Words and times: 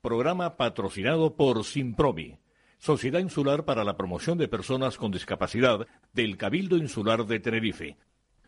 Programa 0.00 0.56
patrocinado 0.56 1.34
por 1.34 1.64
Simpromi, 1.64 2.38
Sociedad 2.78 3.18
Insular 3.18 3.64
para 3.64 3.82
la 3.82 3.96
Promoción 3.96 4.38
de 4.38 4.46
Personas 4.46 4.96
con 4.96 5.10
Discapacidad 5.10 5.88
del 6.12 6.36
Cabildo 6.36 6.76
Insular 6.76 7.26
de 7.26 7.40
Tenerife. 7.40 7.96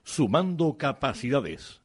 Sumando 0.04 0.78
capacidades. 0.78 1.82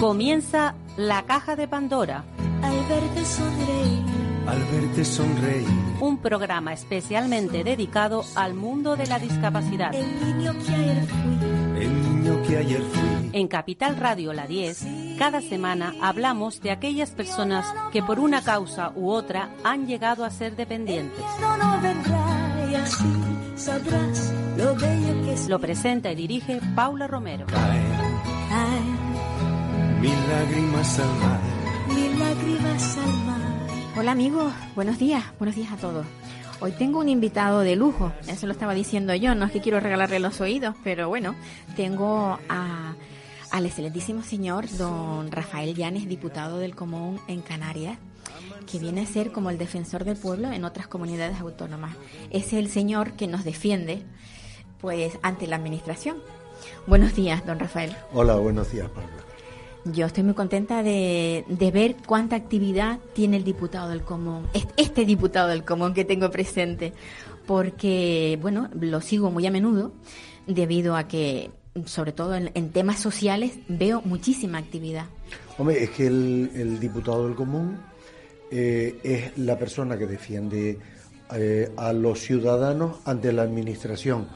Comienza 0.00 0.74
la 0.96 1.26
caja 1.26 1.54
de 1.54 1.68
Pandora. 1.68 2.24
Al 2.62 2.86
verte 2.88 3.24
sonreír. 3.26 4.04
Al 4.46 4.58
verte 4.72 5.04
sonreír. 5.04 5.66
Un 6.00 6.22
programa 6.22 6.72
especialmente 6.72 7.62
dedicado 7.62 8.24
al 8.36 8.54
mundo 8.54 8.96
de 8.96 9.06
la 9.06 9.18
discapacidad. 9.18 9.94
El 9.94 10.36
niño 10.38 10.54
que 10.64 10.72
ayer 10.72 11.06
fui. 11.06 11.55
El 11.76 12.02
niño 12.02 12.42
que 12.42 12.56
ayer 12.56 12.80
fui. 12.80 13.30
En 13.32 13.48
Capital 13.48 13.96
Radio 13.96 14.32
La 14.32 14.46
10, 14.46 15.16
cada 15.18 15.42
semana 15.42 15.94
hablamos 16.00 16.60
de 16.62 16.70
aquellas 16.70 17.10
personas 17.10 17.66
que 17.92 18.02
por 18.02 18.18
una 18.18 18.42
causa 18.42 18.92
u 18.94 19.10
otra 19.10 19.50
han 19.62 19.86
llegado 19.86 20.24
a 20.24 20.30
ser 20.30 20.56
dependientes. 20.56 21.24
No, 21.40 21.56
no 21.56 21.80
vendrá 21.82 22.68
y 22.70 22.74
así 22.74 23.12
sabrás 23.56 24.32
lo 24.56 24.74
bello 24.74 25.22
que 25.24 25.32
es. 25.34 25.48
Lo 25.48 25.58
presenta 25.58 26.10
y 26.12 26.14
dirige 26.14 26.60
Paula 26.74 27.06
Romero. 27.06 27.46
Hola 33.98 34.12
amigos, 34.12 34.52
buenos 34.74 34.98
días, 34.98 35.24
buenos 35.38 35.56
días 35.56 35.72
a 35.72 35.76
todos. 35.76 36.06
Hoy 36.58 36.72
tengo 36.72 37.00
un 37.00 37.08
invitado 37.10 37.60
de 37.60 37.76
lujo, 37.76 38.12
eso 38.28 38.46
lo 38.46 38.52
estaba 38.52 38.72
diciendo 38.72 39.14
yo, 39.14 39.34
no 39.34 39.44
es 39.44 39.52
que 39.52 39.60
quiero 39.60 39.78
regalarle 39.78 40.18
los 40.20 40.40
oídos, 40.40 40.74
pero 40.82 41.08
bueno, 41.08 41.34
tengo 41.76 42.38
a, 42.48 42.94
al 43.50 43.66
excelentísimo 43.66 44.22
señor 44.22 44.66
don 44.78 45.30
Rafael 45.30 45.74
Llanes, 45.74 46.08
diputado 46.08 46.56
del 46.56 46.74
Común 46.74 47.20
en 47.28 47.42
Canarias, 47.42 47.98
que 48.70 48.78
viene 48.78 49.02
a 49.02 49.06
ser 49.06 49.32
como 49.32 49.50
el 49.50 49.58
defensor 49.58 50.04
del 50.04 50.16
pueblo 50.16 50.50
en 50.50 50.64
otras 50.64 50.86
comunidades 50.86 51.40
autónomas. 51.40 51.94
Es 52.30 52.54
el 52.54 52.70
señor 52.70 53.12
que 53.12 53.26
nos 53.26 53.44
defiende 53.44 54.02
pues 54.80 55.18
ante 55.22 55.46
la 55.46 55.56
administración. 55.56 56.16
Buenos 56.86 57.14
días, 57.14 57.44
don 57.44 57.58
Rafael. 57.58 57.94
Hola, 58.14 58.36
buenos 58.36 58.72
días, 58.72 58.88
Pablo. 58.88 59.25
Yo 59.92 60.06
estoy 60.06 60.24
muy 60.24 60.34
contenta 60.34 60.82
de, 60.82 61.44
de 61.48 61.70
ver 61.70 61.96
cuánta 62.06 62.34
actividad 62.34 62.98
tiene 63.14 63.36
el 63.36 63.44
diputado 63.44 63.88
del 63.90 64.02
Común, 64.02 64.46
est- 64.52 64.70
este 64.76 65.04
diputado 65.04 65.48
del 65.48 65.64
Común 65.64 65.94
que 65.94 66.04
tengo 66.04 66.28
presente, 66.30 66.92
porque, 67.46 68.36
bueno, 68.42 68.68
lo 68.80 69.00
sigo 69.00 69.30
muy 69.30 69.46
a 69.46 69.50
menudo 69.52 69.92
debido 70.48 70.96
a 70.96 71.06
que, 71.06 71.50
sobre 71.84 72.10
todo 72.12 72.34
en, 72.34 72.50
en 72.54 72.70
temas 72.70 72.98
sociales, 72.98 73.52
veo 73.68 74.02
muchísima 74.04 74.58
actividad. 74.58 75.06
Hombre, 75.56 75.84
es 75.84 75.90
que 75.90 76.08
el, 76.08 76.50
el 76.54 76.80
diputado 76.80 77.24
del 77.26 77.36
común 77.36 77.78
eh, 78.50 78.98
es 79.04 79.38
la 79.38 79.56
persona 79.56 79.96
que 79.96 80.06
defiende 80.06 80.78
eh, 81.32 81.70
a 81.76 81.92
los 81.92 82.18
ciudadanos 82.20 82.96
ante 83.04 83.32
la 83.32 83.42
administración, 83.42 84.26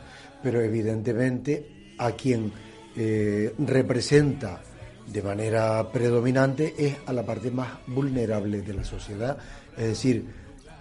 pero 0.45 0.61
evidentemente 0.61 1.95
a 1.99 2.13
quien 2.13 2.53
eh, 2.97 3.53
representa 3.59 4.63
de 5.13 5.23
manera 5.23 5.91
predominante 5.93 6.75
es 6.79 6.97
a 7.07 7.13
la 7.13 7.25
parte 7.25 7.51
más 7.51 7.69
vulnerable 7.87 8.63
de 8.63 8.75
la 8.75 8.85
sociedad, 8.85 9.37
es 9.77 9.89
decir, 9.89 10.25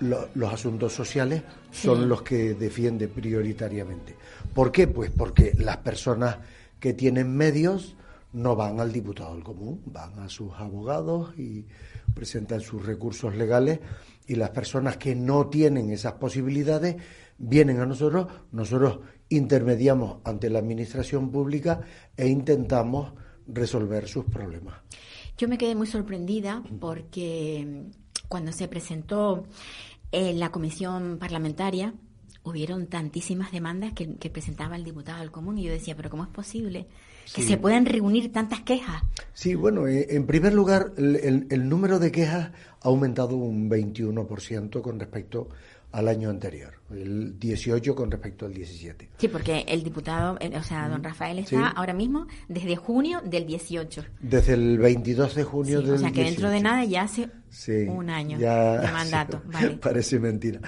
lo- 0.02 0.30
los 0.36 0.54
asuntos 0.54 0.94
sociales 0.94 1.44
son 1.72 2.02
Sí. 2.02 2.06
los 2.06 2.22
que 2.22 2.54
defiende 2.54 3.08
prioritariamente. 3.08 4.16
¿Por 4.54 4.72
qué? 4.72 4.88
Pues 4.88 5.12
porque 5.12 5.54
las 5.58 5.78
personas 5.78 6.38
que 6.80 6.94
tienen 6.94 7.36
medios 7.36 7.96
no 8.34 8.56
van 8.56 8.80
al 8.80 8.92
diputado 8.94 9.34
del 9.34 9.44
común, 9.44 9.82
van 9.88 10.20
a 10.20 10.30
sus 10.30 10.54
abogados 10.54 11.38
y 11.38 11.66
presentan 12.14 12.62
sus 12.62 12.86
recursos 12.86 13.36
legales 13.36 13.80
y 14.28 14.36
las 14.36 14.52
personas 14.52 14.98
que 14.98 15.16
no 15.16 15.48
tienen 15.48 15.90
esas 15.90 16.14
posibilidades 16.14 16.96
vienen 17.40 17.80
a 17.80 17.86
nosotros, 17.86 18.28
nosotros 18.52 19.00
intermediamos 19.30 20.18
ante 20.24 20.50
la 20.50 20.60
administración 20.60 21.32
pública 21.32 21.82
e 22.16 22.28
intentamos 22.28 23.14
resolver 23.54 24.08
sus 24.08 24.26
problemas. 24.26 24.76
Yo 25.38 25.48
me 25.48 25.58
quedé 25.58 25.76
muy 25.76 25.88
sorprendida 25.88 26.64
porque 26.80 27.66
mm, 27.88 28.28
cuando 28.28 28.52
se 28.52 28.68
presentó 28.68 29.46
en 30.12 30.40
la 30.40 30.52
comisión 30.52 31.18
parlamentaria 31.20 31.94
hubieron 32.44 32.88
tantísimas 32.88 33.52
demandas 33.52 33.94
que, 33.94 34.16
que 34.16 34.30
presentaba 34.30 34.76
el 34.76 34.84
diputado 34.84 35.20
del 35.20 35.30
común 35.32 35.58
y 35.58 35.64
yo 35.64 35.72
decía, 35.72 35.96
pero 35.96 36.10
¿cómo 36.10 36.24
es 36.24 36.30
posible 36.30 36.88
que 37.36 37.42
Sí. 37.44 37.48
se 37.50 37.58
puedan 37.58 37.86
reunir 37.86 38.32
tantas 38.32 38.62
quejas? 38.62 39.04
Sí, 39.34 39.54
bueno, 39.56 39.88
eh, 39.88 40.08
en 40.12 40.26
primer 40.26 40.54
lugar, 40.54 40.94
el, 40.98 41.16
el- 41.18 41.48
el 41.52 41.70
número 41.70 42.00
de 42.00 42.12
quejas 42.12 42.52
ha 42.82 42.88
aumentado 42.88 43.36
un 43.36 43.70
21% 43.70 44.82
con 44.82 45.00
respecto 45.00 45.50
al 45.92 46.08
año 46.08 46.30
anterior, 46.30 46.74
el 46.92 47.40
18 47.40 47.96
con 47.96 48.12
respecto 48.12 48.46
al 48.46 48.54
17. 48.54 49.10
Sí, 49.18 49.28
porque 49.28 49.66
el 49.68 49.82
diputado, 49.84 50.38
o 50.56 50.64
sea, 50.64 50.88
don 50.88 51.04
Rafael 51.04 51.40
está 51.40 51.50
Sí. 51.70 51.74
ahora 51.76 51.94
mismo 51.94 52.28
desde 52.48 52.76
junio 52.76 53.22
del 53.26 53.48
18. 53.48 54.04
Desde 54.22 54.54
el 54.54 54.78
22 54.78 55.34
de 55.34 55.44
junio 55.44 55.80
Sí, 55.82 55.86
del 55.88 55.96
o 55.96 55.98
sea, 55.98 56.12
que 56.12 56.24
dentro 56.24 56.48
de 56.50 56.56
18. 56.58 56.64
nada 56.64 56.86
ya 56.86 57.02
hace 57.04 57.30
Sí, 57.50 57.72
un 57.90 58.10
año 58.12 58.38
ya- 58.40 58.82
de 58.82 58.88
mandato. 58.92 59.42
Vale. 59.52 59.70
Parece 59.82 60.20
mentira. 60.20 60.60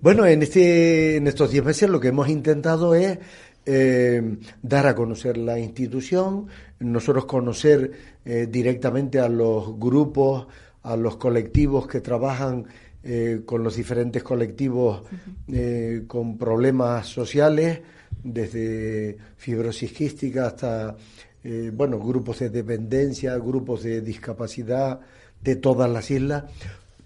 Bueno, 0.00 0.24
en 0.26 0.42
este, 0.42 1.16
en 1.16 1.26
estos 1.26 1.50
10 1.50 1.62
meses 1.64 1.90
lo 1.90 2.00
que 2.00 2.08
hemos 2.08 2.28
intentado 2.30 2.94
es 2.94 3.18
eh, 3.66 4.38
dar 4.62 4.86
a 4.86 4.94
conocer 4.94 5.36
la 5.36 5.58
institución, 5.58 6.46
nosotros 6.78 7.26
conocer 7.26 7.92
eh, 8.24 8.46
directamente 8.50 9.20
a 9.20 9.28
los 9.28 9.78
grupos, 9.78 10.46
a 10.82 10.96
los 10.96 11.18
colectivos 11.18 11.86
que 11.86 12.00
trabajan 12.00 12.64
eh, 13.02 13.42
con 13.46 13.62
los 13.62 13.76
diferentes 13.76 14.22
colectivos 14.22 15.02
eh, 15.48 16.04
con 16.06 16.36
problemas 16.38 17.06
sociales, 17.06 17.80
desde 18.22 19.16
fibrosis 19.36 19.92
quística 19.92 20.46
hasta 20.46 20.96
eh, 21.42 21.70
bueno, 21.74 21.98
grupos 21.98 22.40
de 22.40 22.50
dependencia, 22.50 23.36
grupos 23.38 23.82
de 23.82 24.02
discapacidad 24.02 25.00
de 25.42 25.56
todas 25.56 25.88
las 25.90 26.10
islas. 26.10 26.44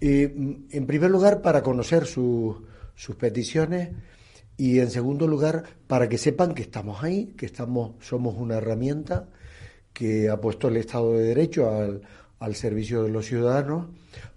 Mm, 0.01 0.53
en 0.71 0.87
primer 0.87 1.11
lugar, 1.11 1.41
para 1.41 1.63
conocer 1.63 2.05
sus- 2.07 2.57
sus 2.97 3.15
peticiones 3.17 3.91
y 4.57 4.79
en 4.81 4.91
segundo 4.91 5.27
lugar, 5.27 5.65
para 5.87 6.09
que 6.09 6.19
sepan 6.19 6.55
que 6.55 6.63
estamos 6.63 7.03
ahí, 7.03 7.33
que 7.37 7.47
estamos, 7.47 7.93
somos 8.01 8.35
una 8.37 8.57
herramienta 8.57 9.29
que 9.93 10.29
ha 10.29 10.41
puesto 10.41 10.69
el 10.69 10.77
Estado 10.77 11.13
de 11.13 11.25
Derecho 11.25 11.71
al, 11.71 12.03
al 12.41 12.55
servicio 12.57 13.05
de 13.05 13.11
los 13.11 13.27
ciudadanos, 13.27 13.87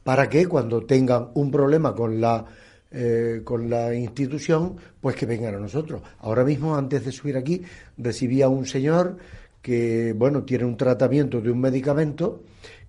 para 0.07 0.29
que 0.29 0.47
cuando 0.47 0.85
tengan 0.85 1.31
un 1.34 1.51
problema 1.51 1.94
con 1.94 2.22
la 2.22 2.45
eh, 2.91 3.41
con 3.44 3.69
la 3.69 3.94
institución, 3.94 4.78
pues 5.01 5.18
que 5.18 5.25
vengan 5.25 5.56
a 5.56 5.59
nosotros. 5.59 6.01
Ahora 6.19 6.45
mismo, 6.45 6.78
antes 6.78 7.03
de 7.03 7.12
subir 7.12 7.35
aquí, 7.35 7.62
recibía 7.97 8.47
un 8.47 8.66
señor 8.66 9.17
que, 9.62 10.13
bueno, 10.13 10.44
tiene 10.44 10.63
un 10.63 10.78
tratamiento 10.78 11.41
de 11.41 11.51
un 11.51 11.59
medicamento 11.59 12.44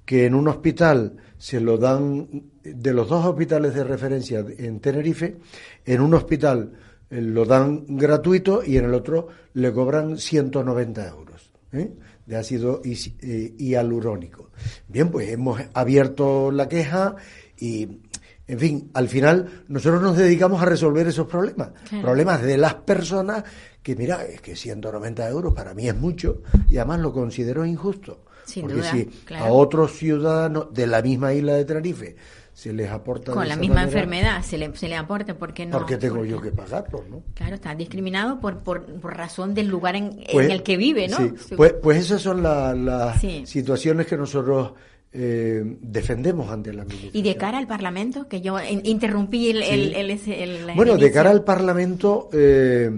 que 0.05 0.27
en 0.27 0.37
un 0.37 0.47
hospital 0.47 1.17
se 1.37 1.59
lo 1.59 1.77
dan, 1.77 2.29
de 2.63 2.93
los 2.93 3.09
dos 3.09 3.27
hospitales 3.27 3.75
de 3.75 3.83
referencia 3.83 4.45
en 4.57 4.79
Tenerife, 4.79 5.39
en 5.85 6.01
un 6.01 6.15
hospital 6.15 6.71
eh, 7.11 7.21
lo 7.21 7.45
dan 7.45 7.85
gratuito 7.97 8.63
y 8.65 8.77
en 8.77 8.85
el 8.85 8.95
otro 8.95 9.27
le 9.55 9.73
cobran 9.73 10.19
190 10.19 11.09
euros 11.09 11.51
¿eh? 11.73 11.91
De 12.29 12.37
ácido 12.37 12.83
eh, 12.85 13.55
hialurónico. 13.59 14.51
Bien, 14.87 15.11
pues 15.11 15.31
hemos 15.31 15.61
abierto 15.73 16.51
la 16.53 16.69
queja 16.69 17.17
y, 17.59 18.01
en 18.47 18.59
fin, 18.59 18.91
al 18.93 19.09
final 19.09 19.65
nosotros 19.69 20.03
nos 20.03 20.17
dedicamos 20.17 20.61
a 20.61 20.67
resolver 20.67 21.07
esos 21.09 21.27
problemas, 21.27 21.71
Claro. 21.89 22.05
problemas 22.05 22.43
de 22.43 22.59
las 22.59 22.75
personas 22.75 23.45
que, 23.83 23.97
mira, 23.97 24.25
es 24.27 24.43
que 24.43 24.55
190 24.55 25.27
euros 25.29 25.55
para 25.55 25.73
mí 25.73 25.89
es 25.89 25.97
mucho 25.97 26.43
y 26.69 26.77
además 26.77 27.01
lo 27.01 27.13
considero 27.13 27.65
injusto. 27.65 28.25
Sin 28.45 28.63
porque 28.63 28.77
duda, 28.77 28.91
si 28.91 29.05
claro. 29.25 29.45
a 29.47 29.49
otros 29.49 29.93
ciudadanos 29.97 30.73
de 30.73 30.87
la 30.87 31.01
misma 31.03 31.33
isla 31.33 31.55
de 31.55 31.65
Tenerife 31.65 32.17
se 32.59 32.73
les 32.73 32.91
aporta 32.91 33.31
de 33.31 33.37
Con 33.37 33.47
la 33.47 33.55
esa 33.55 33.61
misma 33.61 33.75
manera, 33.77 33.93
enfermedad 34.01 34.43
se 34.43 34.59
le, 34.59 34.75
se 34.77 34.89
le 34.89 34.97
aporta, 34.97 35.39
¿por 35.39 35.55
qué 35.55 35.65
no? 35.65 35.79
¿por 35.79 35.87
qué 35.87 35.97
tengo 35.97 36.17
Porque- 36.17 36.31
yo 36.31 36.41
que 36.41 36.51
pagarlo, 36.51 37.05
no? 37.09 37.23
Claro, 37.35 37.55
está 37.55 37.73
discriminado 37.77 38.41
por, 38.41 38.59
por, 38.65 38.85
por 39.01 39.17
razón 39.17 39.55
del 39.55 39.69
lugar 39.69 39.95
en, 39.95 40.07
en 40.19 40.27
Pues- 40.33 40.51
el 40.51 40.65
que 40.65 40.77
vive, 40.77 41.07
¿no? 41.07 41.19
sí, 41.19 41.33
pues, 41.57 41.75
pues 41.81 41.99
esas 41.99 42.21
son 42.21 42.43
la- 42.43 42.75
las 42.75 43.21
Sí. 43.21 43.45
situaciones 43.47 44.09
que 44.09 44.17
nosotros 44.17 44.73
eh, 45.13 45.63
defendemos 45.81 46.51
ante 46.51 46.73
la 46.73 46.83
administración. 46.83 47.25
y 47.25 47.29
de 47.29 47.37
cara 47.37 47.59
al 47.59 47.67
Parlamento, 47.69 48.27
que 48.29 48.41
yo 48.41 48.61
in- 48.61 48.83
interrumpí 48.85 49.51
el, 49.51 49.63
el 49.63 50.67
Bueno, 50.75 50.97
de 50.97 51.13
cara 51.13 51.31
al 51.31 51.45
Parlamento, 51.45 52.29
eh, 52.33 52.91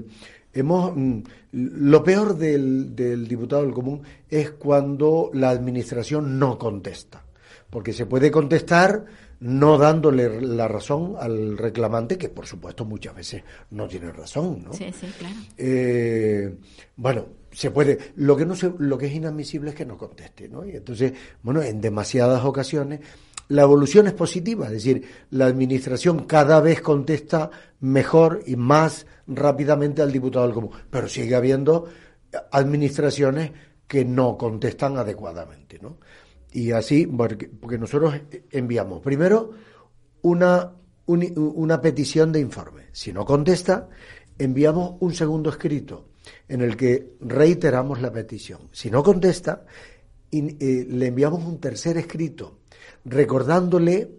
hemos 0.55 0.93
mm, 0.97 1.19
lo 1.53 2.03
peor 2.03 2.37
del, 2.39 2.97
del 2.97 3.29
diputado 3.29 3.61
del 3.63 3.73
común 3.73 4.01
es 4.29 4.53
cuando 4.53 5.31
la 5.35 5.51
administración 5.51 6.39
no 6.39 6.59
contesta, 6.59 7.23
porque 7.69 7.93
se 7.93 8.07
puede 8.07 8.31
contestar 8.31 9.05
no 9.41 9.79
dándole 9.79 10.41
la 10.41 10.69
razón 10.69 11.15
al 11.19 11.57
reclamante, 11.57 12.19
que 12.19 12.29
por 12.29 12.47
supuesto 12.47 12.85
muchas 12.85 13.15
veces 13.15 13.43
no 13.71 13.89
tiene 13.89 14.13
razón, 14.13 14.65
¿no? 14.65 14.73
Sí, 14.73 14.93
sí, 14.93 15.07
claro. 15.19 15.35
Eh, 15.57 16.55
bueno, 16.97 17.27
se 17.53 17.71
puede 17.71 17.99
lo 18.17 18.37
que 18.37 18.47
no 18.47 18.55
se, 18.55 18.73
lo 18.79 18.97
que 18.97 19.07
es 19.07 19.15
inadmisible 19.15 19.71
es 19.71 19.77
que 19.77 19.85
no 19.85 19.99
conteste 19.99 20.49
no 20.49 20.65
y 20.65 20.77
entonces 20.77 21.13
bueno 21.43 21.63
en 21.63 21.81
demasiadas 21.81 22.45
ocasiones 22.45 23.01
la 23.49 23.63
evolución 23.63 24.07
es 24.07 24.13
positiva 24.13 24.67
es 24.67 24.73
decir 24.73 25.05
la 25.31 25.47
administración 25.47 26.27
cada 26.27 26.61
vez 26.61 26.81
contesta 26.81 27.51
mejor 27.81 28.43
y 28.47 28.57
más 28.57 29.07
rápidamente 29.27 30.03
al 30.03 30.13
diputado 30.13 30.47
del 30.47 30.55
común 30.55 30.71
pero 30.91 31.09
sigue 31.09 31.35
habiendo 31.35 31.89
administraciones 32.53 33.51
que 33.89 34.05
no 34.05 34.39
contestan 34.39 34.97
adecuadamente 34.97 35.79
no 35.83 35.99
y 36.53 36.73
así 36.73 37.07
porque, 37.07 37.49
porque 37.49 37.79
nosotros 37.79 38.15
enviamos 38.51 39.01
primero 39.01 39.51
una 40.23 40.73
una 41.07 41.81
petición 41.81 42.31
de 42.31 42.39
informe 42.39 42.85
si 42.93 43.13
no 43.13 43.25
contesta 43.25 43.89
enviamos 44.39 44.95
un 45.01 45.13
segundo 45.13 45.51
escrito 45.51 46.11
en 46.49 46.63
el 46.63 46.77
que 46.77 47.15
reiteramos 47.21 48.01
la 48.01 48.13
petición. 48.13 48.69
Si 48.73 48.91
no 48.91 49.03
contesta, 49.03 49.65
eh, 50.33 50.87
le 50.89 51.07
enviamos 51.07 51.45
un 51.45 51.61
tercer 51.61 51.97
escrito 51.97 52.61
recordándole 53.05 54.11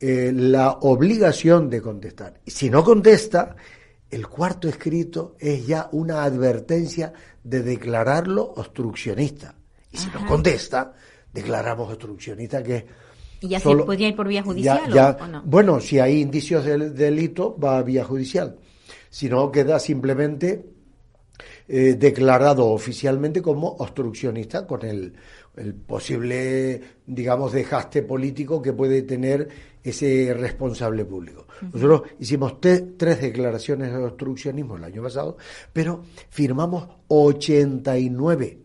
eh, 0.00 0.32
la 0.34 0.72
obligación 0.82 1.70
de 1.70 1.80
contestar. 1.80 2.40
Si 2.46 2.70
no 2.70 2.82
contesta, 2.84 3.56
el 4.10 4.26
cuarto 4.28 4.68
escrito 4.68 5.36
es 5.38 5.66
ya 5.66 5.88
una 5.92 6.24
advertencia 6.24 7.12
de 7.42 7.62
declararlo 7.62 8.42
obstruccionista. 8.56 9.54
Y 9.90 9.98
si 9.98 10.08
no 10.10 10.26
contesta, 10.26 10.94
declaramos 11.32 11.88
obstruccionista 11.88 12.62
que 12.62 12.86
¿Y 13.40 13.54
así 13.54 13.68
podría 13.74 14.08
ir 14.08 14.16
por 14.16 14.28
vía 14.28 14.42
judicial 14.42 15.16
o, 15.20 15.26
no? 15.26 15.42
Bueno, 15.44 15.80
si 15.80 15.98
hay 15.98 16.20
indicios 16.20 16.64
de 16.64 16.90
delito, 16.90 17.58
va 17.58 17.78
a 17.78 17.82
vía 17.82 18.04
judicial. 18.04 18.56
Si 19.10 19.28
no, 19.28 19.50
queda 19.50 19.80
simplemente 19.80 20.64
eh, 21.66 21.94
declarado 21.94 22.68
oficialmente 22.68 23.42
como 23.42 23.68
obstruccionista 23.68 24.66
con 24.66 24.84
el, 24.84 25.12
posible, 25.86 26.80
digamos, 27.06 27.52
dejaste 27.52 28.02
político 28.02 28.62
que 28.62 28.72
puede 28.72 29.02
tener 29.02 29.48
ese 29.82 30.32
responsable 30.34 31.04
público. 31.04 31.46
Nosotros 31.60 32.02
hicimos 32.20 32.60
tres 32.60 33.20
declaraciones 33.20 33.92
de 33.92 34.04
obstruccionismo 34.04 34.76
el 34.76 34.84
año 34.84 35.02
pasado, 35.02 35.36
pero 35.72 36.02
firmamos 36.30 36.88
89 37.08 38.58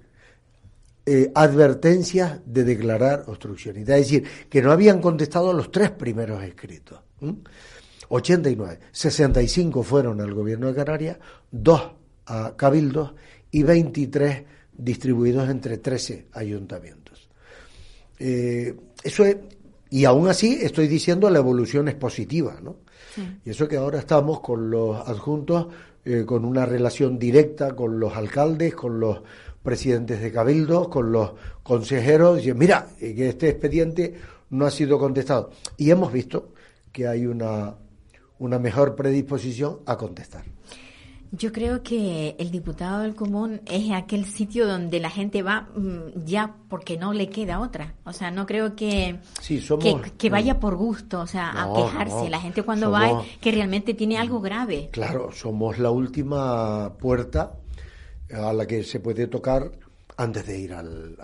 eh, 1.10 1.32
advertencias 1.34 2.42
de 2.46 2.66
declarar 2.66 3.24
obstruccionista. 3.28 3.96
Es 3.96 4.10
decir, 4.10 4.28
que 4.50 4.62
no 4.62 4.74
habían 4.74 5.00
contestado 5.00 5.54
los 5.54 5.72
tres 5.72 5.92
primeros 5.92 6.44
escritos. 6.44 7.00
89. 8.10 8.80
65 8.92 9.84
fueron 9.84 10.20
al 10.20 10.34
gobierno 10.34 10.68
de 10.68 10.76
Canarias, 10.76 11.18
dos 11.50 11.92
a 12.26 12.58
cabildos 12.58 13.14
y 13.52 13.64
23 13.64 14.44
distribuidos 14.74 15.50
entre 15.50 15.78
13 15.78 16.28
ayuntamientos. 16.34 17.30
Eh, 18.20 18.76
eso 19.02 19.24
es, 19.24 19.38
y 19.90 20.04
aún 20.04 20.28
así 20.28 20.60
estoy 20.62 20.90
diciendo 20.90 21.30
la 21.30 21.40
evolución 21.40 21.88
es 21.88 21.96
positiva, 21.96 22.60
¿no? 22.62 22.80
Y 23.46 23.50
eso 23.50 23.66
que 23.66 23.78
ahora 23.78 24.00
estamos 24.00 24.42
con 24.42 24.70
los 24.70 25.08
adjuntos, 25.08 25.68
eh, 26.04 26.24
con 26.26 26.46
una 26.46 26.66
relación 26.66 27.18
directa 27.18 27.76
con 27.76 27.98
los 27.98 28.16
alcaldes, 28.16 28.76
con 28.76 29.00
los 29.00 29.22
presidentes 29.68 30.22
de 30.22 30.32
cabildos, 30.32 30.88
con 30.88 31.12
los 31.12 31.34
consejeros, 31.62 32.48
y 32.48 32.54
mira, 32.54 32.88
que 32.98 33.28
este 33.28 33.50
expediente 33.50 34.14
no 34.52 34.66
ha 34.66 34.72
sido 34.72 34.98
contestado. 34.98 35.50
Y 35.76 35.92
hemos 35.92 36.14
visto 36.14 36.54
que 36.94 37.06
hay 37.06 37.26
una, 37.26 37.76
una 38.40 38.60
mejor 38.60 38.96
predisposición 38.96 39.80
a 39.86 39.98
contestar. 39.98 40.46
Yo 41.34 41.52
creo 41.52 41.84
que 41.84 42.38
el 42.40 42.50
diputado 42.50 43.02
del 43.02 43.14
común 43.14 43.60
es 43.66 43.92
aquel 43.92 44.24
sitio 44.24 44.66
donde 44.66 45.02
la 45.02 45.10
gente 45.10 45.44
va 45.44 45.68
mm, 45.76 46.24
ya 46.24 46.56
porque 46.70 46.96
no 46.98 47.12
le 47.12 47.28
queda 47.28 47.60
otra. 47.60 47.96
O 48.06 48.14
sea, 48.14 48.32
no 48.32 48.46
creo 48.46 48.74
que, 48.74 49.20
que, 50.18 50.30
vaya 50.30 50.62
por 50.62 50.78
gusto, 50.78 51.20
o 51.20 51.28
sea, 51.28 51.52
a 51.62 51.74
quejarse. 51.76 52.30
la 52.30 52.40
gente 52.40 52.64
cuando 52.64 52.90
va 52.90 53.22
que 53.42 53.52
realmente 53.52 53.94
tiene 53.94 54.18
algo 54.18 54.40
grave. 54.40 54.88
Claro, 54.94 55.34
somos 55.34 55.78
la 55.78 55.92
última 55.92 56.94
puerta 56.98 57.52
a 58.32 58.54
la 58.54 58.66
que 58.66 58.84
se 58.84 59.00
puede 59.00 59.28
tocar 59.28 59.72
antes 60.18 60.46
de 60.46 60.60
ir 60.60 60.74
al, 60.74 61.16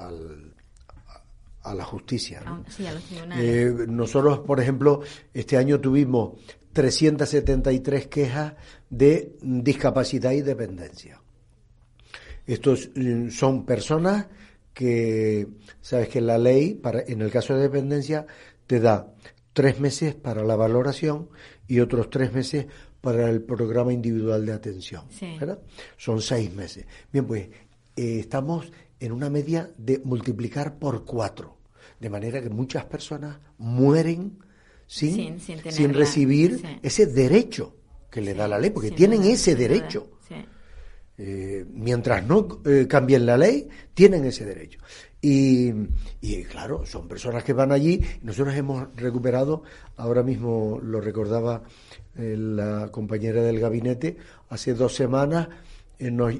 a 1.64 1.74
la 1.74 1.84
justicia. 1.84 2.44
Ah, 2.46 2.62
sí, 2.70 2.86
a 2.86 2.94
los 2.94 3.04
eh, 3.38 3.74
nosotros, 3.88 4.40
por 4.40 4.60
ejemplo, 4.60 5.02
este 5.34 5.58
año 5.58 5.80
tuvimos 5.80 6.40
373 6.74 8.08
quejas 8.08 8.54
de 8.90 9.36
discapacidad 9.42 10.32
y 10.32 10.42
dependencia. 10.42 11.22
Estos 12.46 12.90
mm, 12.96 13.30
son 13.30 13.66
personas 13.66 14.28
que, 14.74 15.48
sabes 15.82 16.10
que 16.10 16.20
la 16.20 16.38
ley, 16.38 16.74
para, 16.74 17.02
en 17.02 17.22
el 17.22 17.32
caso 17.32 17.56
de 17.56 17.62
dependencia, 17.62 18.26
te 18.68 18.80
da 18.80 19.14
tres 19.54 19.80
meses 19.80 20.16
para 20.16 20.44
la 20.44 20.56
valoración 20.56 21.30
y 21.68 21.80
otros 21.80 22.10
tres 22.10 22.34
meses 22.34 22.66
para 23.04 23.30
el 23.30 23.42
programa 23.42 23.92
individual 23.92 24.46
de 24.46 24.54
atención. 24.54 25.04
Son 25.98 26.22
seis 26.22 26.54
meses. 26.54 26.86
Bien, 27.12 27.28
pues 27.28 27.50
eh, 27.98 28.20
estamos 28.20 28.72
en 28.98 29.12
una 29.12 29.30
media 29.30 29.70
de 29.78 30.00
multiplicar 30.06 30.80
por 30.80 31.04
cuatro, 31.04 31.58
de 32.00 32.10
manera 32.10 32.42
que 32.42 32.50
muchas 32.50 32.86
personas 32.86 33.40
mueren 33.58 34.40
sin, 34.88 35.38
sin, 35.42 35.94
recibir 35.94 36.80
ese 36.82 37.06
derecho 37.06 37.76
que 38.10 38.22
le 38.22 38.34
da 38.34 38.48
la 38.48 38.58
ley, 38.58 38.70
porque 38.70 38.92
tienen 38.92 39.24
ese 39.26 39.54
derecho. 39.54 40.13
Eh, 41.18 41.64
mientras 41.72 42.26
no 42.26 42.62
eh, 42.66 42.88
cambien 42.88 43.26
la 43.26 43.38
ley, 43.38 43.68
tienen 43.94 44.26
ese 44.26 44.46
derecho. 44.46 44.80
Y, 45.22 45.72
claro, 46.52 46.86
son 46.86 47.08
personas 47.08 47.46
que 47.46 47.54
van 47.54 47.72
allí. 47.72 48.02
Nosotros 48.24 48.56
hemos 48.56 48.94
recuperado, 48.98 49.64
ahora 49.96 50.22
mismo 50.22 50.80
lo 50.84 51.00
recordaba 51.00 51.64
eh, 52.18 52.36
la 52.38 52.90
compañera 52.92 53.42
del 53.42 53.60
gabinete, 53.60 54.18
hace 54.50 54.74
dos 54.74 54.96
semanas 54.96 55.48
nos 56.00 56.34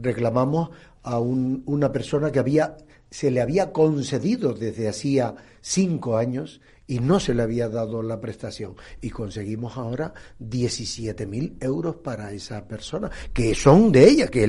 reclamamos 0.00 0.70
a 1.02 1.18
un, 1.18 1.62
una 1.66 1.92
persona 1.92 2.32
que 2.32 2.38
había 2.38 2.76
se 3.14 3.30
le 3.30 3.40
había 3.40 3.70
concedido 3.70 4.54
desde 4.54 4.88
hacía 4.88 5.36
cinco 5.60 6.16
años 6.16 6.60
y 6.86 6.98
no 6.98 7.18
se 7.20 7.34
le 7.34 7.42
había 7.42 7.68
dado 7.68 8.02
la 8.02 8.20
prestación. 8.20 8.74
Y 9.00 9.10
conseguimos 9.10 9.76
ahora 9.76 10.12
17.000 10.40 11.56
euros 11.60 11.96
para 11.96 12.32
esa 12.32 12.66
persona, 12.66 13.10
que 13.32 13.54
son 13.54 13.90
de 13.90 14.08
ella, 14.08 14.28
que 14.28 14.46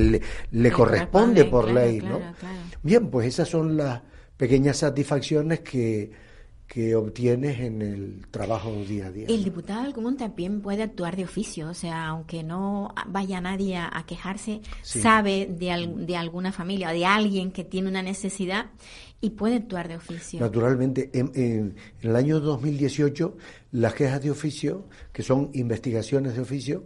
le, 0.51 0.71
corresponde 0.71 1.45
por 1.45 1.71
ley. 1.71 1.99
¿no? 2.01 2.19
Bien, 2.83 3.09
pues 3.09 3.27
esas 3.27 3.49
son 3.49 3.77
las 3.77 4.01
pequeñas 4.37 4.77
satisfacciones 4.77 5.61
que, 5.61 6.11
que 6.67 6.95
obtienes 6.95 7.59
en 7.59 7.81
el 7.81 8.25
trabajo 8.31 8.71
día 8.87 9.07
a 9.07 9.11
día. 9.11 9.27
El 9.29 9.43
diputado 9.43 9.83
del 9.83 9.93
común 9.93 10.17
también 10.17 10.61
puede 10.61 10.83
actuar 10.83 11.15
de 11.15 11.23
oficio, 11.23 11.69
o 11.69 11.73
sea, 11.73 12.07
aunque 12.07 12.43
no 12.43 12.93
vaya 13.07 13.39
nadie 13.39 13.77
a, 13.77 14.03
quejarse, 14.07 14.61
sabe 14.81 15.45
de, 15.45 15.93
de 15.95 16.17
alguna 16.17 16.51
familia 16.51 16.89
o 16.89 16.93
de 16.93 17.05
alguien 17.05 17.51
que 17.51 17.63
tiene 17.63 17.89
una 17.89 18.01
necesidad 18.01 18.67
y 19.21 19.31
puede 19.31 19.55
actuar 19.55 19.87
de 19.87 19.95
oficio. 19.95 20.39
Naturalmente, 20.39 21.09
en, 21.13 21.75
el 22.01 22.15
año 22.15 22.39
2018 22.39 23.37
las 23.71 23.93
quejas 23.93 24.21
de 24.21 24.31
oficio, 24.31 24.87
que 25.11 25.23
son 25.23 25.49
investigaciones 25.53 26.35
de 26.35 26.41
oficio, 26.41 26.85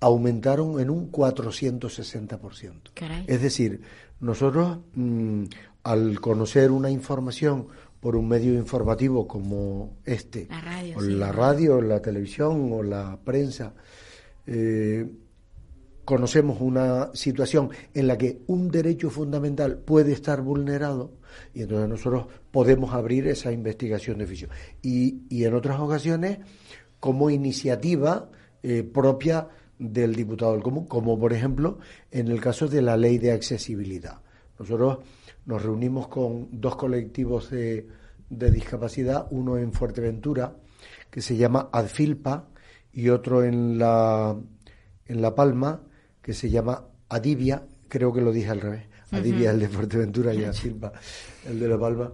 aumentaron 0.00 0.80
en 0.80 0.90
un 0.90 1.10
460%. 1.10 3.24
Es 3.26 3.42
decir, 3.42 3.82
nosotros 4.20 4.78
mm, 4.94 5.44
al 5.82 6.20
conocer 6.20 6.70
una 6.70 6.90
información 6.90 7.68
por 8.00 8.16
un 8.16 8.26
medio 8.26 8.54
informativo 8.54 9.28
como 9.28 9.98
este, 10.04 10.46
la 10.48 10.60
radio, 10.60 10.96
o 10.96 11.00
la 11.02 11.32
radio, 11.32 11.80
la 11.82 12.00
televisión 12.00 12.72
o 12.72 12.82
la 12.82 13.18
prensa, 13.22 13.74
eh, 14.46 15.06
conocemos 16.04 16.60
una 16.60 17.10
situación 17.14 17.70
en 17.94 18.06
la 18.06 18.16
que 18.16 18.40
un 18.46 18.70
derecho 18.70 19.10
fundamental 19.10 19.78
puede 19.78 20.12
estar 20.12 20.40
vulnerado 20.40 21.12
y 21.54 21.62
entonces 21.62 21.88
nosotros 21.88 22.26
podemos 22.50 22.94
abrir 22.94 23.28
esa 23.28 23.52
investigación 23.52 24.18
de 24.18 24.24
oficio. 24.24 24.48
Y, 24.82 25.22
y 25.28 25.44
en 25.44 25.54
otras 25.54 25.78
ocasiones, 25.78 26.38
como 26.98 27.30
iniciativa 27.30 28.30
eh, 28.62 28.82
propia 28.82 29.48
del 29.78 30.14
diputado 30.14 30.52
del 30.52 30.62
común, 30.62 30.86
como 30.86 31.18
por 31.18 31.32
ejemplo 31.32 31.78
en 32.10 32.28
el 32.28 32.40
caso 32.40 32.68
de 32.68 32.82
la 32.82 32.96
ley 32.96 33.18
de 33.18 33.32
accesibilidad. 33.32 34.20
Nosotros 34.58 34.98
nos 35.50 35.64
reunimos 35.64 36.06
con 36.06 36.48
dos 36.52 36.76
colectivos 36.76 37.50
de, 37.50 37.88
discapacidad, 38.28 39.26
uno 39.30 39.58
en 39.58 39.72
Fuerteventura, 39.72 40.54
que 41.10 41.20
se 41.20 41.36
llama 41.36 41.68
Adfilpa, 41.72 42.46
y 42.92 43.08
otro 43.08 43.42
en 43.42 43.76
La, 43.76 44.36
en 45.06 45.20
la 45.20 45.34
Palma, 45.34 45.82
que 46.22 46.34
se 46.34 46.50
llama 46.50 46.84
Adivia, 47.08 47.66
creo 47.88 48.12
que 48.12 48.20
lo 48.20 48.30
dije 48.30 48.50
al 48.50 48.60
revés, 48.60 48.84
Adivia 49.10 49.50
el 49.50 49.58
de 49.58 49.68
Fuerteventura 49.68 50.32
y 50.32 50.44
Adfilpa 50.44 50.92
el 51.48 51.58
de 51.58 51.68
La 51.68 51.78
Palma, 51.78 52.12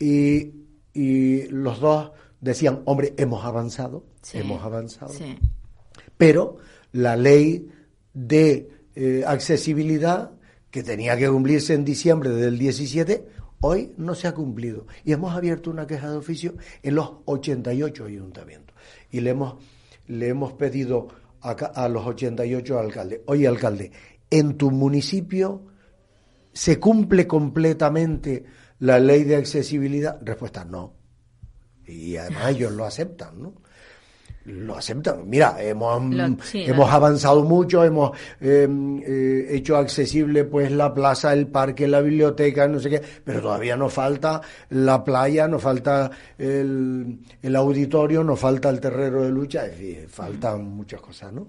y, 0.00 0.52
y 0.92 1.42
los 1.46 1.78
dos 1.78 2.10
decían, 2.40 2.82
hombre, 2.86 3.14
hemos 3.16 3.44
avanzado, 3.44 4.06
hemos 4.32 4.60
avanzado, 4.64 5.14
pero 6.16 6.56
la 6.90 7.14
ley 7.14 7.70
de 8.12 8.70
eh, 8.96 9.22
accesibilidad 9.24 10.32
que 10.76 10.82
tenía 10.82 11.16
que 11.16 11.26
cumplirse 11.26 11.72
en 11.72 11.86
diciembre 11.86 12.28
del 12.28 12.58
17, 12.58 13.26
hoy 13.62 13.94
no 13.96 14.14
se 14.14 14.28
ha 14.28 14.34
cumplido. 14.34 14.86
Y 15.06 15.12
hemos 15.12 15.34
abierto 15.34 15.70
una 15.70 15.86
queja 15.86 16.10
de 16.10 16.18
oficio 16.18 16.54
en 16.82 16.96
los 16.96 17.12
88 17.24 18.04
ayuntamientos. 18.04 18.76
Y 19.10 19.20
le 19.20 19.30
hemos, 19.30 19.54
le 20.06 20.28
hemos 20.28 20.52
pedido 20.52 21.08
a, 21.40 21.52
a 21.52 21.88
los 21.88 22.06
88 22.06 22.78
alcaldes, 22.78 23.20
oye 23.24 23.48
alcalde, 23.48 23.90
en 24.28 24.58
tu 24.58 24.70
municipio 24.70 25.64
se 26.52 26.78
cumple 26.78 27.26
completamente 27.26 28.44
la 28.78 28.98
ley 28.98 29.24
de 29.24 29.36
accesibilidad. 29.36 30.20
Respuesta, 30.20 30.66
no. 30.66 30.92
Y 31.86 32.18
además 32.18 32.50
ellos 32.50 32.72
lo 32.72 32.84
aceptan, 32.84 33.40
¿no? 33.40 33.54
Lo 34.46 34.76
aceptan. 34.76 35.28
Mira, 35.28 35.56
hemos, 35.60 36.02
hemos 36.54 36.90
avanzado 36.90 37.42
mucho, 37.42 37.84
hemos 37.84 38.16
em, 38.40 39.02
eh, 39.04 39.46
hecho 39.50 39.76
accesible 39.76 40.44
pues 40.44 40.70
la 40.70 40.94
plaza, 40.94 41.32
el 41.32 41.48
parque, 41.48 41.88
la 41.88 42.00
biblioteca, 42.00 42.68
no 42.68 42.78
sé 42.78 42.90
qué, 42.90 43.02
pero 43.24 43.42
todavía 43.42 43.76
nos 43.76 43.92
falta 43.92 44.40
la 44.70 45.02
playa, 45.02 45.48
nos 45.48 45.62
falta 45.62 46.10
el, 46.38 47.18
el 47.42 47.56
auditorio, 47.56 48.22
nos 48.22 48.38
falta 48.38 48.70
el 48.70 48.80
terreno 48.80 49.22
de 49.22 49.30
lucha, 49.30 49.66
es 49.66 49.72
decir, 49.72 50.08
faltan 50.08 50.64
muchas 50.64 51.00
cosas, 51.00 51.32
¿no? 51.32 51.48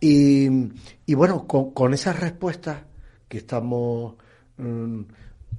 Y, 0.00 0.48
y 1.06 1.14
bueno, 1.14 1.46
con, 1.46 1.72
con, 1.72 1.92
esas 1.94 2.18
respuestas 2.18 2.78
que 3.28 3.38
estamos 3.38 4.14
mm, 4.56 5.00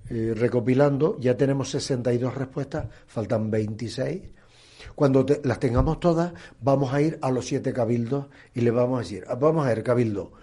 eh, 0.10 0.34
recopilando, 0.36 1.18
ya 1.20 1.38
tenemos 1.38 1.70
62 1.70 2.34
respuestas, 2.36 2.88
faltan 3.08 3.50
26 3.50 4.22
cuando 5.01 5.25
las 5.46 5.60
tengamos 5.60 6.00
todas, 6.00 6.31
vamos 6.62 6.93
a 6.93 7.01
ir 7.01 7.17
a 7.24 7.31
los 7.31 7.48
siete 7.48 7.74
cabildos 7.74 8.27
y 8.53 8.62
le 8.62 8.70
vamos 8.70 9.00
a 9.00 9.01
decir, 9.01 9.25
vamos 9.39 9.65
a 9.65 9.70
ver, 9.70 9.81
cabildo, 9.81 10.34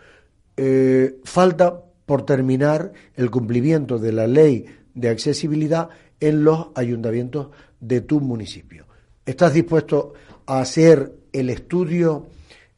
eh, 0.56 1.20
falta 1.22 1.84
por 2.04 2.26
terminar 2.26 2.92
el 3.14 3.30
cumplimiento 3.30 4.00
de 4.00 4.10
la 4.10 4.26
ley 4.26 4.66
de 4.96 5.10
accesibilidad 5.10 5.90
en 6.18 6.42
los 6.42 6.70
ayuntamientos 6.74 7.50
de 7.78 8.00
tu 8.00 8.20
municipio. 8.20 8.86
¿Estás 9.24 9.54
dispuesto 9.54 10.14
a 10.46 10.58
hacer 10.58 11.14
el 11.32 11.50
estudio, 11.50 12.26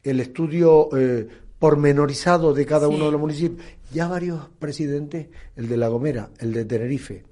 el 0.03 0.19
estudio 0.19 0.95
eh, 0.95 1.27
pormenorizado 1.57 2.53
de 2.53 2.63
cada 2.63 2.89
uno 2.89 3.05
de 3.05 3.11
los 3.11 3.19
municipios? 3.19 3.65
Ya 3.91 4.07
varios 4.07 4.49
presidentes, 4.59 5.29
el 5.55 5.67
de 5.67 5.77
La 5.77 5.87
Gomera, 5.87 6.29
el 6.37 6.53
de 6.53 6.63
Tenerife, 6.63 7.23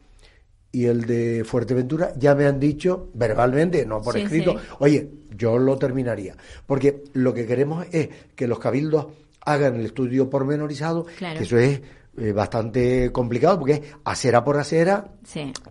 y 0.72 0.86
el 0.86 1.06
de 1.06 1.44
Fuerteventura 1.44 2.14
ya 2.16 2.36
me 2.36 2.46
han 2.46 2.60
dicho 2.60 3.10
verbalmente, 3.14 3.86
no 3.86 4.02
por 4.02 4.18
escrito, 4.18 4.56
oye, 4.80 5.10
yo 5.36 5.58
lo 5.58 5.78
terminaría. 5.78 6.36
Porque 6.66 7.04
lo 7.14 7.34
que 7.34 7.46
queremos 7.46 7.86
es 7.92 8.10
que 8.36 8.48
los 8.48 8.60
cabildos 8.60 9.08
hagan 9.42 9.76
el 9.76 9.86
estudio 9.86 10.30
pormenorizado, 10.30 11.06
que 11.18 11.44
eso 11.44 11.58
es 11.58 11.82
eh, 12.18 12.34
bastante 12.34 13.12
complicado 13.12 13.60
porque 13.60 13.74
es 13.74 13.82
acera 14.04 14.44
por 14.44 14.58
acera, 14.58 15.08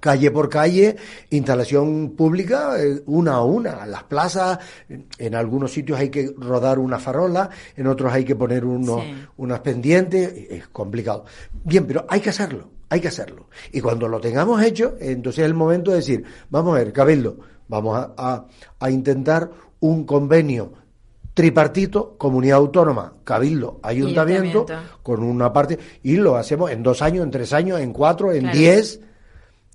calle 0.01 0.31
por 0.31 0.49
calle, 0.49 0.97
instalación 1.31 2.17
pública, 2.17 2.83
eh, 2.83 3.03
una 3.07 3.35
a 3.35 3.45
una. 3.45 3.87
Las 3.87 4.05
plazas, 4.05 4.59
en 4.89 5.35
algunos 5.35 5.73
sitios 5.73 5.99
hay 5.99 6.09
que 6.09 6.33
rodar 6.37 6.79
una 6.79 6.99
farola, 6.99 7.51
en 7.77 7.87
otros 7.87 8.13
hay 8.13 8.25
que 8.25 8.35
poner 8.35 8.65
unos, 8.65 9.03
unas 9.37 9.61
pendientes, 9.61 10.33
es 10.51 10.69
complicado. 10.69 11.25
Bien, 11.65 11.87
pero 11.87 12.07
hay 12.09 12.21
que 12.21 12.31
hacerlo 12.31 12.78
hay 12.89 13.01
que 13.01 13.09
hacerlo. 13.09 13.49
Y 13.73 13.81
cuando 13.81 14.09
lo 14.09 14.21
tengamos 14.21 14.63
hecho, 14.63 14.97
entonces 15.01 15.41
es 15.41 15.47
el 15.47 15.55
momento 15.55 15.91
de 15.91 15.99
decir, 15.99 16.25
vamos 16.51 16.75
a 16.75 16.79
ver, 16.79 16.93
Cabildo, 16.93 17.39
vamos 17.69 17.97
a, 18.17 18.47
a, 18.79 18.91
intentar 18.91 19.51
un 19.81 20.05
convenio 20.05 20.73
tripartito, 21.35 22.17
comunidad 22.19 22.59
autónoma, 22.59 23.15
cabildo, 23.23 23.79
ayuntamiento, 23.83 24.67
con 25.05 25.23
una 25.23 25.53
parte, 25.53 25.79
y 26.03 26.17
lo 26.17 26.35
hacemos 26.35 26.73
en 26.73 26.83
dos 26.83 27.01
años, 27.01 27.25
en 27.25 27.31
tres 27.31 27.53
años, 27.53 27.79
en 27.81 27.93
cuatro, 27.93 28.33
en 28.33 28.51
diez, 28.51 29.01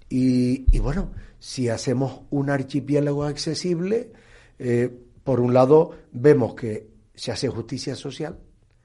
y, 0.10 0.66
y, 0.76 0.80
bueno, 0.80 1.12
si 1.40 1.70
hacemos 1.70 2.22
un 2.32 2.50
archipiélago 2.50 3.24
accesible, 3.24 4.12
eh, 4.60 4.92
por 5.24 5.40
un 5.40 5.54
lado 5.54 5.92
vemos 6.12 6.54
que 6.54 6.88
se 7.16 7.32
hace 7.32 7.48
justicia 7.48 7.96
social, 7.96 8.38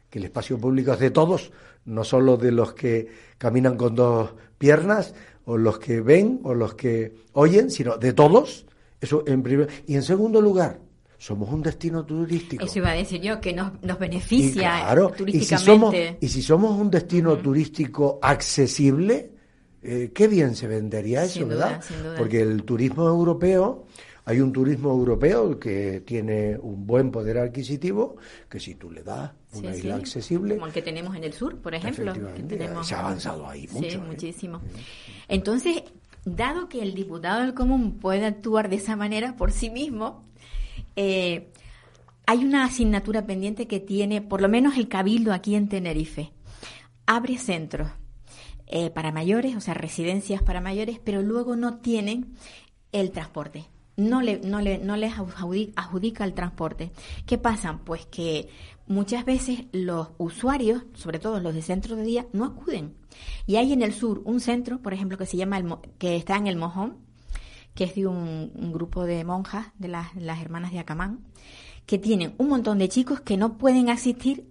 que 0.08 0.20
el 0.20 0.26
espacio 0.26 0.56
público 0.56 0.92
es 0.92 1.00
de 1.00 1.11
todos, 1.11 1.50
no 1.85 2.04
solo 2.04 2.37
de 2.37 2.52
los 2.52 2.75
que 2.75 3.08
caminan 3.38 3.76
con 3.76 3.94
dos 3.94 4.35
piernas, 4.58 5.14
o 5.44 5.56
los 5.56 5.78
que 5.78 6.00
ven, 6.00 6.40
o 6.44 6.54
los 6.54 6.75
que 6.75 7.14
oyen, 7.32 7.70
sino 7.70 7.97
de 7.97 8.12
todos. 8.12 8.66
Eso 9.00 9.25
en 9.26 9.42
primer 9.42 9.68
y 9.87 9.94
en 9.94 10.02
segundo 10.02 10.40
lugar, 10.40 10.80
somos 11.16 11.50
un 11.50 11.62
destino 11.62 12.04
turístico. 12.04 12.64
Eso 12.64 12.78
iba 12.78 12.90
a 12.90 12.94
decir 12.94 13.20
yo, 13.20 13.40
que 13.40 13.52
nos, 13.52 13.73
nos 13.82 13.99
beneficia 13.99 14.94
turísticamente. 15.16 15.37
Y 15.37 15.44
si 15.44 15.56
somos, 15.56 15.94
y 16.20 16.28
si 16.28 16.42
somos 16.42 16.80
un 16.80 16.90
destino 16.90 17.37
turístico 17.38 18.18
accesible, 18.23 19.32
eh, 19.82 20.11
qué 20.14 20.28
bien 20.28 20.54
se 20.54 20.66
vendería 20.66 21.25
eso, 21.25 21.47
¿verdad? 21.47 21.82
Porque 22.16 22.40
el 22.40 22.62
turismo 22.64 23.08
europeo 23.08 23.87
hay 24.28 24.42
un 24.42 24.52
turismo 24.52 24.90
europeo 24.90 25.58
que 25.58 26.02
tiene 26.02 26.58
un 26.58 26.87
buen 26.87 27.11
poder 27.11 27.38
adquisitivo, 27.38 28.18
que 28.50 28.61
si 28.61 28.75
tú 28.75 28.90
le 28.90 29.02
das 29.02 29.32
una 29.54 29.75
isla 29.75 29.97
accesible... 29.97 30.56
Como 30.56 30.66
el 30.66 30.73
que 30.75 30.82
tenemos 30.82 31.16
en 31.16 31.25
el 31.25 31.32
sur, 31.32 31.56
por 31.56 31.75
ejemplo. 31.75 32.12
se 32.85 32.94
ha 32.94 33.00
avanzado 33.00 33.49
ahí 33.49 33.66
mucho. 33.73 33.88
Sí, 33.88 33.97
¿eh? 33.97 33.99
muchísimo. 33.99 34.61
Entonces, 35.28 35.82
dado 36.26 36.68
que 36.68 36.82
el 36.82 36.94
diputado 36.94 37.40
del 37.40 37.54
común 37.54 37.99
puede 38.00 38.26
actuar 38.26 38.68
de 38.68 38.76
esa 38.76 38.97
manera 38.97 39.35
por 39.35 39.50
sí 39.50 39.70
mismo, 39.70 40.26
eh, 40.94 41.50
hay 42.26 42.44
una 42.44 42.64
asignatura 42.66 43.25
pendiente 43.25 43.66
que 43.66 43.80
tiene, 43.80 44.20
por 44.20 44.42
lo 44.42 44.50
menos 44.50 44.76
el 44.76 44.88
Cabildo 44.88 45.32
aquí 45.32 45.54
en 45.54 45.70
Tenerife. 45.70 46.32
Abre 47.06 47.38
centros 47.38 47.88
eh, 48.66 48.90
para 48.90 49.11
mayores, 49.11 49.56
o 49.56 49.62
sea, 49.62 49.73
residencias 49.73 50.42
para 50.42 50.61
mayores, 50.61 51.00
pero 51.02 51.23
luego 51.23 51.56
no 51.56 51.78
tienen 51.78 52.35
el 52.92 53.11
transporte 53.11 53.64
no, 53.99 54.23
le, 54.23 54.38
no, 54.38 54.61
le, 54.61 54.78
no 54.78 54.97
les 54.97 55.12
adjudica 55.19 56.25
el 56.25 56.33
transporte. 56.33 56.93
¿Qué 57.26 57.37
pasa? 57.37 57.81
Pues 57.85 58.07
que 58.07 58.49
muchas 58.87 59.25
veces 59.25 59.64
los 59.73 60.11
usuarios, 60.19 60.85
sobre 60.95 61.19
todo 61.19 61.40
los 61.40 61.52
de 61.52 61.62
centro 61.62 61.97
de 61.97 62.05
día, 62.05 62.26
no 62.33 62.45
acuden. 62.45 62.95
Y 63.47 63.57
hay 63.57 63.73
en 63.73 63.83
el 63.83 63.93
sur 63.93 64.23
un 64.25 64.40
centro, 64.40 64.81
por 64.81 64.95
ejemplo, 64.95 65.19
que 65.19 65.26
se 65.26 65.37
llama 65.37 65.59
el, 65.59 65.67
que 65.99 66.14
está 66.14 66.37
en 66.37 66.47
el 66.47 66.57
Mojón, 66.57 66.97
que 67.75 67.85
es 67.85 67.97
de 67.97 68.07
un, 68.07 68.73
grupo 68.73 69.05
de 69.05 69.25
monjas 69.25 69.67
de 69.78 69.88
las, 69.88 70.14
las 70.14 70.40
hermanas 70.40 70.71
de 70.71 70.78
Acamán, 70.78 71.19
que 71.85 71.99
tienen 71.99 72.35
un 72.38 72.49
montón 72.49 72.78
de 72.78 72.88
chicos 72.88 73.21
que 73.21 73.37
no 73.37 73.59
pueden 73.59 73.90
asistir 73.90 74.49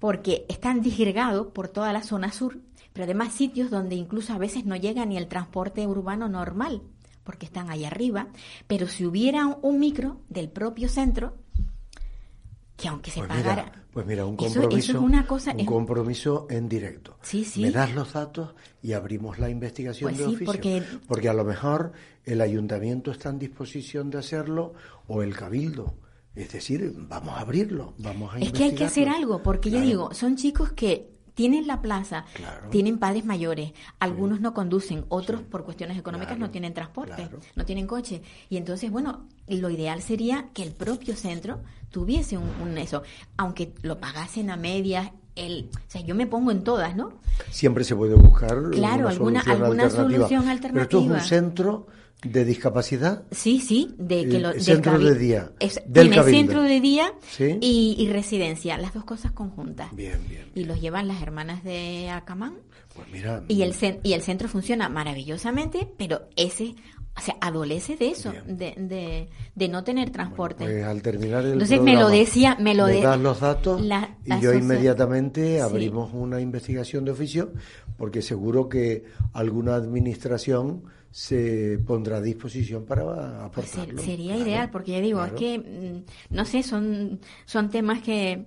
porque 0.00 0.44
están 0.48 0.80
disgregados 0.80 1.46
por 1.48 1.68
toda 1.68 1.92
la 1.92 2.02
zona 2.02 2.32
sur, 2.32 2.58
pero 2.92 3.04
además 3.04 3.32
sitios 3.32 3.70
donde 3.70 3.94
incluso 3.94 4.32
a 4.32 4.38
veces 4.38 4.64
no 4.64 4.74
llega 4.74 5.06
ni 5.06 5.16
el 5.16 5.28
transporte 5.28 5.86
urbano 5.86 6.28
normal 6.28 6.82
porque 7.24 7.46
están 7.46 7.70
ahí 7.70 7.84
arriba, 7.84 8.28
pero 8.66 8.88
si 8.88 9.04
hubiera 9.04 9.46
un 9.46 9.78
micro 9.78 10.20
del 10.28 10.48
propio 10.48 10.88
centro, 10.88 11.36
que 12.76 12.88
aunque 12.88 13.10
se 13.10 13.20
pues 13.20 13.28
pagara... 13.28 13.84
pues 13.92 14.06
mira, 14.06 14.26
un 14.26 14.36
compromiso, 14.36 15.00
una 15.00 15.26
cosa, 15.26 15.54
un 15.56 15.64
compromiso 15.66 16.46
en 16.50 16.68
directo. 16.68 17.16
Sí, 17.22 17.44
sí. 17.44 17.62
Me 17.62 17.70
das 17.70 17.94
los 17.94 18.12
datos 18.12 18.54
y 18.82 18.92
abrimos 18.92 19.38
la 19.38 19.48
investigación 19.48 20.10
pues 20.10 20.18
de 20.18 20.24
oficio. 20.26 20.46
Porque... 20.46 20.82
porque 21.06 21.28
a 21.28 21.34
lo 21.34 21.44
mejor 21.44 21.92
el 22.24 22.40
ayuntamiento 22.40 23.10
está 23.10 23.28
en 23.30 23.38
disposición 23.38 24.10
de 24.10 24.18
hacerlo 24.18 24.74
o 25.06 25.22
el 25.22 25.36
cabildo. 25.36 25.94
Es 26.34 26.50
decir, 26.50 26.94
vamos 26.96 27.36
a 27.36 27.40
abrirlo, 27.40 27.92
vamos 27.98 28.34
a 28.34 28.38
Es 28.38 28.52
que 28.52 28.64
hay 28.64 28.74
que 28.74 28.84
hacer 28.86 29.08
algo, 29.08 29.42
porque 29.42 29.70
ya 29.70 29.82
digo, 29.82 30.14
son 30.14 30.36
chicos 30.36 30.72
que 30.72 31.11
tienen 31.34 31.66
la 31.66 31.80
plaza, 31.80 32.24
tienen 32.70 32.98
padres 32.98 33.24
mayores, 33.24 33.72
algunos 33.98 34.40
no 34.40 34.54
conducen, 34.54 35.04
otros 35.08 35.42
por 35.42 35.64
cuestiones 35.64 35.98
económicas 35.98 36.38
no 36.38 36.50
tienen 36.50 36.74
transporte, 36.74 37.28
no 37.56 37.64
tienen 37.64 37.86
coche. 37.86 38.22
Y 38.50 38.56
entonces, 38.56 38.90
bueno, 38.90 39.26
lo 39.48 39.70
ideal 39.70 40.02
sería 40.02 40.48
que 40.52 40.62
el 40.62 40.72
propio 40.72 41.16
centro 41.16 41.60
tuviese 41.90 42.38
un, 42.38 42.76
eso, 42.78 43.02
aunque 43.36 43.74
lo 43.82 43.98
pagasen 43.98 44.50
a 44.50 44.56
medias, 44.56 45.10
el, 45.34 45.70
o 45.74 45.90
sea, 45.90 46.02
yo 46.02 46.14
me 46.14 46.26
pongo 46.26 46.50
en 46.50 46.62
todas, 46.62 46.94
¿no? 46.94 47.14
Siempre 47.50 47.84
se 47.84 47.96
puede 47.96 48.14
buscar 48.14 48.70
claro, 48.70 49.08
alguna, 49.08 49.42
solución 49.42 49.62
alguna 49.62 49.84
alternativa. 49.84 50.18
solución 50.28 50.48
alternativa. 50.48 50.88
Pero 50.88 51.04
esto 51.04 51.14
es 51.14 51.22
un 51.22 51.28
centro 51.28 51.86
de 52.22 52.44
discapacidad. 52.44 53.24
Sí, 53.30 53.60
sí, 53.60 53.94
de 53.98 54.28
que 54.28 54.38
lo, 54.38 54.52
centro 54.52 54.98
de 54.98 55.14
día. 55.16 55.50
del 55.86 56.14
centro 56.24 56.62
de 56.62 56.80
día 56.80 57.12
y, 57.38 58.08
residencia, 58.12 58.78
las 58.78 58.94
dos 58.94 59.04
cosas 59.04 59.32
conjuntas. 59.32 59.94
Bien, 59.94 60.18
bien, 60.28 60.50
Y 60.54 60.64
los 60.64 60.80
llevan 60.80 61.08
las 61.08 61.22
hermanas 61.22 61.64
de 61.64 62.10
Acamán. 62.10 62.58
Pues 62.94 63.08
mira, 63.10 63.42
y 63.48 63.62
el 63.62 63.74
y 64.02 64.12
el 64.12 64.20
centro 64.20 64.48
funciona 64.48 64.90
maravillosamente, 64.90 65.88
pero 65.96 66.28
ese 66.36 66.74
o 67.14 67.20
sea, 67.20 67.36
adolece 67.42 67.96
de 67.96 68.08
eso, 68.08 68.32
de, 68.46 68.74
de, 68.76 69.28
de, 69.54 69.68
no 69.68 69.84
tener 69.84 70.10
transporte. 70.10 70.64
pues 70.64 70.84
al 70.84 71.02
terminar 71.02 71.44
el 71.44 71.52
Entonces 71.52 71.80
me 71.82 71.94
lo 71.94 72.08
decía, 72.08 72.56
me 72.58 72.74
lo 72.74 72.86
de, 72.86 73.02
los 73.18 73.40
datos 73.40 73.82
y 74.24 74.40
yo 74.40 74.54
inmediatamente 74.54 75.60
abrimos 75.60 76.14
una 76.14 76.40
investigación 76.40 77.04
de 77.04 77.10
oficio 77.10 77.52
porque 77.98 78.22
seguro 78.22 78.70
que 78.70 79.04
alguna 79.34 79.74
administración 79.74 80.84
se 81.12 81.78
pondrá 81.86 82.16
a 82.16 82.20
disposición 82.22 82.84
para 82.86 83.50
pues 83.52 83.68
aportarlo. 83.76 84.02
sería 84.02 84.36
ideal, 84.36 84.70
porque 84.70 84.92
ya 84.92 85.00
digo, 85.00 85.24
es 85.24 85.32
que, 85.34 85.58
mm, 85.58 86.34
no 86.34 86.44
sé, 86.44 86.62
son, 86.64 87.20
son 87.44 87.70
temas 87.70 88.00
que, 88.02 88.46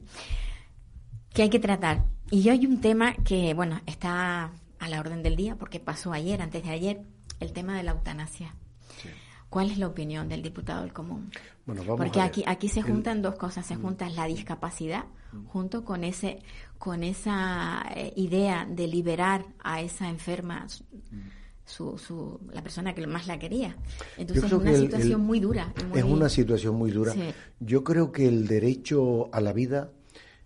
que 1.34 1.44
hay 1.44 1.50
que 1.50 1.60
tratar. 1.60 2.06
Y 2.32 2.50
hay 2.50 2.66
un 2.66 2.82
tema 2.82 3.14
que, 3.24 3.54
bueno, 3.54 3.80
está 3.86 4.52
a 4.80 4.90
la 4.90 5.00
orden 5.00 5.22
del 5.24 5.36
día 5.36 5.56
porque 5.58 5.80
pasó 5.80 6.12
ayer, 6.12 6.42
antes 6.42 6.64
de 6.64 6.72
ayer, 6.72 7.02
el 7.40 7.54
tema 7.54 7.78
de 7.78 7.84
la 7.84 7.92
eutanasia. 7.92 8.56
¿Cuál 9.50 9.70
es 9.72 9.78
la 9.78 9.88
opinión 9.88 10.28
del 10.28 10.42
diputado 10.42 10.82
del 10.82 10.92
común? 10.92 11.32
Bueno, 11.66 11.84
vamos 11.84 11.98
Porque 12.00 12.20
a 12.20 12.24
ver. 12.24 12.30
aquí 12.32 12.44
aquí 12.48 12.68
se 12.68 12.80
El- 12.82 12.88
juntan 12.88 13.22
dos 13.22 13.36
cosas, 13.36 13.66
se 13.66 13.76
junta 13.76 14.10
la 14.10 14.26
discapacidad 14.26 15.06
junto 15.48 15.86
con 15.86 16.04
ese 16.04 16.40
con 16.78 17.04
esa 17.04 17.86
eh, 17.96 18.12
idea 18.16 18.66
de 18.70 18.88
liberar 18.88 19.46
a 19.64 19.82
esa 19.82 20.10
enferma 20.10 20.66
su, 21.66 21.98
su, 21.98 22.40
la 22.54 22.62
persona 22.62 22.94
que 22.94 23.06
más 23.08 23.28
la 23.28 23.40
quería. 23.40 23.76
Entonces 24.18 24.46
es 24.46 24.54
una 24.54 24.72
el- 24.72 24.82
situación 24.82 25.22
muy 25.22 25.40
dura. 25.40 25.74
Es 25.94 26.04
una 26.04 26.30
situación 26.30 26.76
muy 26.76 26.92
dura. 26.92 27.14
Yo 27.60 27.84
creo 27.84 28.12
que 28.12 28.28
el 28.28 28.48
derecho 28.48 29.34
a 29.34 29.42
la 29.42 29.52
vida 29.54 29.92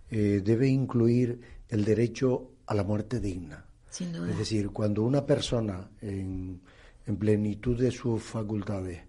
eh, 0.10 0.42
debe 0.44 0.68
incluir 0.68 1.42
el 1.68 1.86
derecho 1.86 2.52
a 2.66 2.74
la 2.74 2.84
muerte 2.84 3.20
digna. 3.20 3.66
Sin 3.90 4.14
duda. 4.14 4.30
Es 4.32 4.38
decir, 4.38 4.70
cuando 4.70 5.04
una 5.04 5.26
persona 5.26 5.90
en, 6.02 6.62
en 7.06 7.18
plenitud 7.18 7.78
de 7.80 7.92
sus 7.92 8.22
facultades 8.24 9.02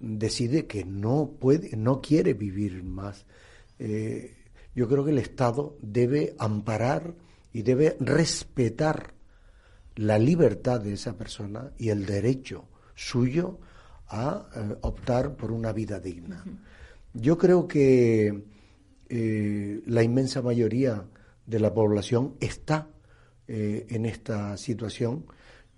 decide 0.00 0.66
que 0.66 0.84
no 0.84 1.30
puede, 1.38 1.76
no 1.76 2.00
quiere 2.00 2.34
vivir 2.34 2.82
más, 2.82 3.26
eh, 3.78 4.34
yo 4.74 4.88
creo 4.88 5.04
que 5.04 5.10
el 5.10 5.18
Estado 5.18 5.76
debe 5.82 6.34
amparar 6.38 7.14
y 7.52 7.62
debe 7.62 7.96
respetar 8.00 9.11
la 9.96 10.18
libertad 10.18 10.80
de 10.80 10.94
esa 10.94 11.16
persona 11.16 11.72
y 11.78 11.90
el 11.90 12.06
derecho 12.06 12.64
suyo 12.94 13.58
a 14.08 14.48
eh, 14.54 14.76
optar 14.82 15.36
por 15.36 15.52
una 15.52 15.72
vida 15.72 15.98
digna. 16.00 16.44
Yo 17.14 17.36
creo 17.38 17.66
que 17.66 18.44
eh, 19.08 19.82
la 19.86 20.02
inmensa 20.02 20.42
mayoría 20.42 21.04
de 21.46 21.60
la 21.60 21.74
población 21.74 22.34
está 22.40 22.88
eh, 23.48 23.86
en 23.90 24.06
esta 24.06 24.56
situación. 24.56 25.26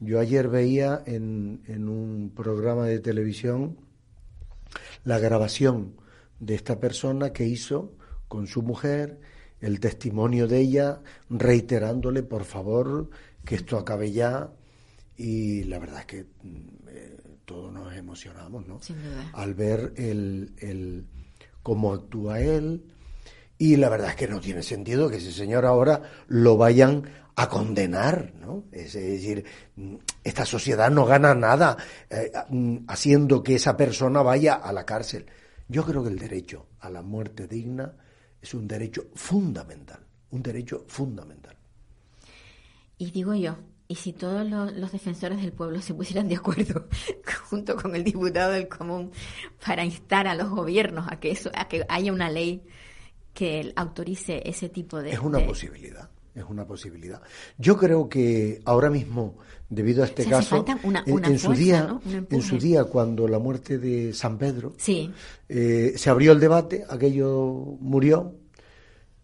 Yo 0.00 0.20
ayer 0.20 0.48
veía 0.48 1.02
en, 1.06 1.62
en 1.66 1.88
un 1.88 2.32
programa 2.34 2.86
de 2.86 3.00
televisión 3.00 3.78
la 5.04 5.18
grabación 5.18 5.96
de 6.40 6.54
esta 6.54 6.78
persona 6.78 7.32
que 7.32 7.46
hizo 7.46 7.92
con 8.28 8.46
su 8.46 8.62
mujer, 8.62 9.20
el 9.60 9.80
testimonio 9.80 10.46
de 10.46 10.60
ella, 10.60 11.00
reiterándole, 11.30 12.22
por 12.22 12.44
favor, 12.44 13.08
que 13.44 13.56
esto 13.56 13.78
acabe 13.78 14.12
ya. 14.12 14.50
Y 15.16 15.64
la 15.64 15.78
verdad 15.78 16.00
es 16.00 16.06
que 16.06 16.24
mm, 16.42 16.88
eh, 16.88 17.16
todos 17.44 17.72
nos 17.72 17.94
emocionamos, 17.94 18.66
¿no? 18.66 18.80
Sin 18.80 19.02
duda. 19.02 19.30
Al 19.32 19.54
ver 19.54 19.92
el, 19.96 20.54
el 20.58 21.06
cómo 21.62 21.92
actúa 21.92 22.40
él. 22.40 22.84
Y 23.56 23.76
la 23.76 23.88
verdad 23.88 24.10
es 24.10 24.16
que 24.16 24.28
no 24.28 24.40
tiene 24.40 24.62
sentido 24.62 25.08
que 25.08 25.16
ese 25.16 25.32
señor 25.32 25.64
ahora 25.64 26.02
lo 26.26 26.56
vayan 26.56 27.04
a 27.36 27.48
condenar, 27.48 28.32
¿no? 28.40 28.64
Es, 28.70 28.94
es 28.94 29.22
decir, 29.22 29.44
mm, 29.76 29.96
esta 30.22 30.44
sociedad 30.44 30.90
no 30.90 31.04
gana 31.04 31.34
nada 31.34 31.76
eh, 32.10 32.30
mm, 32.48 32.78
haciendo 32.88 33.42
que 33.42 33.56
esa 33.56 33.76
persona 33.76 34.22
vaya 34.22 34.54
a 34.54 34.72
la 34.72 34.84
cárcel. 34.84 35.26
Yo 35.68 35.84
creo 35.84 36.02
que 36.02 36.10
el 36.10 36.18
derecho 36.18 36.66
a 36.80 36.90
la 36.90 37.02
muerte 37.02 37.46
digna 37.48 37.94
es 38.40 38.54
un 38.54 38.68
derecho 38.68 39.06
fundamental, 39.14 40.00
un 40.30 40.42
derecho 40.42 40.84
fundamental. 40.86 41.43
Y 42.98 43.10
digo 43.10 43.34
yo, 43.34 43.56
¿y 43.88 43.96
si 43.96 44.12
todos 44.12 44.48
los, 44.48 44.72
los 44.74 44.92
defensores 44.92 45.40
del 45.40 45.52
pueblo 45.52 45.80
se 45.80 45.94
pusieran 45.94 46.28
de 46.28 46.36
acuerdo 46.36 46.86
junto 47.50 47.76
con 47.76 47.94
el 47.96 48.04
diputado 48.04 48.52
del 48.52 48.68
común 48.68 49.10
para 49.64 49.84
instar 49.84 50.26
a 50.28 50.34
los 50.34 50.48
gobiernos 50.50 51.06
a 51.10 51.18
que 51.20 51.30
eso, 51.32 51.50
a 51.54 51.66
que 51.68 51.84
haya 51.88 52.12
una 52.12 52.30
ley 52.30 52.62
que 53.32 53.72
autorice 53.76 54.42
ese 54.48 54.68
tipo 54.68 55.02
de 55.02 55.10
Es 55.10 55.18
una 55.18 55.38
de- 55.38 55.44
posibilidad, 55.44 56.08
es 56.34 56.44
una 56.48 56.64
posibilidad. 56.66 57.20
Yo 57.58 57.76
creo 57.76 58.08
que 58.08 58.60
ahora 58.64 58.90
mismo, 58.90 59.38
debido 59.68 60.04
a 60.04 60.06
este 60.06 60.22
O 60.22 60.26
sea, 60.28 60.38
hace 60.38 60.64
caso, 60.64 60.78
una- 60.84 61.02
en, 61.04 61.38
su 61.40 61.52
día, 61.52 61.98
en 62.30 62.42
su 62.42 62.58
día, 62.58 62.84
cuando 62.84 63.26
la 63.26 63.40
muerte 63.40 63.78
de 63.78 64.12
San 64.12 64.38
Pedro, 64.38 64.74
Sí, 64.78 65.12
eh, 65.48 65.94
se 65.96 66.10
abrió 66.10 66.30
el 66.30 66.38
debate, 66.38 66.84
aquello 66.88 67.76
murió, 67.80 68.36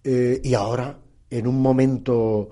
eh, 0.03 0.41
y 0.43 0.55
ahora, 0.55 0.99
en 1.31 1.47
un 1.47 1.63
momento, 1.63 2.49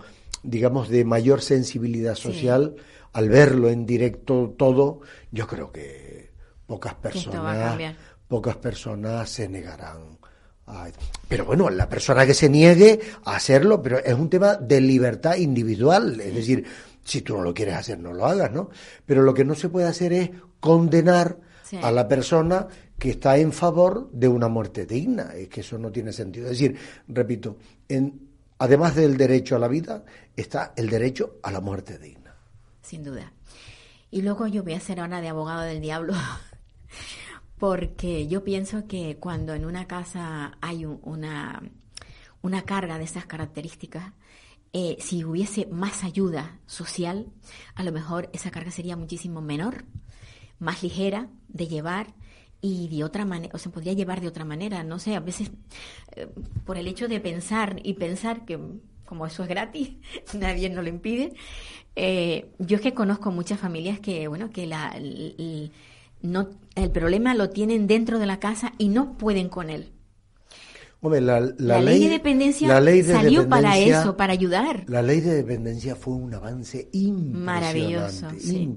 digamos, 0.48 0.88
de 0.88 1.04
mayor 1.04 1.40
sensibilidad 1.42 2.14
social, 2.14 2.74
al 3.12 3.28
verlo 3.28 3.68
en 3.68 3.86
directo 3.86 4.54
todo, 4.56 5.00
yo 5.30 5.46
creo 5.46 5.70
que 5.72 6.30
pocas 6.66 6.94
personas, 6.94 7.94
pocas 8.28 8.56
personas 8.56 9.28
se 9.30 9.48
negarán. 9.48 10.18
a- 10.66 10.88
Pero 11.28 11.46
bueno, 11.46 11.70
la 11.70 11.88
persona 11.88 12.26
que 12.26 12.34
se 12.34 12.48
niegue 12.50 13.00
a 13.24 13.36
hacerlo, 13.36 13.80
pero 13.80 13.98
es 13.98 14.12
un 14.12 14.28
tema 14.28 14.54
de 14.56 14.80
libertad 14.82 15.36
individual, 15.36 16.20
es 16.20 16.34
decir, 16.34 16.64
si 17.02 17.22
tú 17.22 17.36
no 17.38 17.42
lo 17.42 17.54
quieres 17.54 17.74
hacer, 17.76 17.98
no 17.98 18.12
lo 18.12 18.26
hagas, 18.26 18.52
¿no? 18.52 18.68
Pero 19.06 19.22
lo 19.22 19.32
que 19.32 19.46
no 19.46 19.54
se 19.54 19.70
puede 19.70 19.86
hacer 19.86 20.12
es 20.12 20.30
condenar 20.60 21.38
Sí. 21.64 21.78
a 21.82 21.90
la 21.90 22.06
persona 22.06 22.66
que 22.98 23.10
está 23.10 23.38
en 23.38 23.52
favor 23.52 24.10
de 24.12 24.28
una 24.28 24.48
muerte 24.48 24.84
digna. 24.84 25.32
Es 25.34 25.48
que 25.48 25.60
eso 25.62 25.78
no 25.78 25.90
tiene 25.90 26.12
sentido. 26.12 26.46
Es 26.46 26.52
decir, 26.58 26.76
repito, 27.08 27.56
en, 27.88 28.27
además 28.58 28.94
del 28.94 29.16
derecho 29.16 29.56
a 29.56 29.58
la 29.58 29.68
vida, 29.68 30.04
está 30.36 30.72
el 30.76 30.88
derecho 30.90 31.36
a 31.42 31.50
la 31.50 31.60
muerte 31.60 31.98
digna. 31.98 32.34
sin 32.82 33.04
duda. 33.04 33.32
Y 34.10 34.22
luego 34.22 34.46
yo 34.46 34.62
voy 34.62 34.72
a 34.74 34.80
ser 34.80 35.00
ahora 35.00 35.20
de 35.20 35.28
abogado 35.28 35.60
del 35.62 35.80
diablo, 35.82 36.14
porque 37.58 38.26
yo 38.28 38.44
pienso 38.44 38.86
que 38.86 39.16
cuando 39.18 39.54
en 39.54 39.64
una 39.64 39.86
casa 39.86 40.56
hay 40.60 40.84
un- 40.86 41.00
una, 41.02 41.62
una 42.42 42.62
carga 42.62 42.98
de 42.98 43.04
esas 43.04 43.26
características, 43.26 44.12
eh, 44.72 44.96
si 45.00 45.24
hubiese 45.24 45.66
más 45.66 46.04
ayuda 46.04 46.58
social, 46.66 47.26
a 47.74 47.82
lo 47.82 47.92
mejor 47.92 48.30
esa 48.32 48.50
carga 48.50 48.70
sería 48.70 48.96
muchísimo 48.96 49.40
menor, 49.40 49.84
más 50.58 50.82
ligera 50.82 51.28
de 51.48 51.66
llevar 51.68 52.14
y 52.60 52.88
de 52.88 53.04
otra 53.04 53.24
manera, 53.24 53.52
o 53.54 53.58
se 53.58 53.70
podría 53.70 53.92
llevar 53.92 54.20
de 54.20 54.28
otra 54.28 54.44
manera, 54.44 54.82
no 54.84 54.98
sé, 54.98 55.14
a 55.16 55.20
veces 55.20 55.50
eh, 56.16 56.28
por 56.64 56.76
el 56.78 56.86
hecho 56.88 57.08
de 57.08 57.20
pensar 57.20 57.80
y 57.84 57.94
pensar 57.94 58.44
que 58.44 58.58
como 59.04 59.26
eso 59.26 59.42
es 59.42 59.48
gratis, 59.48 59.92
nadie 60.34 60.68
nos 60.70 60.84
lo 60.84 60.90
impide, 60.90 61.32
eh, 61.96 62.52
yo 62.58 62.76
es 62.76 62.82
que 62.82 62.94
conozco 62.94 63.30
muchas 63.32 63.60
familias 63.60 64.00
que, 64.00 64.28
bueno, 64.28 64.50
que 64.50 64.66
la, 64.66 64.90
el, 64.90 65.34
el- 65.38 65.72
no, 66.22 66.50
el 66.74 66.90
problema 66.90 67.34
lo 67.34 67.50
tienen 67.50 67.86
dentro 67.86 68.18
de 68.18 68.26
la 68.26 68.40
casa 68.40 68.72
y 68.78 68.88
no 68.88 69.16
pueden 69.18 69.48
con 69.48 69.70
él. 69.70 69.92
Hombre, 71.00 71.20
la, 71.20 71.40
la 71.58 71.78
La, 71.78 71.78
ley, 71.78 72.00
de 72.00 72.08
dependencia 72.08 72.68
la 72.70 72.80
ley 72.80 73.02
de 73.02 73.18
salió 73.18 73.48
para 73.48 73.78
eso, 73.78 74.16
para 74.16 74.32
ayudar. 74.32 74.86
La 74.86 75.02
ley 75.02 75.20
de 75.20 75.34
dependencia 75.34 75.94
fue 75.96 76.14
un 76.14 76.34
avance 76.34 76.88
impresionante, 76.92 77.38
Maravilloso, 77.46 78.38
sí. 78.40 78.74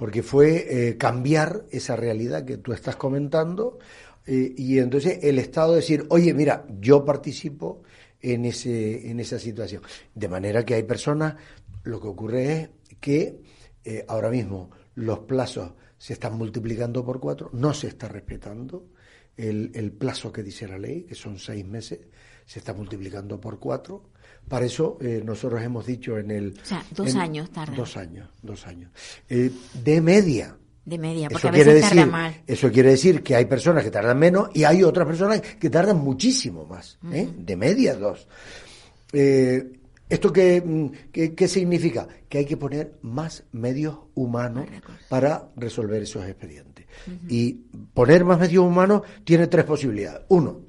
Porque 0.00 0.22
fue 0.22 0.88
eh, 0.88 0.96
cambiar 0.96 1.66
esa 1.70 1.94
realidad 1.94 2.46
que 2.46 2.56
tú 2.56 2.72
estás 2.72 2.96
comentando 2.96 3.78
eh, 4.26 4.54
y 4.56 4.78
entonces 4.78 5.18
el 5.22 5.38
Estado 5.38 5.74
decir, 5.74 6.06
oye, 6.08 6.32
mira, 6.32 6.64
yo 6.80 7.04
participo 7.04 7.82
en 8.22 8.46
ese 8.46 9.10
en 9.10 9.20
esa 9.20 9.38
situación, 9.38 9.82
de 10.14 10.26
manera 10.26 10.64
que 10.64 10.72
hay 10.72 10.84
personas, 10.84 11.34
lo 11.82 12.00
que 12.00 12.06
ocurre 12.06 12.52
es 12.52 12.68
que 12.98 13.42
eh, 13.84 14.06
ahora 14.08 14.30
mismo 14.30 14.70
los 14.94 15.18
plazos 15.18 15.74
se 15.98 16.14
están 16.14 16.38
multiplicando 16.38 17.04
por 17.04 17.20
cuatro, 17.20 17.50
no 17.52 17.74
se 17.74 17.88
está 17.88 18.08
respetando 18.08 18.86
el, 19.36 19.70
el 19.74 19.92
plazo 19.92 20.32
que 20.32 20.42
dice 20.42 20.66
la 20.66 20.78
ley, 20.78 21.02
que 21.02 21.14
son 21.14 21.38
seis 21.38 21.66
meses, 21.66 22.00
se 22.46 22.58
está 22.58 22.72
multiplicando 22.72 23.38
por 23.38 23.58
cuatro. 23.58 24.09
Para 24.50 24.66
eso 24.66 24.98
eh, 25.00 25.22
nosotros 25.24 25.62
hemos 25.62 25.86
dicho 25.86 26.18
en 26.18 26.30
el... 26.30 26.54
O 26.60 26.64
sea, 26.66 26.84
dos 26.90 27.08
en- 27.14 27.20
años 27.20 27.50
tardan. 27.50 27.76
Dos 27.76 27.96
años, 27.96 28.28
dos 28.42 28.66
años. 28.66 28.90
Eh, 29.30 29.50
de 29.82 30.00
media. 30.02 30.56
De 30.84 30.98
media, 30.98 31.28
porque 31.30 31.38
Eso 31.46 31.48
a 31.48 31.50
veces 31.52 31.64
quiere, 31.66 31.80
tarda 31.80 31.94
decir, 31.96 32.12
mal. 32.12 32.42
eso 32.46 32.70
quiere 32.72 32.90
decir 32.90 33.22
que 33.22 33.36
hay 33.36 33.44
personas 33.46 33.84
que 33.84 33.90
tardan 33.90 34.18
menos 34.18 34.50
y 34.54 34.64
hay 34.64 34.82
otras 34.82 35.06
personas 35.06 35.40
que 35.40 35.70
tardan 35.70 35.98
muchísimo 35.98 36.66
más. 36.66 36.98
¿eh? 37.12 37.28
De 37.38 37.56
media, 37.56 37.94
dos. 37.94 38.26
¿Esto 39.12 40.32
qué, 40.32 40.60
mm, 40.60 40.86
qué- 41.12 41.34
qué 41.36 41.46
significa? 41.46 42.08
Que 42.28 42.38
hay 42.38 42.44
que 42.44 42.56
poner 42.56 42.98
más 43.02 43.44
medios 43.52 43.96
humanos 44.14 44.66
para 45.08 45.50
resolver 45.56 46.02
esos 46.02 46.24
expedientes. 46.26 46.86
Y 47.28 47.52
poner 47.94 48.24
más 48.24 48.40
medios 48.40 48.64
humanos 48.64 49.02
tiene 49.22 49.46
tres 49.46 49.64
posibilidades. 49.64 50.22
Uno, 50.28 50.60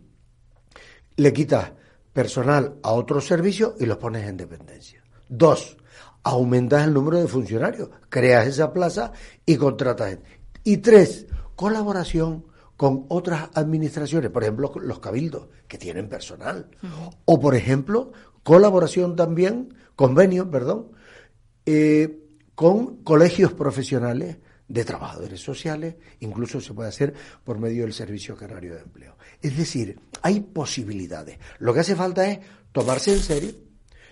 le 1.17 1.33
quitas 1.33 1.71
personal 2.13 2.75
a 2.83 2.91
otros 2.91 3.25
servicios 3.25 3.73
y 3.79 3.85
los 3.85 3.97
pones 3.97 4.27
en 4.27 4.37
dependencia. 4.37 5.03
Dos, 5.29 5.77
aumentas 6.23 6.85
el 6.85 6.93
número 6.93 7.17
de 7.17 7.27
funcionarios, 7.27 7.89
creas 8.09 8.47
esa 8.47 8.73
plaza 8.73 9.11
y 9.45 9.55
contratas. 9.55 10.17
Y 10.63 10.77
tres, 10.77 11.27
colaboración 11.55 12.45
con 12.77 13.05
otras 13.09 13.49
administraciones, 13.53 14.31
por 14.31 14.43
ejemplo, 14.43 14.71
los 14.81 14.99
cabildos, 14.99 15.49
que 15.67 15.77
tienen 15.77 16.09
personal. 16.09 16.67
O, 17.25 17.39
por 17.39 17.55
ejemplo, 17.55 18.11
colaboración 18.43 19.15
también, 19.15 19.75
convenio, 19.95 20.49
perdón, 20.49 20.91
eh, 21.65 22.19
con 22.55 23.03
colegios 23.03 23.53
profesionales 23.53 24.37
de 24.71 24.85
trabajadores 24.85 25.41
sociales, 25.41 25.95
incluso 26.21 26.61
se 26.61 26.73
puede 26.73 26.89
hacer 26.89 27.13
por 27.43 27.59
medio 27.59 27.83
del 27.83 27.93
Servicio 27.93 28.37
Canario 28.37 28.75
de 28.75 28.81
Empleo. 28.81 29.17
Es 29.41 29.57
decir, 29.57 29.99
hay 30.21 30.39
posibilidades. 30.39 31.37
Lo 31.59 31.73
que 31.73 31.81
hace 31.81 31.95
falta 31.95 32.29
es 32.29 32.39
tomarse 32.71 33.13
en 33.13 33.19
serio 33.19 33.51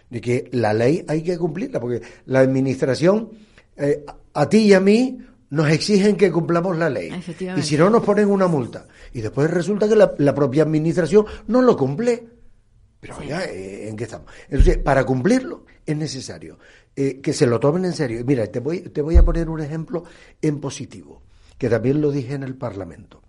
de 0.09 0.19
que 0.19 0.49
la 0.51 0.73
ley 0.73 1.05
hay 1.07 1.23
que 1.23 1.37
cumplirla, 1.37 1.79
porque 1.79 2.01
la 2.25 2.39
administración, 2.39 3.29
eh, 3.77 4.03
a 4.33 4.49
ti 4.49 4.57
y 4.57 4.73
a 4.73 4.81
mí, 4.81 5.19
nos 5.49 5.69
exigen 5.69 6.17
que 6.17 6.29
cumplamos 6.29 6.77
la 6.77 6.89
ley. 6.89 7.09
Y 7.55 7.61
si 7.61 7.77
no, 7.77 7.89
nos 7.89 8.03
ponen 8.03 8.29
una 8.29 8.47
multa. 8.47 8.85
Y 9.13 9.21
después 9.21 9.49
resulta 9.49 9.87
que 9.87 9.95
la, 9.95 10.35
propia 10.35 10.63
administración 10.63 11.25
no 11.47 11.61
lo 11.61 11.77
cumple. 11.77 12.27
Pero 12.99 13.23
ya, 13.23 13.45
eh, 13.45 13.87
¿en 13.87 13.95
qué 13.95 14.03
estamos? 14.03 14.27
Entonces, 14.49 14.77
para 14.77 15.05
cumplirlo 15.05 15.65
es 15.85 15.95
necesario 15.95 16.59
eh, 17.01 17.21
que 17.21 17.31
se 17.31 17.47
lo 17.47 17.61
tomen 17.61 17.85
en 17.85 17.93
serio. 17.93 18.25
Mira, 18.25 18.45
te 18.47 18.59
voy, 18.59 18.81
te 18.81 19.01
voy 19.01 19.15
a 19.15 19.23
poner 19.23 19.47
un 19.47 19.61
ejemplo 19.61 20.03
en 20.41 20.59
positivo, 20.59 21.21
que 21.57 21.69
también 21.69 22.01
lo 22.01 22.11
dije 22.11 22.33
en 22.33 22.43
el 22.43 22.55
Parlamento. 22.55 23.21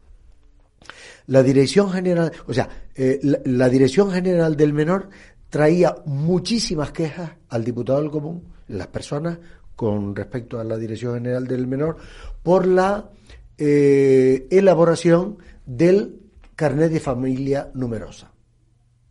La 1.28 1.44
Dirección 1.44 1.88
General, 1.92 2.33
o 2.48 2.52
sea, 2.52 2.68
eh, 2.96 3.20
la, 3.22 3.68
Dirección 3.68 4.11
General 4.11 4.56
del 4.56 4.72
Menor 4.72 5.09
traía 5.50 5.94
muchísimas 6.04 6.90
quejas 6.90 7.30
al 7.48 7.62
diputado 7.62 8.00
del 8.00 8.11
común, 8.11 8.42
las 8.66 8.88
personas 8.88 9.38
con 9.76 10.16
respecto 10.16 10.59
a 10.59 10.64
la 10.64 10.76
Dirección 10.76 11.14
General 11.14 11.46
del 11.46 11.68
Menor, 11.68 11.96
por 12.42 12.66
la 12.66 13.09
eh, 13.56 14.48
elaboración 14.50 15.38
del 15.64 16.18
carnet 16.56 16.90
de 16.90 16.98
familia 16.98 17.70
numerosa. 17.74 18.33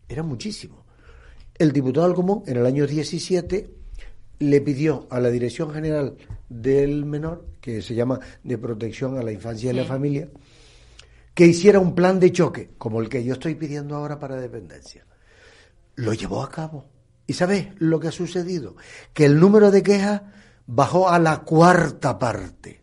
Era 0.09 0.21
muchísimo. 0.21 0.83
El 1.57 1.71
diputado 1.71 2.07
del 2.07 2.15
común 2.17 2.43
en 2.45 2.57
el 2.57 2.65
año 2.65 2.85
17 2.85 3.78
le 4.39 4.61
pidió 4.61 5.07
a 5.09 5.19
la 5.19 5.29
Dirección 5.29 5.71
General 5.73 6.15
del 6.47 7.05
Menor, 7.05 7.45
que 7.61 7.81
se 7.81 7.93
llama 7.93 8.19
de 8.43 8.57
protección 8.57 9.17
a 9.17 9.23
la 9.23 9.31
infancia 9.31 9.71
y 9.71 9.75
la 9.75 9.85
familia, 9.85 10.29
que 11.33 11.45
hiciera 11.45 11.79
un 11.79 11.93
plan 11.93 12.19
de 12.19 12.31
choque, 12.31 12.71
como 12.77 13.01
el 13.01 13.09
que 13.09 13.23
yo 13.23 13.33
estoy 13.33 13.55
pidiendo 13.55 13.95
ahora 13.95 14.19
para 14.19 14.35
dependencia. 14.37 15.05
Lo 15.95 16.13
llevó 16.13 16.41
a 16.41 16.49
cabo. 16.49 16.85
¿Y 17.27 17.33
sabes 17.33 17.67
lo 17.77 17.99
que 17.99 18.07
ha 18.07 18.11
sucedido? 18.11 18.75
Que 19.13 19.25
el 19.25 19.39
número 19.39 19.69
de 19.69 19.83
quejas 19.83 20.21
bajó 20.65 21.09
a 21.09 21.19
la 21.19 21.39
cuarta 21.41 22.17
parte. 22.17 22.81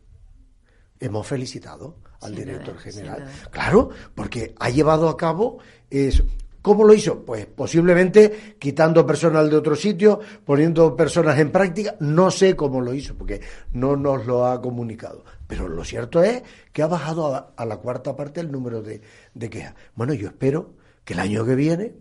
Hemos 1.01 1.27
felicitado 1.27 1.99
al 2.21 2.35
director 2.35 2.79
general. 2.79 3.27
Claro, 3.51 3.90
porque 4.14 4.55
ha 4.59 4.71
llevado 4.71 5.09
a 5.09 5.16
cabo 5.16 5.59
eso. 5.90 6.25
¿Cómo 6.66 6.83
lo 6.83 6.94
hizo? 6.94 7.24
Pues 7.24 7.46
posiblemente 7.46 8.57
quitando 8.59 9.07
personal 9.07 9.48
de 9.48 9.55
otro 9.55 9.76
sitio, 9.76 10.18
poniendo 10.44 10.96
personas 10.96 11.38
en 11.38 11.52
práctica. 11.52 11.94
No 12.00 12.29
sé 12.29 12.57
cómo 12.57 12.81
lo 12.81 12.92
hizo, 12.92 13.14
porque 13.14 13.40
no 13.72 13.94
nos 13.94 14.26
lo 14.26 14.44
ha 14.44 14.61
comunicado. 14.61 15.24
Pero 15.46 15.68
lo 15.68 15.85
cierto 15.85 16.24
es 16.24 16.42
que 16.72 16.83
ha 16.83 16.88
bajado 16.88 17.52
a, 17.57 17.64
la 17.64 17.76
cuarta 17.76 18.16
parte 18.16 18.40
el 18.40 18.50
número 18.50 18.83
de, 18.83 19.00
quejas. 19.48 19.76
Bueno, 19.94 20.12
yo 20.12 20.26
espero 20.26 20.74
que 21.05 21.14
el 21.14 21.20
año 21.20 21.44
que 21.44 21.55
viene, 21.55 21.94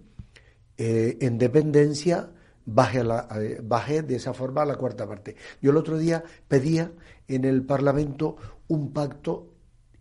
eh, 0.80 1.20
en 1.22 1.38
dependencia, 1.38 2.32
baje, 2.66 3.04
la, 3.04 3.30
baje 3.62 4.02
de 4.02 4.16
esa 4.16 4.34
forma 4.34 4.64
a 4.64 4.66
la 4.66 4.78
cuarta 4.78 5.08
parte. 5.08 5.36
Yo 5.62 5.70
el 5.70 5.78
otro 5.78 6.00
día 6.00 6.24
pedía 6.48 6.92
en 7.28 7.46
el 7.46 7.64
Parlamento 7.68 8.38
un 8.68 8.92
pacto 8.94 9.48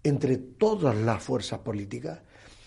entre 0.03 0.39
todas 0.39 0.97
las 0.97 1.23
fuerzas 1.23 1.59
políticas 1.59 2.21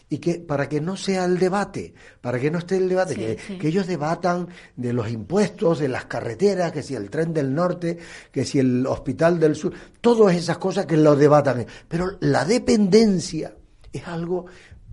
y 0.10 0.20
que 0.20 0.36
para 0.36 0.70
que 0.70 0.80
no 0.80 0.96
sea 0.96 1.26
el 1.26 1.38
debate, 1.38 1.94
para 2.22 2.40
que 2.40 2.50
no 2.50 2.60
esté 2.60 2.78
el 2.78 2.88
debate, 2.88 3.16
que, 3.16 3.68
ellos 3.68 3.88
debatan 3.88 4.48
de 4.76 4.94
los 4.94 5.10
impuestos, 5.10 5.80
de 5.80 5.90
las 5.90 6.06
carreteras, 6.06 6.72
que 6.72 6.82
si 6.82 6.96
el 6.96 7.10
tren 7.10 7.34
del 7.34 7.54
norte, 7.54 7.98
que 8.32 8.46
si 8.46 8.60
el 8.60 8.86
hospital 8.88 9.40
del 9.40 9.56
sur, 9.56 9.74
todas 10.00 10.36
esas 10.36 10.58
cosas 10.58 10.86
que 10.86 10.96
lo 10.96 11.16
debatan. 11.16 11.66
Pero 11.88 12.18
la 12.22 12.46
dependencia 12.46 13.56
es 13.92 14.08
algo 14.08 14.46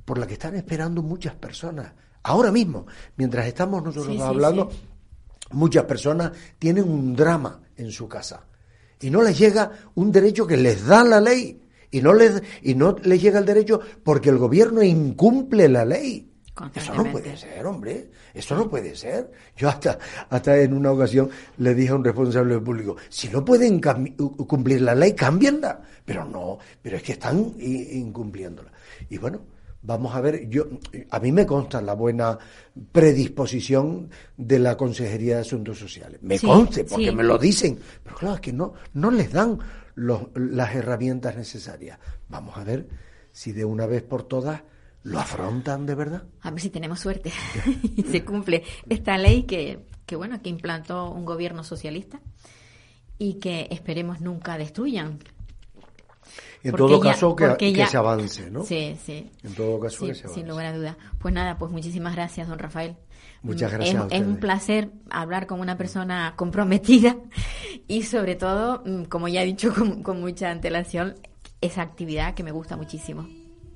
por 0.05 0.19
la 0.19 0.27
que 0.27 0.35
están 0.35 0.57
esperando 0.57 1.03
muchas 1.03 1.35
personas. 1.37 1.93
Ahora 2.25 2.51
mismo, 2.51 2.87
mientras 3.17 3.47
estamos 3.47 3.83
nosotros 3.83 4.21
hablando, 4.21 4.71
muchas 5.53 5.85
personas 5.85 6.33
tienen 6.59 6.89
un 6.89 7.15
drama 7.15 7.61
en 7.77 7.91
su 7.93 8.09
casa 8.09 8.45
y 9.01 9.11
no 9.11 9.23
les 9.23 9.39
llega 9.39 9.71
un 9.95 10.11
derecho 10.11 10.47
que 10.47 10.57
les 10.57 10.87
da 10.87 11.05
la 11.05 11.21
ley 11.21 11.61
y 11.95 12.03
no 12.03 12.13
les, 12.13 12.43
y 12.61 12.75
no 12.75 12.97
les 13.05 13.23
llega 13.23 13.39
el 13.39 13.47
derecho 13.47 13.81
porque 14.03 14.29
el 14.29 14.39
gobierno 14.39 14.83
incumple 14.83 15.69
la 15.69 15.85
ley. 15.85 16.29
Eso 16.75 16.93
no 16.93 17.05
puede 17.05 17.37
ser, 17.37 17.65
hombre. 17.65 18.11
Eso 18.35 18.57
no 18.57 18.69
puede 18.69 18.97
ser. 18.97 19.31
Yo 19.57 19.69
hasta, 19.69 19.97
hasta 20.29 20.57
en 20.59 20.73
una 20.73 20.91
ocasión 20.91 21.31
le 21.59 21.73
dije 21.73 21.93
a 21.93 21.95
un 21.95 22.05
responsable 22.05 22.59
público, 22.59 22.97
si 23.09 23.29
no 23.29 23.45
pueden 23.45 23.81
cumplir 23.81 24.83
la 24.83 24.97
ley, 24.97 25.13
cámbienla. 25.13 25.83
Pero 26.05 26.25
no, 26.25 26.59
pero 26.83 26.97
es 26.97 27.03
que 27.05 27.13
están 27.13 27.55
incumpliéndola. 27.61 28.73
Y 29.09 29.19
bueno, 29.19 29.43
vamos 29.85 30.15
a 30.15 30.21
ver, 30.21 30.49
yo 30.49 30.65
a 31.11 31.21
mí 31.21 31.31
me 31.31 31.47
consta 31.47 31.81
la 31.81 31.95
buena 31.95 32.39
predisposición 32.91 34.11
de 34.37 34.59
la 34.59 34.77
Consejería 34.77 35.37
de 35.37 35.43
Asuntos 35.43 35.79
Sociales. 35.79 36.21
Me 36.23 36.39
conste, 36.41 36.85
porque 36.85 37.13
me 37.13 37.23
lo 37.23 37.39
dicen. 37.39 37.79
Pero 38.03 38.17
claro, 38.17 38.35
es 38.37 38.41
que 38.41 38.53
no, 38.53 38.75
no 38.95 39.11
les 39.11 39.31
dan 39.33 39.59
las 39.95 40.75
herramientas 40.75 41.37
necesarias. 41.37 41.99
Vamos 42.29 42.57
a 42.57 42.65
ver 42.65 42.89
si 43.31 43.53
de 43.53 43.65
una 43.65 43.87
vez 43.87 44.03
por 44.03 44.23
todas 44.25 44.63
lo 45.03 45.21
afrontan 45.21 45.85
de 45.85 45.95
verdad. 45.95 46.23
A 46.41 46.51
ver 46.51 46.61
si 46.61 46.71
tenemos 46.71 46.99
suerte 46.99 47.31
y 47.95 48.03
se 48.11 48.25
cumple 48.25 48.65
esta 48.89 49.19
ley 49.19 49.43
que, 49.43 49.85
que, 50.07 50.17
bueno, 50.17 50.41
que 50.41 50.49
implantó 50.49 51.11
un 51.11 51.27
gobierno 51.27 51.63
socialista 51.63 52.21
y 53.19 53.35
que 53.35 53.69
esperemos 53.71 54.23
nunca 54.23 54.57
destruyan. 54.57 55.19
En 56.65 56.75
todo 56.75 56.99
caso, 56.99 57.37
que, 57.37 57.75
que, 57.75 57.87
se 57.87 57.97
avance, 57.99 58.51
¿no? 58.51 58.65
Sí, 58.65 58.97
sí. 59.05 59.31
En 59.43 59.55
todo 59.55 59.79
caso, 59.79 60.07
que 60.07 60.15
se 60.15 60.23
avance. 60.23 60.41
Sin 60.41 60.49
lugar 60.49 60.67
a 60.67 60.77
duda. 60.77 60.97
Pues 61.19 61.35
nada, 61.35 61.59
pues 61.59 61.71
muchísimas 61.71 62.15
gracias, 62.15 62.49
don 62.49 62.59
Rafael. 62.59 62.97
Muchas 63.43 63.71
gracias. 63.71 64.07
Es, 64.11 64.23
un 64.23 64.39
placer 64.39 64.91
hablar 65.11 65.47
con 65.47 65.61
una 65.61 65.77
persona 65.77 66.33
comprometida 66.37 67.17
y 67.87 68.05
sobre 68.05 68.35
todo, 68.35 68.83
mm, 68.87 69.05
como 69.05 69.29
ya 69.29 69.43
he 69.43 69.45
dicho 69.45 69.75
con, 70.03 70.21
mucha 70.21 70.51
antelación, 70.51 71.17
esa 71.61 71.83
actividad 71.83 72.35
que 72.35 72.43
me 72.43 72.53
gusta 72.53 72.79
muchísimo. 72.79 73.29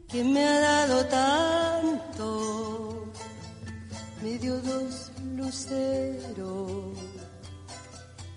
¿Quién 0.08 0.32
me 0.32 0.42
ha 0.42 0.60
dado 0.60 1.04
tanto? 1.04 3.12
Me 4.22 4.38
dio 4.38 4.58
dos 4.62 5.12
luceros 5.36 6.98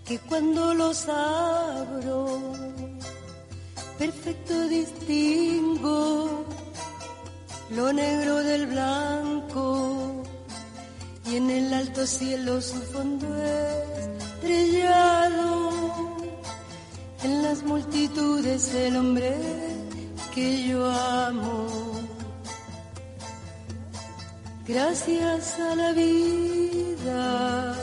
que 0.06 0.20
cuando 0.20 0.74
los 0.74 1.08
abro, 1.08 2.54
perfecto 4.02 4.56
distingo 4.68 6.44
lo 7.70 7.94
negro 7.94 8.36
del 8.50 8.66
blanco 8.66 10.24
y 11.30 11.36
en 11.36 11.52
el 11.52 11.72
alto 11.72 12.08
cielo 12.08 12.60
su 12.62 12.82
fondo 12.94 13.28
estrellado. 14.40 15.70
En 17.24 17.44
las 17.44 17.62
multitudes 17.62 18.74
el 18.74 18.98
hombre 18.98 19.36
que 20.34 20.68
yo 20.68 20.80
amo. 20.90 21.68
Gracias 24.68 25.60
a 25.60 25.76
la 25.76 25.92
vida 25.94 27.76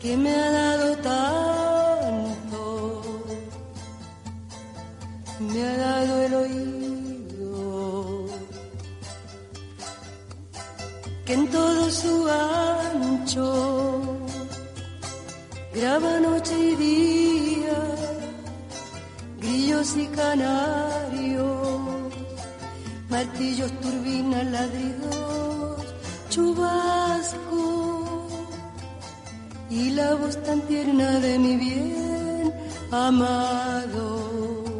que 0.00 0.16
me 0.16 0.34
ha 0.34 0.50
dado 0.50 0.96
tanto, 0.96 2.29
me 5.40 5.62
ha 5.64 5.76
dado 5.76 6.22
el 6.22 6.34
oído 6.34 6.80
en 11.32 11.48
todo 11.48 11.88
su 11.90 12.28
ancho 12.28 14.26
graba 15.72 16.18
noche 16.18 16.54
y 16.58 16.74
día, 16.74 17.78
grillos 19.38 19.96
y 19.96 20.06
canarios, 20.08 21.48
martillos, 23.08 23.70
turbinas, 23.80 24.46
ladridos, 24.46 25.84
chubasco 26.30 27.64
y 29.70 29.90
la 29.90 30.16
voz 30.16 30.42
tan 30.42 30.60
tierna 30.62 31.20
de 31.20 31.38
mi 31.38 31.56
bien 31.56 32.52
amado. 32.90 34.79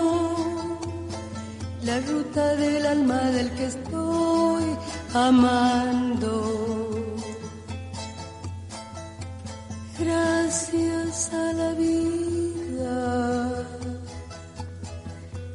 la 1.83 1.99
ruta 2.01 2.55
del 2.55 2.85
alma 2.85 3.19
del 3.31 3.51
que 3.51 3.65
estoy 3.65 4.63
amando. 5.13 6.57
Gracias 9.99 11.31
a 11.33 11.53
la 11.53 11.73
vida 11.73 13.67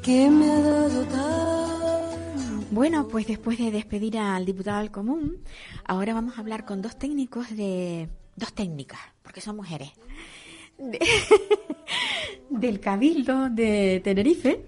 que 0.02 0.30
me 0.30 0.50
ha 0.52 0.60
dado 0.60 1.04
tan 1.06 2.66
Bueno, 2.70 3.08
pues 3.08 3.26
después 3.26 3.58
de 3.58 3.70
despedir 3.72 4.18
al 4.18 4.44
diputado 4.46 4.78
del 4.78 4.90
común, 4.92 5.38
ahora 5.84 6.14
vamos 6.14 6.36
a 6.38 6.40
hablar 6.40 6.64
con 6.64 6.80
dos 6.82 6.96
técnicos 6.98 7.50
de... 7.56 8.08
dos 8.36 8.52
técnicas, 8.52 9.00
porque 9.22 9.40
son 9.40 9.56
mujeres. 9.56 9.90
de- 10.78 11.00
del 12.50 12.80
Cabildo 12.80 13.50
de 13.50 14.00
Tenerife, 14.02 14.64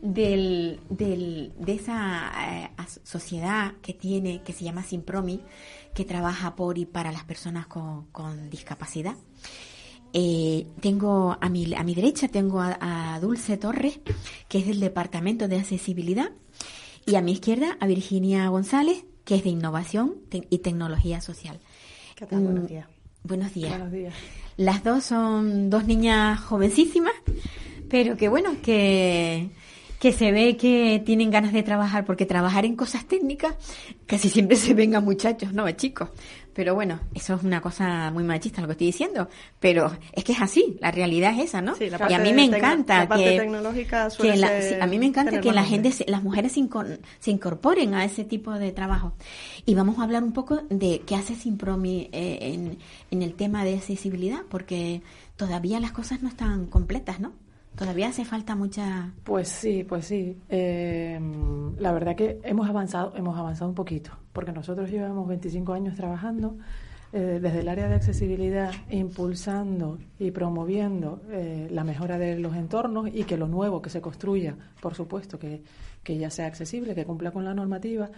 del, 0.00 0.80
del- 0.90 1.52
de 1.58 1.72
esa 1.74 2.32
eh, 2.62 2.70
sociedad 3.02 3.74
que 3.82 3.94
tiene, 3.94 4.42
que 4.42 4.52
se 4.52 4.64
llama 4.64 4.82
Simpromi, 4.82 5.40
que 5.94 6.04
trabaja 6.04 6.54
por 6.56 6.78
y 6.78 6.86
para 6.86 7.12
las 7.12 7.24
personas 7.24 7.66
con, 7.66 8.06
con 8.12 8.50
discapacidad. 8.50 9.14
Eh, 10.14 10.66
tengo 10.80 11.36
a 11.40 11.48
mi, 11.48 11.72
a 11.74 11.82
mi 11.84 11.94
derecha 11.94 12.28
tengo 12.28 12.60
a, 12.60 13.14
a 13.14 13.20
Dulce 13.20 13.56
Torres, 13.56 14.00
que 14.48 14.58
es 14.58 14.66
del 14.66 14.80
Departamento 14.80 15.48
de 15.48 15.56
Accesibilidad, 15.58 16.30
y 17.06 17.14
a 17.16 17.22
mi 17.22 17.32
izquierda 17.32 17.76
a 17.80 17.86
Virginia 17.86 18.46
González, 18.48 19.04
que 19.24 19.36
es 19.36 19.44
de 19.44 19.50
Innovación 19.50 20.16
y 20.50 20.58
Tecnología 20.58 21.20
Social. 21.20 21.58
¿Qué 22.14 22.26
tal? 22.26 22.42
Buenos 22.42 22.64
Mm, 22.64 22.66
días. 22.66 22.86
Buenos 23.24 23.54
días. 23.54 23.70
Buenos 23.70 23.92
días. 23.92 24.14
Las 24.56 24.84
dos 24.84 25.04
son 25.04 25.70
dos 25.70 25.86
niñas 25.86 26.40
jovencísimas, 26.40 27.14
pero 27.88 28.16
que 28.16 28.28
bueno, 28.28 28.56
que, 28.62 29.50
que 29.98 30.12
se 30.12 30.32
ve 30.32 30.56
que 30.56 31.02
tienen 31.04 31.30
ganas 31.30 31.52
de 31.52 31.62
trabajar, 31.62 32.04
porque 32.04 32.26
trabajar 32.26 32.64
en 32.64 32.76
cosas 32.76 33.06
técnicas 33.06 33.54
casi 34.06 34.28
siempre 34.28 34.56
se 34.56 34.74
ven 34.74 34.94
a 34.94 35.00
muchachos, 35.00 35.52
no 35.52 35.64
a 35.64 35.76
chicos. 35.76 36.10
Pero 36.54 36.74
bueno, 36.74 37.00
eso 37.14 37.34
es 37.34 37.42
una 37.44 37.60
cosa 37.62 38.10
muy 38.10 38.24
machista 38.24 38.60
lo 38.60 38.66
que 38.66 38.72
estoy 38.72 38.86
diciendo, 38.88 39.28
pero 39.58 39.90
es 40.12 40.22
que 40.22 40.32
es 40.32 40.40
así, 40.42 40.76
la 40.80 40.90
realidad 40.90 41.32
es 41.38 41.46
esa, 41.46 41.62
¿no? 41.62 41.74
Sí, 41.76 41.88
la 41.88 41.96
y 42.10 42.14
a 42.14 42.18
mí 42.18 42.32
me 42.34 42.42
encanta 42.58 43.02
que, 43.18 43.36
la- 44.36 44.48
sí, 44.68 44.74
a 44.80 44.86
mí 44.86 44.98
me 44.98 45.06
encanta 45.06 45.30
que 45.40 45.48
la 45.54 45.62
gente, 45.64 45.92
se- 45.92 46.04
las 46.10 46.22
mujeres 46.22 46.52
se, 46.52 46.60
incor- 46.60 46.98
se 47.20 47.30
incorporen 47.30 47.94
a 47.94 48.04
ese 48.04 48.24
tipo 48.24 48.52
de 48.52 48.70
trabajo. 48.72 49.14
Y 49.64 49.74
vamos 49.74 49.98
a 49.98 50.02
hablar 50.02 50.22
un 50.22 50.32
poco 50.32 50.60
de 50.68 51.00
qué 51.06 51.14
hace 51.16 51.34
Simpromi 51.34 52.10
eh, 52.12 52.38
en, 52.42 52.78
en 53.10 53.22
el 53.22 53.34
tema 53.34 53.64
de 53.64 53.74
accesibilidad, 53.76 54.42
porque 54.50 55.00
todavía 55.36 55.80
las 55.80 55.92
cosas 55.92 56.22
no 56.22 56.28
están 56.28 56.66
completas, 56.66 57.18
¿no? 57.18 57.32
Todavía 57.76 58.08
hace 58.08 58.24
falta 58.24 58.54
mucha... 58.54 59.12
Pues 59.24 59.48
sí, 59.48 59.84
pues 59.84 60.06
sí. 60.06 60.38
Eh, 60.48 61.18
la 61.78 61.92
verdad 61.92 62.14
que 62.14 62.38
hemos 62.44 62.68
avanzado, 62.68 63.14
hemos 63.16 63.38
avanzado 63.38 63.68
un 63.68 63.74
poquito, 63.74 64.10
porque 64.32 64.52
nosotros 64.52 64.90
llevamos 64.90 65.26
25 65.26 65.72
años 65.72 65.96
trabajando 65.96 66.56
eh, 67.14 67.40
desde 67.42 67.60
el 67.60 67.68
área 67.68 67.88
de 67.88 67.94
accesibilidad, 67.94 68.72
impulsando 68.88 69.98
y 70.18 70.30
promoviendo 70.30 71.20
eh, 71.30 71.68
la 71.70 71.84
mejora 71.84 72.16
de 72.16 72.38
los 72.38 72.56
entornos 72.56 73.08
y 73.12 73.24
que 73.24 73.36
lo 73.36 73.48
nuevo 73.48 73.82
que 73.82 73.90
se 73.90 74.00
construya, 74.00 74.56
por 74.80 74.94
supuesto, 74.94 75.38
que, 75.38 75.62
que 76.02 76.16
ya 76.16 76.30
sea 76.30 76.46
accesible, 76.46 76.94
que 76.94 77.04
cumpla 77.04 77.30
con 77.30 77.44
la 77.44 77.52
normativa. 77.52 78.08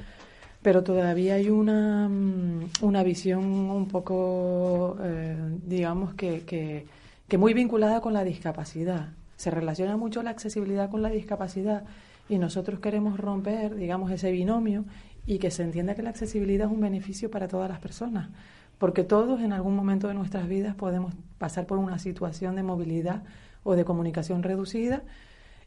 Pero 0.62 0.84
todavía 0.84 1.34
hay 1.34 1.50
una, 1.50 2.08
mm, 2.08 2.70
una 2.82 3.02
visión 3.02 3.44
un 3.44 3.88
poco, 3.88 4.96
eh, 5.02 5.36
digamos, 5.66 6.14
que, 6.14 6.44
que, 6.44 6.86
que 7.26 7.36
muy 7.36 7.52
vinculada 7.52 8.00
con 8.00 8.12
la 8.12 8.22
discapacidad. 8.22 9.08
Se 9.44 9.50
relaciona 9.50 9.98
mucho 9.98 10.22
la 10.22 10.30
accesibilidad 10.30 10.88
con 10.88 11.02
la 11.02 11.10
discapacidad 11.10 11.84
y 12.30 12.38
nosotros 12.38 12.80
queremos 12.80 13.20
romper, 13.20 13.74
digamos, 13.74 14.10
ese 14.10 14.32
binomio 14.32 14.86
y 15.26 15.38
que 15.38 15.50
se 15.50 15.62
entienda 15.62 15.94
que 15.94 16.02
la 16.02 16.08
accesibilidad 16.08 16.66
es 16.68 16.72
un 16.72 16.80
beneficio 16.80 17.30
para 17.30 17.46
todas 17.46 17.68
las 17.68 17.78
personas. 17.78 18.30
Porque 18.78 19.04
todos 19.04 19.42
en 19.42 19.52
algún 19.52 19.76
momento 19.76 20.08
de 20.08 20.14
nuestras 20.14 20.48
vidas 20.48 20.74
podemos 20.76 21.12
pasar 21.36 21.66
por 21.66 21.76
una 21.76 21.98
situación 21.98 22.56
de 22.56 22.62
movilidad 22.62 23.22
o 23.64 23.74
de 23.76 23.84
comunicación 23.84 24.42
reducida 24.42 25.02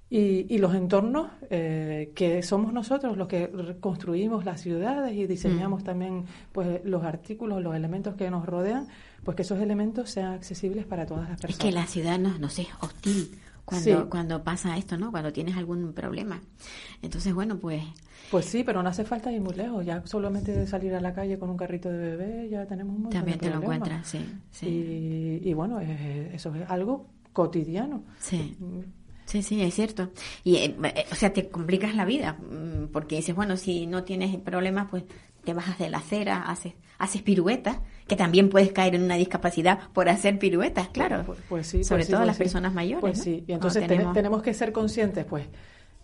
y, 0.09 0.51
y 0.51 0.57
los 0.57 0.73
entornos 0.73 1.29
eh, 1.51 2.13
que 2.15 2.41
somos 2.41 2.73
nosotros 2.73 3.15
los 3.15 3.27
que 3.27 3.51
construimos 3.79 4.43
las 4.43 4.59
ciudades 4.61 5.13
y 5.15 5.27
diseñamos 5.27 5.83
también 5.83 6.25
pues 6.51 6.81
los 6.83 7.03
artículos, 7.03 7.61
los 7.61 7.75
elementos 7.75 8.15
que 8.15 8.31
nos 8.31 8.43
rodean, 8.47 8.87
pues 9.23 9.35
que 9.35 9.43
esos 9.43 9.59
elementos 9.59 10.09
sean 10.09 10.33
accesibles 10.33 10.85
para 10.87 11.05
todas 11.05 11.29
las 11.29 11.37
Es 11.37 11.41
personas. 11.41 11.63
que 11.65 11.71
la 11.71 11.85
ciudad, 11.85 12.17
no, 12.17 12.39
no 12.39 12.49
sé, 12.49 12.63
es 12.63 12.69
hostil 12.81 13.37
cuando, 13.67 14.01
Sí. 14.03 14.07
cuando 14.09 14.43
pasa 14.43 14.77
esto, 14.77 14.97
¿no? 14.97 15.11
Cuando 15.11 15.31
tienes 15.33 15.57
algún 15.57 15.91
problema. 15.93 16.41
Entonces, 17.01 17.33
bueno, 17.33 17.57
pues... 17.57 17.83
Pues 18.31 18.45
sí, 18.45 18.63
pero 18.63 18.81
no 18.81 18.89
hace 18.89 19.03
falta 19.03 19.29
ir 19.31 19.41
muy 19.41 19.53
lejos. 19.55 19.85
Ya 19.85 20.01
solamente 20.05 20.51
de 20.53 20.65
salir 20.65 20.93
a 20.95 21.01
la 21.01 21.13
calle 21.13 21.37
con 21.37 21.49
un 21.49 21.57
carrito 21.57 21.89
de 21.89 21.97
bebé 21.97 22.49
ya 22.49 22.65
tenemos 22.65 22.95
un 22.95 23.01
montón 23.03 23.19
También 23.19 23.37
de 23.37 23.47
te 23.47 23.53
lo 23.53 23.61
encuentras, 23.61 24.07
sí, 24.07 24.19
sí. 24.51 24.67
Y, 25.43 25.49
y 25.49 25.53
bueno, 25.53 25.79
es- 25.81 26.33
eso 26.33 26.55
es 26.55 26.69
algo 26.69 27.07
cotidiano. 27.33 28.03
Sí. 28.19 28.57
Sí, 29.25 29.43
sí, 29.43 29.61
es 29.61 29.73
cierto. 29.73 30.11
Y, 30.45 30.55
eh, 30.55 30.75
eh, 30.95 31.05
o 31.11 31.15
sea, 31.15 31.33
te 31.33 31.49
complicas 31.49 31.93
la 31.93 32.05
vida, 32.05 32.33
mm, 32.39 32.87
porque 32.93 33.17
dices, 33.17 33.35
bueno, 33.35 33.57
si 33.57 33.85
no 33.85 34.05
tienes 34.05 34.35
problemas, 34.37 34.87
pues 34.89 35.03
te 35.43 35.53
bajas 35.53 35.77
de 35.77 35.89
la 35.89 35.97
acera, 35.97 36.43
haces, 36.49 36.73
haces 36.97 37.21
piruetas, 37.21 37.79
que 38.07 38.15
también 38.15 38.49
puedes 38.49 38.71
caer 38.71 38.95
en 38.95 39.03
una 39.03 39.15
discapacidad 39.15 39.79
por 39.93 40.07
hacer 40.09 40.39
piruetas, 40.39 40.87
claro. 40.89 41.23
Pues, 41.25 41.39
pues 41.49 41.67
sí, 41.67 41.83
Sobre 41.83 41.99
pues 41.99 42.05
sí, 42.07 42.11
todo 42.11 42.21
pues 42.21 42.27
las 42.27 42.37
sí. 42.37 42.43
personas 42.43 42.73
mayores. 42.73 43.01
Pues 43.01 43.17
¿no? 43.19 43.23
sí, 43.23 43.43
y 43.47 43.51
entonces 43.51 43.81
tene- 43.83 43.95
tenemos- 43.97 44.13
tenemos 44.13 44.41
que 44.41 44.53
ser 44.53 44.71
conscientes, 44.71 45.25
pues, 45.25 45.45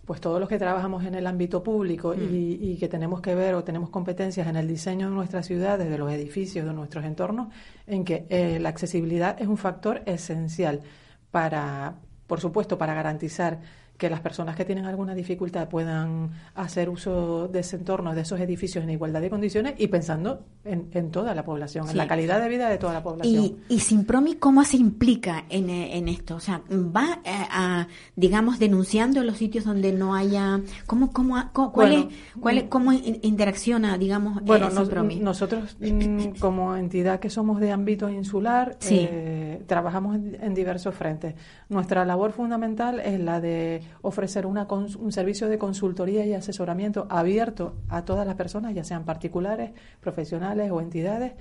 pues 0.04 0.20
todos 0.20 0.38
los 0.38 0.50
que 0.50 0.58
trabajamos 0.58 1.02
en 1.06 1.14
el 1.14 1.26
ámbito 1.26 1.62
público 1.62 2.14
Mm. 2.14 2.34
y, 2.34 2.58
y 2.72 2.76
que 2.76 2.88
tenemos 2.88 3.22
que 3.22 3.34
ver 3.34 3.54
o 3.54 3.64
tenemos 3.64 3.88
competencias 3.88 4.46
en 4.46 4.56
el 4.56 4.68
diseño 4.68 5.08
de 5.08 5.14
nuestras 5.14 5.46
ciudades, 5.46 5.88
de 5.88 5.96
los 5.96 6.12
edificios, 6.12 6.66
de 6.66 6.74
nuestros 6.74 7.06
entornos, 7.06 7.48
en 7.86 8.04
que 8.04 8.26
eh, 8.28 8.58
la 8.60 8.68
accesibilidad 8.68 9.40
es 9.40 9.48
un 9.48 9.56
factor 9.56 10.02
esencial 10.04 10.82
para, 11.30 11.94
por 12.26 12.40
supuesto, 12.40 12.76
para 12.78 12.94
garantizar 12.94 13.60
que 13.96 14.10
las 14.10 14.20
personas 14.20 14.56
que 14.56 14.64
tienen 14.64 14.86
alguna 14.86 15.14
dificultad 15.14 15.68
puedan 15.68 16.30
hacer 16.56 16.88
uso 16.88 17.46
de 17.46 17.60
ese 17.60 17.76
entorno, 17.76 18.12
de 18.14 18.22
esos 18.22 18.40
edificios 18.40 18.82
en 18.82 18.90
igualdad 18.90 19.20
de 19.20 19.30
condiciones 19.30 19.74
y 19.78 19.86
pensando 19.86 20.42
en, 20.64 20.88
en 20.92 21.10
toda 21.12 21.32
la 21.34 21.44
población, 21.44 21.84
Sí. 21.86 21.92
en 21.92 21.98
la 21.98 22.08
calidad 22.08 22.40
de 22.42 22.48
vida 22.48 22.68
de 22.68 22.76
toda 22.78 22.92
la 22.92 23.02
población. 23.04 23.44
Y, 23.44 23.56
y 23.68 23.78
Simpromi, 23.78 24.34
¿cómo 24.34 24.64
se 24.64 24.78
implica 24.78 25.44
en, 25.48 25.70
eh, 25.70 25.96
en 25.96 26.08
esto? 26.08 26.34
O 26.36 26.40
sea, 26.40 26.60
¿va 26.70 27.20
eh, 27.24 27.30
a, 27.50 27.86
digamos, 28.16 28.58
denunciando 28.58 29.22
los 29.22 29.36
sitios 29.36 29.64
donde 29.64 29.92
no 29.92 30.14
haya... 30.16 30.60
¿Cómo, 30.86 31.12
cómo, 31.12 31.36
co- 31.52 31.70
cuál 31.70 31.90
Bueno, 31.92 32.08
es, 32.10 32.40
cuál 32.40 32.58
es- 32.58 32.64
cómo 32.64 32.92
in- 32.92 33.20
interacciona, 33.22 33.96
digamos, 33.96 34.42
Bueno, 34.42 34.66
eh, 34.66 34.70
nos- 34.70 34.78
Simpromi? 34.88 35.16
nosotros 35.20 35.76
mm, 35.80 36.38
como 36.40 36.74
entidad 36.74 37.20
que 37.20 37.30
somos 37.30 37.60
de 37.60 37.70
ámbito 37.70 38.08
insular, 38.10 38.76
Sí. 38.80 39.06
eh, 39.08 39.62
trabajamos 39.68 40.16
en, 40.16 40.36
en 40.42 40.52
diversos 40.54 40.94
frentes. 40.96 41.34
Nuestra 41.68 42.04
labor 42.04 42.32
fundamental 42.32 42.98
es 42.98 43.20
la 43.20 43.40
de 43.40 43.82
ofrecer 44.02 44.46
una 44.46 44.66
un 44.70 45.12
servicio 45.12 45.48
de 45.48 45.58
consultoría 45.58 46.26
y 46.26 46.34
asesoramiento 46.34 47.06
abierto 47.10 47.74
a 47.88 48.04
todas 48.04 48.26
las 48.26 48.36
personas, 48.36 48.74
ya 48.74 48.84
sean 48.84 49.04
particulares, 49.04 49.72
profesionales 50.00 50.70
o 50.70 50.80
entidades, 50.80 51.32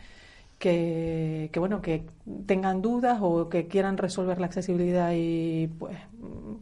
que, 0.63 1.49
que, 1.51 1.59
bueno 1.59 1.81
que 1.81 2.05
tengan 2.45 2.81
dudas 2.81 3.19
o 3.21 3.49
que 3.49 3.67
quieran 3.67 3.97
resolver 3.97 4.39
la 4.39 4.45
accesibilidad 4.45 5.11
y 5.13 5.67
pues 5.67 5.97
mm, 6.19 6.53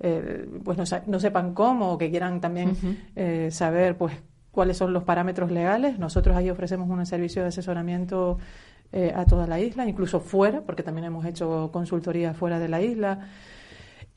eh, 0.00 0.48
pues 0.62 0.78
no, 0.78 0.84
no 1.06 1.18
sepan 1.18 1.54
cómo 1.54 1.92
o 1.92 1.98
que 1.98 2.08
quieran 2.08 2.40
también 2.40 2.76
eh, 3.16 3.48
saber 3.50 3.96
pues 3.96 4.14
cuáles 4.52 4.76
son 4.76 4.92
los 4.92 5.02
parámetros 5.02 5.50
legales. 5.50 5.98
Nosotros 5.98 6.36
ahí 6.36 6.50
ofrecemos 6.50 6.88
un 6.88 7.04
servicio 7.04 7.42
de 7.42 7.48
asesoramiento 7.48 8.38
eh, 8.92 9.12
a 9.14 9.24
toda 9.26 9.46
la 9.46 9.60
isla 9.60 9.86
incluso 9.86 10.20
fuera 10.20 10.62
porque 10.62 10.82
también 10.82 11.06
hemos 11.06 11.26
hecho 11.26 11.70
consultoría 11.72 12.32
fuera 12.34 12.58
de 12.58 12.68
la 12.68 12.80
isla 12.80 13.28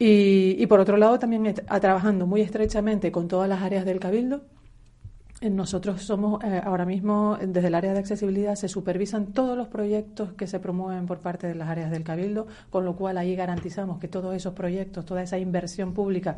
y, 0.06 0.56
y 0.62 0.66
por 0.68 0.80
otro 0.80 0.98
lado 0.98 1.20
también 1.20 1.44
a- 1.68 1.80
trabajando 1.80 2.26
muy 2.28 2.42
estrechamente 2.42 3.12
con 3.12 3.28
todas 3.28 3.48
las 3.50 3.62
áreas 3.62 3.86
del 3.86 4.00
cabildo 4.00 4.42
Nosotros 5.42 6.04
somos 6.04 6.44
eh, 6.44 6.62
ahora 6.64 6.86
mismo, 6.86 7.36
desde 7.42 7.68
el 7.68 7.74
área 7.76 7.94
de 7.94 8.00
accesibilidad, 8.00 8.54
se 8.56 8.68
supervisan 8.68 9.34
todos 9.34 9.58
los 9.58 9.68
proyectos 9.70 10.34
que 10.34 10.46
se 10.46 10.60
promueven 10.60 11.08
por 11.08 11.20
parte 11.20 11.48
de 11.48 11.56
las 11.56 11.68
áreas 11.68 11.90
del 11.90 12.04
Cabildo, 12.04 12.46
con 12.70 12.86
lo 12.86 12.96
cual 12.96 13.18
ahí 13.18 13.36
garantizamos 13.36 13.98
que 14.00 14.08
todos 14.08 14.36
esos 14.36 14.54
proyectos, 14.54 15.04
toda 15.06 15.24
esa 15.24 15.40
inversión 15.40 15.94
pública 15.96 16.38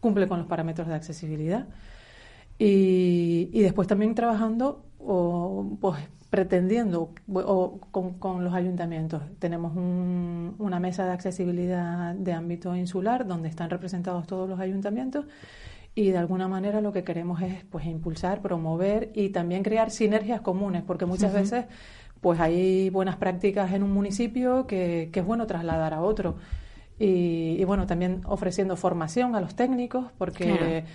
cumple 0.00 0.26
con 0.28 0.38
los 0.38 0.46
parámetros 0.48 0.88
de 0.88 0.94
accesibilidad. 0.94 1.66
Y, 2.58 3.50
y 3.52 3.60
después 3.62 3.88
también 3.88 4.14
trabajando 4.14 4.84
o 5.04 5.76
pues, 5.80 5.96
pretendiendo 6.30 7.12
o 7.32 7.80
con, 7.90 8.14
con 8.14 8.44
los 8.44 8.54
ayuntamientos. 8.54 9.22
Tenemos 9.38 9.74
un- 9.76 10.54
una 10.58 10.78
mesa 10.80 11.04
de 11.06 11.12
accesibilidad 11.12 12.14
de 12.14 12.32
ámbito 12.32 12.74
insular 12.76 13.26
donde 13.26 13.48
están 13.48 13.70
representados 13.70 14.26
todos 14.26 14.48
los 14.48 14.60
ayuntamientos 14.60 15.24
y 15.94 16.10
de 16.10 16.18
alguna 16.18 16.46
manera 16.48 16.80
lo 16.80 16.92
que 16.92 17.02
queremos 17.04 17.42
es 17.42 17.64
pues 17.64 17.84
impulsar, 17.86 18.42
promover 18.42 19.10
y 19.14 19.30
también 19.30 19.62
crear 19.64 19.90
sinergias 19.90 20.40
comunes, 20.40 20.82
porque 20.84 21.04
muchas 21.06 21.32
veces 21.32 21.66
pues 22.20 22.38
hay 22.38 22.90
buenas 22.90 23.16
prácticas 23.16 23.72
en 23.72 23.82
un 23.82 23.92
municipio 23.92 24.66
que, 24.66 25.08
que 25.12 25.20
es 25.20 25.26
bueno 25.26 25.46
trasladar 25.46 25.94
a 25.94 26.02
otro. 26.02 26.36
Y, 26.98 27.56
y, 27.58 27.64
bueno, 27.64 27.86
también 27.86 28.20
ofreciendo 28.26 28.76
formación 28.76 29.34
a 29.34 29.40
los 29.40 29.54
técnicos, 29.54 30.06
porque 30.18 30.44
Claro. 30.44 30.86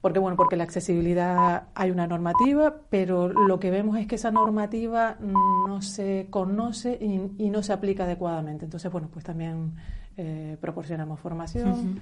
Porque, 0.00 0.18
bueno, 0.18 0.36
porque 0.36 0.56
la 0.56 0.64
accesibilidad 0.64 1.68
hay 1.74 1.90
una 1.90 2.06
normativa, 2.06 2.76
pero 2.88 3.28
lo 3.28 3.58
que 3.58 3.70
vemos 3.70 3.98
es 3.98 4.06
que 4.06 4.14
esa 4.14 4.30
normativa 4.30 5.16
no 5.20 5.82
se 5.82 6.28
conoce 6.30 6.98
y, 7.00 7.50
no 7.50 7.62
se 7.62 7.72
aplica 7.72 8.04
adecuadamente. 8.04 8.64
Entonces, 8.64 8.90
bueno, 8.90 9.08
pues 9.12 9.24
también 9.24 9.74
eh, 10.16 10.56
proporcionamos 10.60 11.20
formación. 11.20 12.00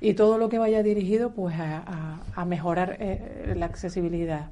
Y 0.00 0.14
todo 0.14 0.36
lo 0.36 0.48
que 0.48 0.58
vaya 0.58 0.82
dirigido 0.82 1.32
pues 1.32 1.56
a, 1.58 2.44
mejorar 2.46 2.96
eh, 3.00 3.54
la 3.56 3.66
accesibilidad. 3.66 4.50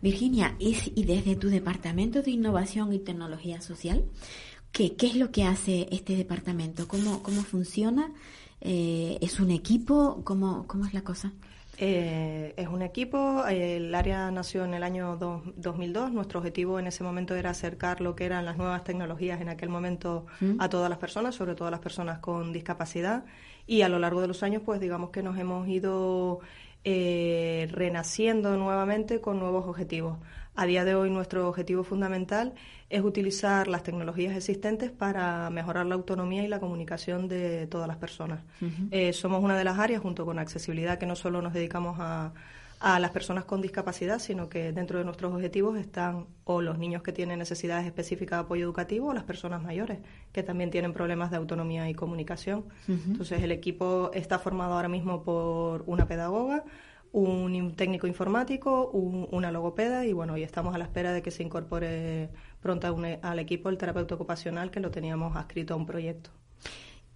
Virginia, 0.00 0.54
¿y, 0.58 1.04
desde 1.04 1.34
tu 1.34 1.48
departamento 1.48 2.22
de 2.22 2.30
innovación 2.30 2.92
y 2.92 2.98
tecnología 2.98 3.60
social, 3.62 4.04
qué, 4.70 4.96
qué 4.96 5.06
es 5.06 5.16
lo 5.16 5.30
que 5.30 5.44
hace 5.44 5.88
este 5.90 6.14
departamento? 6.14 6.86
¿Cómo, 6.86 7.22
cómo 7.22 7.42
funciona? 7.42 8.12
Eh, 8.60 9.18
¿Es 9.20 9.40
un 9.40 9.50
equipo? 9.50 10.22
¿Cómo, 10.24 10.66
cómo 10.66 10.86
es 10.86 10.94
la 10.94 11.02
cosa? 11.02 11.32
Eh, 11.78 12.54
es 12.56 12.68
un 12.68 12.82
equipo, 12.82 13.44
el 13.46 13.94
área 13.94 14.30
nació 14.30 14.64
en 14.64 14.74
el 14.74 14.82
año 14.82 15.16
2002, 15.16 16.12
nuestro 16.12 16.38
objetivo 16.38 16.78
en 16.78 16.86
ese 16.86 17.02
momento 17.02 17.34
era 17.34 17.50
acercar 17.50 18.00
lo 18.00 18.14
que 18.14 18.24
eran 18.26 18.44
las 18.44 18.56
nuevas 18.56 18.84
tecnologías 18.84 19.40
en 19.40 19.48
aquel 19.48 19.68
momento 19.68 20.26
mm. 20.40 20.60
a 20.60 20.68
todas 20.68 20.88
las 20.88 20.98
personas, 20.98 21.34
sobre 21.34 21.54
todo 21.54 21.68
a 21.68 21.70
las 21.70 21.80
personas 21.80 22.20
con 22.20 22.52
discapacidad 22.52 23.24
y 23.66 23.82
a 23.82 23.88
lo 23.88 23.98
largo 23.98 24.20
de 24.20 24.28
los 24.28 24.42
años 24.42 24.62
pues 24.64 24.80
digamos 24.80 25.10
que 25.10 25.22
nos 25.22 25.36
hemos 25.38 25.66
ido 25.66 26.40
eh, 26.84 27.66
renaciendo 27.72 28.56
nuevamente 28.56 29.20
con 29.20 29.38
nuevos 29.38 29.66
objetivos. 29.66 30.18
A 30.56 30.66
día 30.66 30.84
de 30.84 30.94
hoy 30.94 31.10
nuestro 31.10 31.48
objetivo 31.48 31.82
fundamental 31.82 32.54
es 32.88 33.02
utilizar 33.02 33.66
las 33.66 33.82
tecnologías 33.82 34.36
existentes 34.36 34.90
para 34.92 35.50
mejorar 35.50 35.86
la 35.86 35.96
autonomía 35.96 36.44
y 36.44 36.48
la 36.48 36.60
comunicación 36.60 37.26
de 37.26 37.66
todas 37.66 37.88
las 37.88 37.96
personas. 37.96 38.40
Eh, 38.92 39.12
somos 39.12 39.42
una 39.42 39.58
de 39.58 39.64
las 39.64 39.78
áreas, 39.78 40.00
junto 40.00 40.24
con 40.24 40.38
accesibilidad, 40.38 40.98
que 40.98 41.06
no 41.06 41.16
solo 41.16 41.42
nos 41.42 41.54
dedicamos 41.54 41.96
a, 41.98 42.32
a 42.84 43.00
las 43.00 43.12
personas 43.12 43.46
con 43.46 43.62
discapacidad, 43.62 44.18
sino 44.18 44.48
que 44.48 44.70
dentro 44.70 44.98
de 44.98 45.06
nuestros 45.06 45.32
objetivos 45.32 45.78
están 45.78 46.26
o 46.44 46.60
los 46.60 46.78
niños 46.78 47.02
que 47.02 47.12
tienen 47.12 47.38
necesidades 47.38 47.86
específicas 47.86 48.38
de 48.38 48.44
apoyo 48.44 48.64
educativo 48.64 49.08
o 49.08 49.14
las 49.14 49.24
personas 49.24 49.62
mayores 49.62 50.00
que 50.32 50.42
también 50.42 50.70
tienen 50.70 50.92
problemas 50.92 51.30
de 51.30 51.38
autonomía 51.38 51.88
y 51.88 51.94
comunicación. 51.94 52.66
Entonces 52.86 53.42
el 53.42 53.52
equipo 53.52 54.10
está 54.12 54.38
formado 54.38 54.74
ahora 54.74 54.88
mismo 54.88 55.22
por 55.22 55.82
una 55.86 56.06
pedagoga, 56.06 56.64
un 57.14 57.74
técnico 57.76 58.08
informático, 58.08 58.90
una 58.90 59.52
logopeda 59.52 60.04
y 60.04 60.12
bueno, 60.12 60.36
y 60.36 60.42
estamos 60.42 60.74
a 60.74 60.78
la 60.78 60.84
espera 60.84 61.12
de 61.12 61.22
que 61.22 61.30
se 61.30 61.44
incorpore 61.44 62.28
pronto 62.60 62.96
al 63.22 63.38
equipo 63.38 63.68
el 63.68 63.78
terapeuta 63.78 64.16
ocupacional 64.16 64.72
que 64.72 64.80
lo 64.80 64.90
teníamos 64.90 65.36
adscrito 65.36 65.74
a 65.74 65.76
un 65.76 65.86
proyecto. 65.86 66.30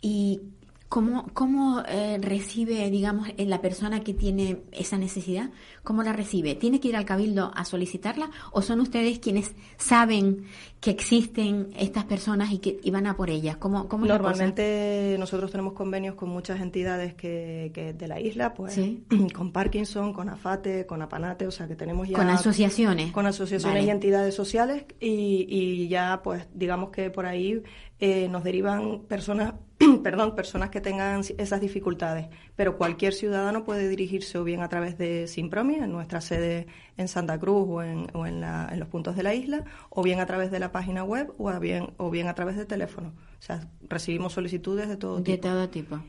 ¿Y 0.01 0.43
¿Cómo, 0.89 1.27
cómo 1.35 1.83
eh, 1.87 2.19
recibe, 2.19 2.89
digamos, 2.91 3.29
eh, 3.37 3.45
la 3.45 3.61
persona 3.61 4.01
que 4.01 4.15
tiene 4.15 4.63
esa 4.73 4.97
necesidad? 4.97 5.51
¿Cómo 5.85 6.03
la 6.03 6.15
recibe? 6.15 6.55
¿Tiene 6.55 6.81
que 6.81 6.89
ir 6.89 6.97
al 6.97 7.05
cabildo 7.05 7.51
a 7.55 7.67
solicitarla 7.67 8.31
o 8.53 8.63
son 8.63 8.81
ustedes 8.81 9.19
quienes 9.19 9.55
saben 9.77 10.47
que 10.81 10.91
existen 10.91 11.69
estas 11.77 12.05
personas 12.05 12.53
y 12.53 12.59
que 12.59 12.81
van 12.91 13.07
a 13.07 13.17
por 13.17 13.29
ellas? 13.29 13.59
¿Cómo, 13.59 13.87
cómo 13.87 14.07
Normalmente 14.07 15.17
nosotros 15.19 15.51
tenemos 15.51 15.75
convenios 15.75 16.15
con 16.15 16.31
muchas 16.31 16.59
entidades 16.61 17.13
que, 17.15 17.71
que 17.75 17.93
de 17.93 18.09
la 18.09 18.19
isla, 18.19 18.55
pues 18.55 18.81
con 19.35 19.53
Parkinson, 19.53 20.15
con 20.15 20.31
AFATE, 20.31 20.87
con 20.87 21.03
APANATE, 21.03 21.47
o 21.47 21.51
sea 21.51 21.69
que 21.69 21.77
tenemos 21.77 22.09
ya... 22.09 22.17
Con 22.17 22.31
asociaciones. 22.31 23.13
Con 23.13 23.27
asociaciones 23.27 23.85
y 23.85 23.91
entidades 23.91 24.35
sociales 24.35 24.87
y, 25.01 25.47
y 25.49 25.89
ya 25.89 26.23
pues 26.23 26.47
digamos 26.55 26.91
que 26.91 27.11
por 27.11 27.27
ahí 27.27 27.63
eh, 28.01 28.29
nos 28.29 28.45
derivan 28.45 29.01
personas, 29.09 29.55
perdón, 30.03 30.35
personas 30.35 30.71
que 30.71 30.81
tengan 30.81 31.23
esas 31.39 31.61
dificultades, 31.61 32.29
pero 32.57 32.77
cualquier 32.77 33.15
ciudadano 33.15 33.65
puede 33.65 33.89
dirigirse 33.89 34.39
o 34.39 34.45
bien 34.45 34.63
a 34.63 34.69
través 34.69 34.99
de 34.99 35.27
Simpromi, 35.29 35.77
en 35.77 35.93
nuestra 35.93 36.21
sede 36.21 36.67
en 36.97 37.09
Santa 37.09 37.39
Cruz 37.39 37.67
o 37.69 37.83
en, 37.83 38.09
o 38.13 38.27
en, 38.27 38.41
la, 38.41 38.69
en 38.73 38.81
los 38.81 38.89
puntos 38.89 39.17
de 39.17 39.23
la 39.23 39.35
isla, 39.35 39.65
o 39.91 40.03
bien 40.03 40.21
a 40.21 40.27
través 40.27 40.51
de 40.51 40.59
la 40.59 40.73
página 40.73 41.05
web 41.05 41.33
o, 41.39 41.59
bien, 41.61 41.93
o 41.97 42.11
bien 42.11 42.27
a 42.27 42.35
través 42.35 42.57
de 42.57 42.67
teléfono. 42.67 43.13
O 43.39 43.43
sea, 43.43 43.69
recibimos 43.89 44.33
solicitudes 44.33 44.89
de 44.89 44.97
todo 44.97 45.23
tipo. 45.23 45.31
De 45.31 45.39
todo 45.39 45.69
tipo. 45.69 46.01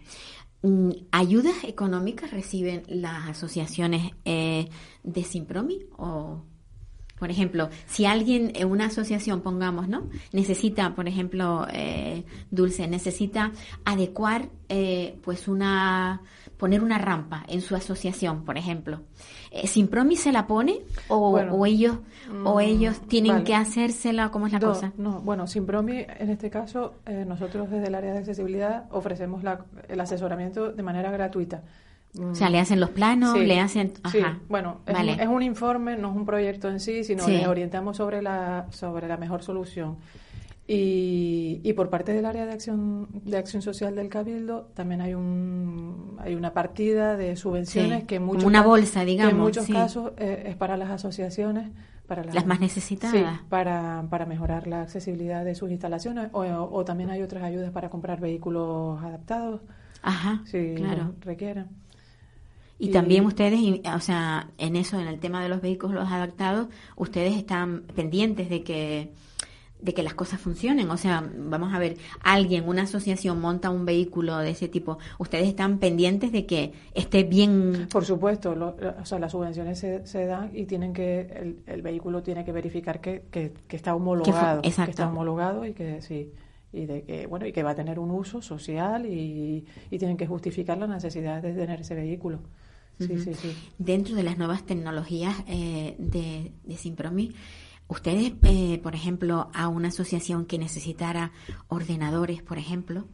Mm, 0.62 0.92
¿Ayudas 1.12 1.64
económicas 1.64 2.32
reciben 2.32 2.84
las 2.88 3.30
asociaciones 3.30 4.12
eh, 4.26 4.68
de 5.04 5.24
Simpromi 5.24 5.86
o 5.98 6.44
por 7.20 7.30
ejemplo, 7.32 7.70
si 7.86 8.06
alguien 8.06 8.52
en 8.56 8.70
una 8.70 8.86
asociación, 8.86 9.42
pongamos, 9.42 9.88
¿no? 9.88 10.10
Necesita, 10.32 10.96
por 10.96 11.08
ejemplo, 11.08 11.68
eh, 11.72 12.24
Dulce, 12.50 12.88
necesita 12.88 13.52
adecuar, 13.86 14.50
eh, 14.70 15.20
pues 15.24 15.48
una, 15.48 16.22
poner 16.58 16.84
una 16.84 16.98
rampa 16.98 17.44
en 17.48 17.62
su 17.62 17.76
asociación, 17.76 18.46
por 18.46 18.58
ejemplo. 18.58 19.02
Eh, 19.52 19.68
¿Sin 19.68 19.88
promi 19.88 20.16
se 20.16 20.32
la 20.32 20.46
pone 20.46 20.82
o, 21.08 21.66
ellos 21.66 21.98
o 22.44 22.56
mm, 22.56 22.60
ellos 22.60 23.02
tienen 23.08 23.44
que 23.44 23.56
hacérsela? 23.56 24.30
¿Cómo 24.30 24.48
es 24.48 24.54
la 24.54 24.60
cosa? 24.60 24.94
No, 24.98 25.22
bueno, 25.22 25.48
sin 25.48 25.66
promi, 25.66 26.06
en 26.08 26.30
este 26.30 26.50
caso, 26.50 26.96
eh, 27.06 27.26
nosotros 27.28 27.70
desde 27.70 27.88
el 27.88 27.96
área 27.96 28.14
de 28.14 28.20
accesibilidad 28.20 28.86
ofrecemos 28.92 29.44
el 29.88 30.00
asesoramiento 30.00 30.72
de 30.72 30.84
manera 30.84 31.12
gratuita. 31.12 31.64
O 32.18 32.34
sea, 32.34 32.50
le 32.50 32.60
hacen 32.60 32.80
los 32.80 32.90
planos, 32.90 33.38
le 33.38 33.60
hacen... 33.60 33.94
Ajá. 34.02 34.40
Bueno, 34.50 34.80
es, 34.88 34.98
un, 34.98 35.10
es, 35.10 35.28
un, 35.28 35.44
informe, 35.44 35.96
no 35.96 36.10
es 36.10 36.16
un 36.16 36.26
proyecto 36.26 36.70
en 36.70 36.80
sí, 36.80 37.04
sino 37.04 37.28
les 37.28 37.46
orientamos 37.48 37.98
sobre 37.98 38.22
la, 38.22 38.66
sobre 38.72 39.08
la 39.08 39.18
mejor 39.18 39.44
solución. 39.44 39.98
Y, 40.72 41.62
y, 41.64 41.74
por 41.74 41.90
parte 41.90 42.14
del 42.14 42.26
área 42.26 42.46
de 42.46 42.52
acción 42.52 43.08
de 43.12 43.38
acción 43.38 43.64
social 43.64 43.96
del 43.96 44.08
Cabildo 44.08 44.70
también 44.76 45.02
hay 45.02 45.16
un 45.16 46.16
hay 46.20 46.36
una 46.36 46.54
partida 46.54 47.18
de 47.18 47.36
subvenciones 47.38 48.04
que 48.04 48.20
muchos 48.20 48.44
una 48.44 48.62
bolsa 48.62 49.04
digamos 49.04 49.34
en 49.34 49.40
muchos 49.40 49.68
casos 49.68 50.12
eh, 50.18 50.44
es 50.46 50.56
para 50.58 50.78
las 50.78 50.92
asociaciones 50.92 51.72
para 52.06 52.24
las, 52.24 52.46
más 52.46 52.60
necesitadas 52.60 53.40
para, 53.50 54.06
para 54.12 54.28
mejorar 54.28 54.68
la 54.68 54.84
accesibilidad 54.84 55.44
de 55.44 55.56
sus 55.56 55.72
instalaciones 55.72 56.30
o, 56.34 56.42
o, 56.42 56.86
también 56.86 57.10
hay 57.10 57.24
otras 57.24 57.42
ayudas 57.42 57.72
para 57.72 57.90
comprar 57.90 58.20
vehículos 58.20 59.02
adaptados 59.02 59.62
Ajá, 60.04 60.44
si 60.46 60.76
claro. 60.76 61.16
requieren 61.22 61.66
y, 62.80 62.92
también 62.92 63.26
ustedes, 63.26 63.60
o 63.94 64.00
sea, 64.00 64.50
en 64.58 64.76
eso, 64.76 65.00
en 65.00 65.08
el 65.08 65.20
tema 65.20 65.44
de 65.44 65.50
los 65.50 65.62
vehículos 65.62 66.10
adaptados, 66.10 66.70
ustedes 66.96 67.36
están 67.36 67.84
pendientes 67.94 68.50
de 68.50 68.64
que 68.64 69.12
de 69.82 69.94
que 69.94 70.04
las 70.04 70.14
cosas 70.14 70.40
funcionen. 70.40 70.90
O 70.90 70.98
sea, 70.98 71.24
vamos 71.36 71.74
a 71.74 71.80
ver, 71.80 71.98
alguien, 72.22 72.68
una 72.68 72.84
asociación 72.84 73.40
monta 73.40 73.70
un 73.70 73.86
vehículo 73.86 74.38
de 74.38 74.52
ese 74.52 74.68
tipo, 74.68 74.98
ustedes 75.18 75.48
están 75.48 75.80
pendientes 75.80 76.32
de 76.32 76.46
que 76.46 76.74
esté 76.94 77.24
bien. 77.24 77.88
Por 77.92 78.06
supuesto, 78.06 78.52
o 78.52 79.06
sea, 79.06 79.20
las 79.20 79.32
subvenciones 79.32 79.80
se, 79.80 80.06
se, 80.06 80.26
dan 80.26 80.52
y 80.54 80.66
tienen 80.66 80.94
que, 80.94 81.56
el, 81.66 81.82
vehículo 81.82 82.22
tiene 82.22 82.44
que 82.44 82.52
verificar 82.52 83.00
que, 83.00 83.24
que, 83.32 83.54
está 83.70 83.96
homologado. 83.96 84.62
Que, 84.62 84.70
está 84.70 85.08
homologado 85.08 85.66
y 85.66 85.74
que 85.74 86.02
sí. 86.02 86.32
Y 86.72 86.86
de 86.86 87.02
que, 87.04 87.26
bueno, 87.26 87.48
y 87.48 87.52
que 87.52 87.64
va 87.64 87.72
a 87.72 87.76
tener 87.76 87.98
un 87.98 88.12
uso 88.12 88.42
social 88.42 89.06
y, 89.08 89.66
y 89.90 89.98
tienen 89.98 90.18
que 90.18 90.28
justificar 90.28 90.78
la 90.78 90.86
necesidad 90.86 91.42
de 91.42 91.54
tener 91.54 91.82
ese 91.82 91.96
vehículo. 91.96 92.42
Sí, 93.00 93.20
sí, 93.20 93.34
sí. 93.34 93.56
Dentro 93.78 94.16
de 94.16 94.24
las 94.24 94.38
nuevas 94.38 94.66
tecnologías 94.66 95.36
eh, 95.48 95.96
de, 95.98 96.52
de 96.64 96.78
Simpromi, 96.78 97.34
ustedes, 97.88 98.34
eh, 98.44 98.80
por 98.84 98.94
ejemplo, 98.94 99.50
a 99.54 99.68
una 99.68 99.88
asociación 99.88 100.46
que 100.46 100.58
necesitara 100.60 101.32
ordenadores, 101.70 102.42
por 102.42 102.58
ejemplo, 102.58 103.08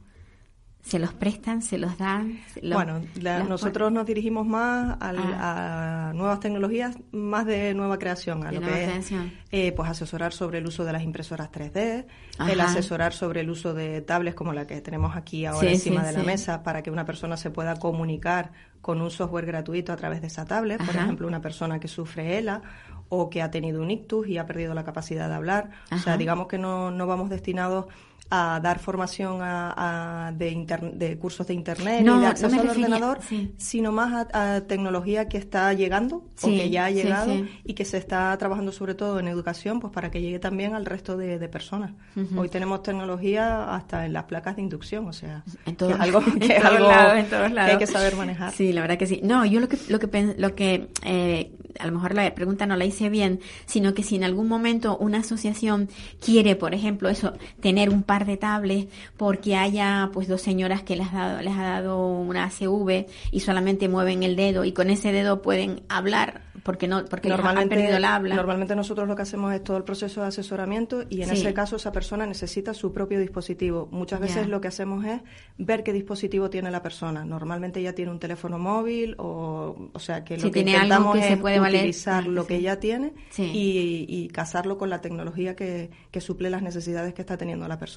¿Se 0.86 1.00
los 1.00 1.14
prestan? 1.14 1.64
¿Se 1.64 1.80
los 1.80 1.98
dan? 1.98 2.40
bueno, 2.62 3.02
nosotros 3.50 3.92
nos 3.92 4.06
dirigimos 4.06 4.46
más 4.46 4.98
ah. 5.02 6.10
a 6.10 6.14
nuevas 6.14 6.40
tecnologías, 6.40 6.96
más 7.12 7.48
de 7.48 7.74
nueva 7.74 7.98
creación, 7.98 8.46
a 8.46 8.52
lo 8.52 8.62
que 8.62 8.96
es 8.96 9.12
eh, 9.52 9.72
pues 9.72 9.90
asesorar 9.90 10.32
sobre 10.32 10.60
el 10.60 10.68
uso 10.68 10.86
de 10.86 10.94
las 10.94 11.02
impresoras 11.02 11.52
3D, 11.52 12.06
el 12.48 12.62
asesorar 12.62 13.14
sobre 13.14 13.42
el 13.42 13.50
uso 13.50 13.74
de 13.74 14.02
tablets 14.02 14.36
como 14.36 14.54
la 14.54 14.68
que 14.68 14.80
tenemos 14.82 15.16
aquí 15.16 15.48
ahora 15.48 15.72
encima 15.72 16.04
de 16.04 16.12
la 16.12 16.22
mesa 16.22 16.62
para 16.62 16.84
que 16.84 16.92
una 16.92 17.04
persona 17.04 17.36
se 17.36 17.50
pueda 17.50 17.78
comunicar 17.78 18.52
con 18.82 19.02
un 19.02 19.10
software 19.10 19.48
gratuito 19.48 19.92
a 19.92 19.96
través 19.96 20.22
de 20.22 20.28
esa 20.28 20.46
tablet, 20.46 20.86
por 20.86 20.96
ejemplo, 20.96 21.28
una 21.28 21.42
persona 21.42 21.80
que 21.80 21.88
sufre 21.88 22.38
ELA 22.38 22.62
o 23.10 23.32
que 23.32 23.42
ha 23.42 23.50
tenido 23.50 23.82
un 23.82 23.90
ictus 23.90 24.28
y 24.28 24.38
ha 24.38 24.46
perdido 24.46 24.76
la 24.76 24.84
capacidad 24.84 25.28
de 25.30 25.34
hablar. 25.34 25.72
O 25.92 25.98
sea, 25.98 26.18
digamos 26.18 26.48
que 26.48 26.60
no, 26.60 26.92
no 26.92 27.08
vamos 27.08 27.32
destinados 27.32 27.86
a 28.30 28.60
dar 28.62 28.80
formación 28.80 29.40
a, 29.42 30.34
de, 30.36 30.92
de, 30.94 31.18
cursos 31.18 31.46
de 31.46 31.54
internet 31.54 32.02
y 32.02 32.20
de 32.20 32.26
acceso 32.26 32.60
al 32.60 32.70
ordenador, 32.70 33.20
sino 33.58 33.92
más 33.92 34.28
a, 34.34 34.62
tecnología 34.62 35.30
que 35.30 35.38
está 35.38 35.72
llegando 35.74 36.24
o 36.42 36.48
que 36.48 36.70
ya 36.70 36.86
ha 36.86 36.92
llegado 36.92 37.34
y 37.64 37.74
que 37.74 37.86
se 37.86 37.98
está 37.98 38.36
trabajando 38.38 38.72
sobre 38.72 38.96
todo 38.96 39.20
en 39.20 39.28
educación, 39.28 39.80
pues 39.80 39.94
para 39.94 40.10
que 40.10 40.22
llegue 40.22 40.40
también 40.40 40.74
al 40.74 40.86
resto 40.86 41.18
de, 41.18 41.46
personas. 41.46 41.92
Hoy 42.36 42.50
tenemos 42.50 42.82
tecnología 42.82 43.76
hasta 43.76 44.06
en 44.06 44.14
las 44.14 44.24
placas 44.24 44.56
de 44.56 44.64
inducción, 44.64 45.08
o 45.08 45.14
sea, 45.14 45.44
en 45.66 45.76
todo, 45.76 45.96
algo 46.00 46.24
que, 46.40 46.58
hay 46.58 47.78
que 47.78 47.88
saber 47.88 48.16
manejar. 48.16 48.52
Sí, 48.52 48.74
la 48.74 48.82
verdad 48.82 48.98
que 48.98 49.06
sí. 49.06 49.20
No, 49.24 49.46
yo 49.46 49.60
lo 49.60 49.70
que 49.70 49.78
lo 49.90 50.00
que 50.00 50.36
lo 50.38 50.56
que 50.56 50.90
eh, 51.04 51.52
a 51.80 51.88
lo 51.88 51.94
mejor 51.94 52.14
la 52.16 52.34
pregunta 52.34 52.66
no 52.66 52.76
la 52.76 52.86
hice 52.86 53.10
bien, 53.10 53.40
sino 53.66 53.94
que 53.94 54.04
si 54.04 54.16
en 54.16 54.24
algún 54.24 54.48
momento 54.48 54.98
una 54.98 55.20
asociación 55.20 55.90
quiere, 56.20 56.56
por 56.56 56.74
ejemplo, 56.74 57.10
eso, 57.10 57.34
tener 57.60 57.90
un 57.90 58.04
par 58.06 58.26
de 58.26 58.38
tablets 58.38 58.92
porque 59.18 59.56
haya 59.56 60.10
pues 60.14 60.28
dos 60.28 60.42
señoras 60.42 60.84
que 60.84 60.96
les 60.96 61.08
ha 61.14 61.28
dado, 61.28 61.42
les 61.42 61.54
ha 61.54 61.64
dado 61.64 62.08
una 62.08 62.46
ACV 62.46 63.08
y 63.32 63.40
solamente 63.42 63.90
mueven 63.90 64.24
el 64.24 64.36
dedo 64.36 64.66
y 64.66 64.72
con 64.72 64.90
ese 64.90 65.12
dedo 65.12 65.42
pueden 65.42 65.84
hablar 65.90 66.42
porque 66.64 66.88
no 66.88 67.06
porque 67.06 67.30
normalmente, 67.30 67.76
han 67.76 67.80
perdido 67.80 67.98
el 67.98 68.06
habla. 68.06 68.36
Normalmente 68.36 68.76
nosotros 68.76 69.08
lo 69.08 69.16
que 69.16 69.22
hacemos 69.22 69.54
es 69.54 69.64
todo 69.64 69.78
el 69.78 69.84
proceso 69.84 70.22
de 70.22 70.28
asesoramiento 70.28 71.04
y 71.10 71.22
en 71.22 71.30
ese 71.30 71.54
caso 71.54 71.76
esa 71.76 71.92
persona 71.92 72.26
necesita 72.26 72.74
su 72.74 72.92
propio 72.92 73.20
dispositivo. 73.20 73.88
Muchas 73.92 74.20
veces 74.20 74.48
lo 74.48 74.62
que 74.62 74.70
hacemos 74.70 75.06
es 75.06 75.22
ver 75.60 75.84
qué 75.84 75.94
dispositivo 75.94 76.50
tiene 76.50 76.72
la 76.72 76.82
persona. 76.82 77.24
Normalmente 77.24 77.80
ella 77.80 77.94
tiene 77.94 78.10
un 78.10 78.20
teléfono 78.20 78.58
móvil 78.58 79.16
o 79.20 79.76
o 79.94 80.00
sea 80.00 80.24
que 80.24 80.38
lo 80.38 80.52
que 80.52 80.62
intentamos 80.62 81.18
es 81.18 81.40
utilizar 81.40 82.28
lo 82.28 82.48
que 82.48 82.56
ella 82.56 82.80
tiene 82.80 83.14
y, 83.38 84.30
casarlo 84.34 84.78
con 84.78 84.90
la 84.90 85.02
tecnología 85.02 85.56
que, 85.56 85.90
suple 86.20 86.50
las 86.50 86.64
necesidades 86.64 87.14
que 87.14 87.22
está 87.22 87.38
teniendo 87.38 87.68
la 87.68 87.78
persona. 87.78 87.95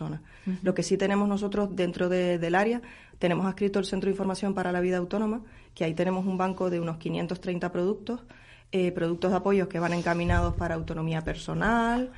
Lo 0.62 0.74
que 0.74 0.82
sí 0.82 0.96
tenemos 0.96 1.28
nosotros 1.28 1.74
dentro 1.74 2.09
del 2.09 2.55
área 2.55 2.80
tenemos 3.18 3.46
adscrito 3.46 3.78
el 3.78 3.84
Centro 3.84 4.09
de 4.09 4.12
Información 4.12 4.55
para 4.55 4.70
la 4.70 4.80
Vida 4.80 4.99
Autónoma, 4.99 5.40
que 5.74 5.84
ahí 5.84 5.94
tenemos 5.94 6.24
un 6.24 6.38
banco 6.38 6.70
de 6.70 6.80
unos 6.80 6.99
530 6.99 7.72
productos 7.72 8.20
eh, 8.70 8.92
productos 8.92 9.30
de 9.30 9.36
apoyo 9.38 9.68
que 9.68 9.78
van 9.78 9.94
encaminados 9.94 10.55
para 10.55 10.74
autonomía 10.74 11.22
personal 11.22 12.11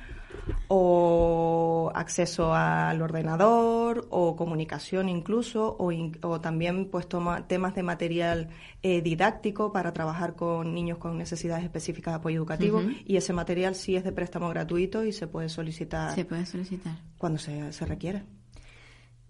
o 0.67 1.91
acceso 1.93 2.53
al 2.53 3.01
ordenador 3.01 4.07
o 4.09 4.35
comunicación 4.35 5.09
incluso 5.09 5.75
o, 5.79 6.41
también 6.41 6.89
pues 6.89 7.07
toma, 7.07 7.47
temas 7.47 7.75
de 7.75 7.83
material 7.83 8.49
eh, 8.81 9.01
didáctico 9.01 9.71
para 9.71 9.93
trabajar 9.93 10.35
con 10.35 10.73
niños 10.73 10.97
con 10.97 11.17
necesidades 11.17 11.63
específicas 11.63 12.13
de 12.13 12.19
apoyo 12.19 12.37
educativo. 12.37 12.81
Y 13.05 13.17
ese 13.17 13.33
material 13.33 13.75
sí 13.75 13.95
es 13.95 14.03
de 14.03 14.11
préstamo 14.11 14.49
gratuito 14.49 15.03
y 15.03 15.11
se 15.11 15.27
puede 15.27 15.49
solicitar 15.49 16.15
se 16.15 16.25
puede 16.25 16.45
solicitar. 16.45 16.97
cuando 17.17 17.39
se, 17.39 17.71
se 17.73 17.85
requiere. 17.85 18.23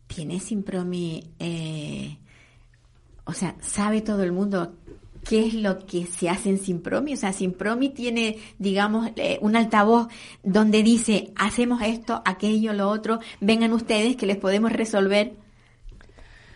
Tiene 0.08 0.40
Simpromi 0.40 1.34
eh, 1.40 2.18
o 3.26 3.34
sea 3.34 3.56
sabe 3.62 4.02
todo 4.02 4.24
el 4.24 4.32
mundo 4.32 4.76
qué 5.28 5.48
es 5.48 5.54
lo 5.54 5.86
que 5.86 6.06
se 6.06 6.30
hace 6.30 6.50
en 6.50 6.58
Simpromi. 6.58 7.14
O 7.14 7.18
sea, 7.18 7.34
Simpromi 7.34 7.90
tiene, 7.90 8.38
digamos, 8.58 9.12
eh, 9.16 9.38
un 9.42 9.56
altavoz 9.56 10.08
donde 10.44 10.84
dice, 10.84 11.32
hacemos 11.36 11.82
esto, 11.82 12.22
aquello, 12.26 12.74
lo 12.74 12.90
otro, 12.90 13.20
vengan 13.40 13.74
ustedes 13.74 14.16
que 14.16 14.26
les 14.26 14.38
podemos 14.38 14.72
resolver. 14.72 15.34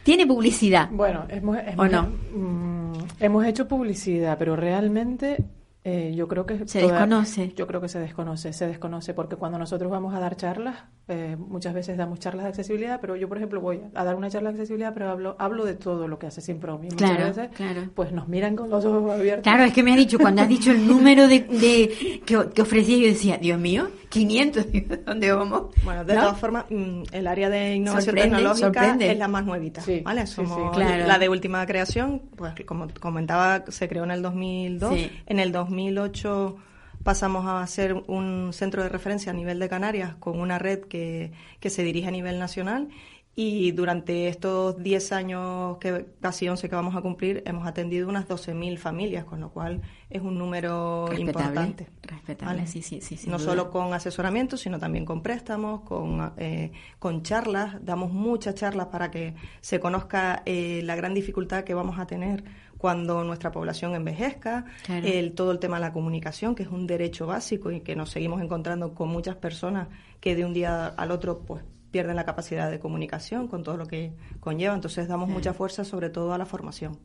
¿Tiene 0.03 0.27
publicidad? 0.27 0.89
Bueno, 0.91 1.25
hemos, 1.29 1.57
¿O 1.77 1.85
no? 1.87 2.09
Mm, 2.33 2.93
hemos 3.19 3.45
hecho 3.45 3.67
publicidad, 3.67 4.37
pero 4.37 4.55
realmente 4.55 5.43
eh, 5.87 6.13
yo 6.15 6.27
creo 6.27 6.47
que 6.47 6.67
se 6.67 6.81
desconoce. 6.81 7.53
Yo 7.55 7.67
creo 7.67 7.79
que 7.79 7.87
se 7.87 7.99
desconoce, 7.99 8.51
se 8.53 8.65
desconoce 8.65 9.13
porque 9.13 9.35
cuando 9.35 9.59
nosotros 9.59 9.91
vamos 9.91 10.15
a 10.15 10.19
dar 10.19 10.35
charlas, 10.35 10.77
eh, 11.07 11.37
muchas 11.37 11.75
veces 11.75 11.95
damos 11.95 12.19
charlas 12.19 12.45
de 12.45 12.49
accesibilidad, 12.49 12.99
pero 12.99 13.15
yo 13.15 13.29
por 13.29 13.37
ejemplo 13.37 13.61
voy 13.61 13.81
a 13.93 14.03
dar 14.03 14.15
una 14.15 14.27
charla 14.31 14.49
de 14.49 14.55
accesibilidad, 14.55 14.95
pero 14.95 15.11
hablo 15.11 15.35
hablo 15.37 15.63
de 15.63 15.75
todo 15.75 16.07
lo 16.07 16.17
que 16.17 16.25
hace 16.25 16.41
Simpromi. 16.41 16.87
Claro, 16.87 17.25
veces, 17.25 17.51
claro. 17.55 17.83
Pues 17.93 18.11
nos 18.11 18.27
miran 18.27 18.55
con 18.55 18.71
los 18.71 18.83
ojos 18.83 19.11
abiertos. 19.11 19.43
Claro, 19.43 19.63
es 19.63 19.73
que 19.73 19.83
me 19.83 19.91
has 19.91 19.97
dicho 19.97 20.17
cuando 20.17 20.41
has 20.41 20.49
dicho 20.49 20.71
el 20.71 20.87
número 20.87 21.27
de, 21.27 21.41
de 21.41 22.21
que, 22.25 22.49
que 22.51 22.61
ofrecía 22.63 22.97
yo 22.97 23.05
decía, 23.05 23.37
Dios 23.37 23.59
mío, 23.59 23.87
500, 24.15 24.65
¿dónde 25.05 25.31
vamos? 25.33 25.75
Bueno, 25.83 26.05
de 26.05 26.15
todas 26.15 26.39
formas, 26.39 26.65
mm, 26.69 27.03
el 27.11 27.27
área 27.27 27.49
de 27.49 27.75
innovación 27.75 28.15
tecnológica 28.15 28.97
es 28.99 29.17
la 29.17 29.27
más 29.27 29.45
nuevita, 29.45 29.83
¿vale? 30.03 30.25
Somos 30.25 30.77
la 30.77 31.19
de 31.19 31.29
última 31.29 31.65
creación, 31.65 32.21
pues 32.35 32.53
como 32.65 32.87
comentaba, 32.99 33.65
se 33.67 33.87
creó 33.87 34.05
en 34.05 34.11
el 34.11 34.21
2002, 34.21 34.95
en 35.25 35.39
el 35.39 35.51
2008 35.75 36.55
pasamos 37.03 37.45
a 37.45 37.65
ser 37.67 37.93
un 38.07 38.51
centro 38.53 38.81
de 38.81 38.89
referencia 38.89 39.31
a 39.31 39.35
nivel 39.35 39.59
de 39.59 39.69
Canarias 39.69 40.15
con 40.15 40.39
una 40.39 40.57
red 40.57 40.81
que, 40.85 41.31
que 41.59 41.69
se 41.69 41.83
dirige 41.83 42.07
a 42.07 42.11
nivel 42.11 42.39
nacional 42.39 42.89
y 43.37 43.73
durante 43.73 44.29
estos 44.29 44.81
10 44.81 45.11
años, 45.11 45.77
que 45.79 46.05
casi 46.21 46.47
11 46.47 46.69
que 46.69 46.75
vamos 46.75 46.95
a 46.95 47.01
cumplir, 47.01 47.43
hemos 47.45 47.67
atendido 47.67 48.07
unas 48.07 48.29
12.000 48.29 48.77
familias, 48.77 49.25
con 49.25 49.41
lo 49.41 49.49
cual 49.49 49.81
es 50.09 50.21
un 50.21 50.37
número 50.37 51.09
importante. 51.17 51.87
Respetable, 52.01 52.65
sí, 52.65 52.81
sí, 52.81 53.01
sí. 53.01 53.19
No 53.27 53.37
solo 53.37 53.69
con 53.71 53.93
asesoramiento, 53.93 54.55
sino 54.55 54.79
también 54.79 55.03
con 55.03 55.21
préstamos, 55.21 55.81
con, 55.81 56.31
eh, 56.37 56.71
con 56.97 57.23
charlas. 57.23 57.75
Damos 57.83 58.13
muchas 58.13 58.55
charlas 58.55 58.87
para 58.87 59.11
que 59.11 59.33
se 59.59 59.81
conozca 59.81 60.41
eh, 60.45 60.79
la 60.85 60.95
gran 60.95 61.13
dificultad 61.13 61.65
que 61.65 61.73
vamos 61.73 61.99
a 61.99 62.07
tener 62.07 62.45
cuando 62.85 63.23
nuestra 63.23 63.51
población 63.51 63.95
envejezca, 63.95 64.65
el, 64.87 65.33
todo 65.33 65.51
el 65.51 65.57
tema 65.57 65.77
de 65.77 65.81
la 65.81 65.91
comunicación, 65.91 66.53
que 66.53 66.61
es 66.61 66.69
un 66.69 66.85
derecho 66.85 67.25
básico 67.25 67.71
y 67.71 67.81
que 67.81 67.95
nos 67.95 68.11
seguimos 68.11 68.43
encontrando 68.43 68.93
con 68.93 69.09
muchas 69.09 69.37
personas 69.37 69.87
que 70.19 70.35
de 70.35 70.45
un 70.45 70.53
día 70.53 70.85
al 70.85 71.09
otro 71.09 71.39
pues 71.39 71.63
pierden 71.89 72.15
la 72.15 72.25
capacidad 72.25 72.69
de 72.69 72.77
comunicación 72.77 73.47
con 73.47 73.63
todo 73.63 73.75
lo 73.75 73.87
que 73.87 74.13
conlleva. 74.39 74.75
Entonces 74.75 75.07
damos 75.07 75.29
mucha 75.29 75.51
fuerza 75.55 75.83
sobre 75.83 76.11
todo 76.11 76.31
a 76.31 76.37
la 76.37 76.45
formación. 76.45 76.99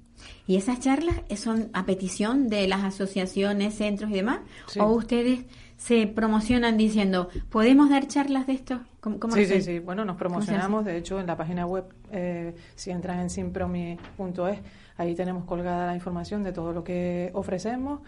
¿Y 0.47 0.57
esas 0.57 0.81
charlas 0.81 1.23
son 1.37 1.71
a 1.73 1.87
petición 1.87 2.51
de 2.51 2.69
las 2.69 2.85
asociaciones, 2.85 3.75
centros 3.75 4.11
y 4.11 4.15
demás? 4.17 4.41
¿O 4.79 4.85
ustedes 4.93 5.47
se 5.81 6.07
promocionan 6.07 6.77
diciendo, 6.77 7.31
¿podemos 7.49 7.89
dar 7.89 8.07
charlas 8.07 8.47
de 8.47 8.53
esto? 8.53 8.81
sí, 9.33 9.47
sí, 9.47 9.63
sí. 9.63 9.79
Bueno, 9.79 10.05
nos 10.05 10.19
promocionamos. 10.19 10.85
De 10.85 10.99
hecho, 10.99 11.19
en 11.19 11.27
la 11.27 11.39
página 11.39 11.65
web, 11.65 11.85
eh, 12.13 12.55
si 12.75 12.91
entras 12.91 13.19
en 13.19 13.31
simpromi.es, 13.31 14.59
ahí 14.99 15.15
tenemos 15.15 15.47
colgada 15.47 15.87
la 15.87 15.95
información 15.95 16.43
de 16.43 16.53
todo 16.53 16.75
lo 16.75 16.85
que 16.85 17.31
ofrecemos. 17.33 18.03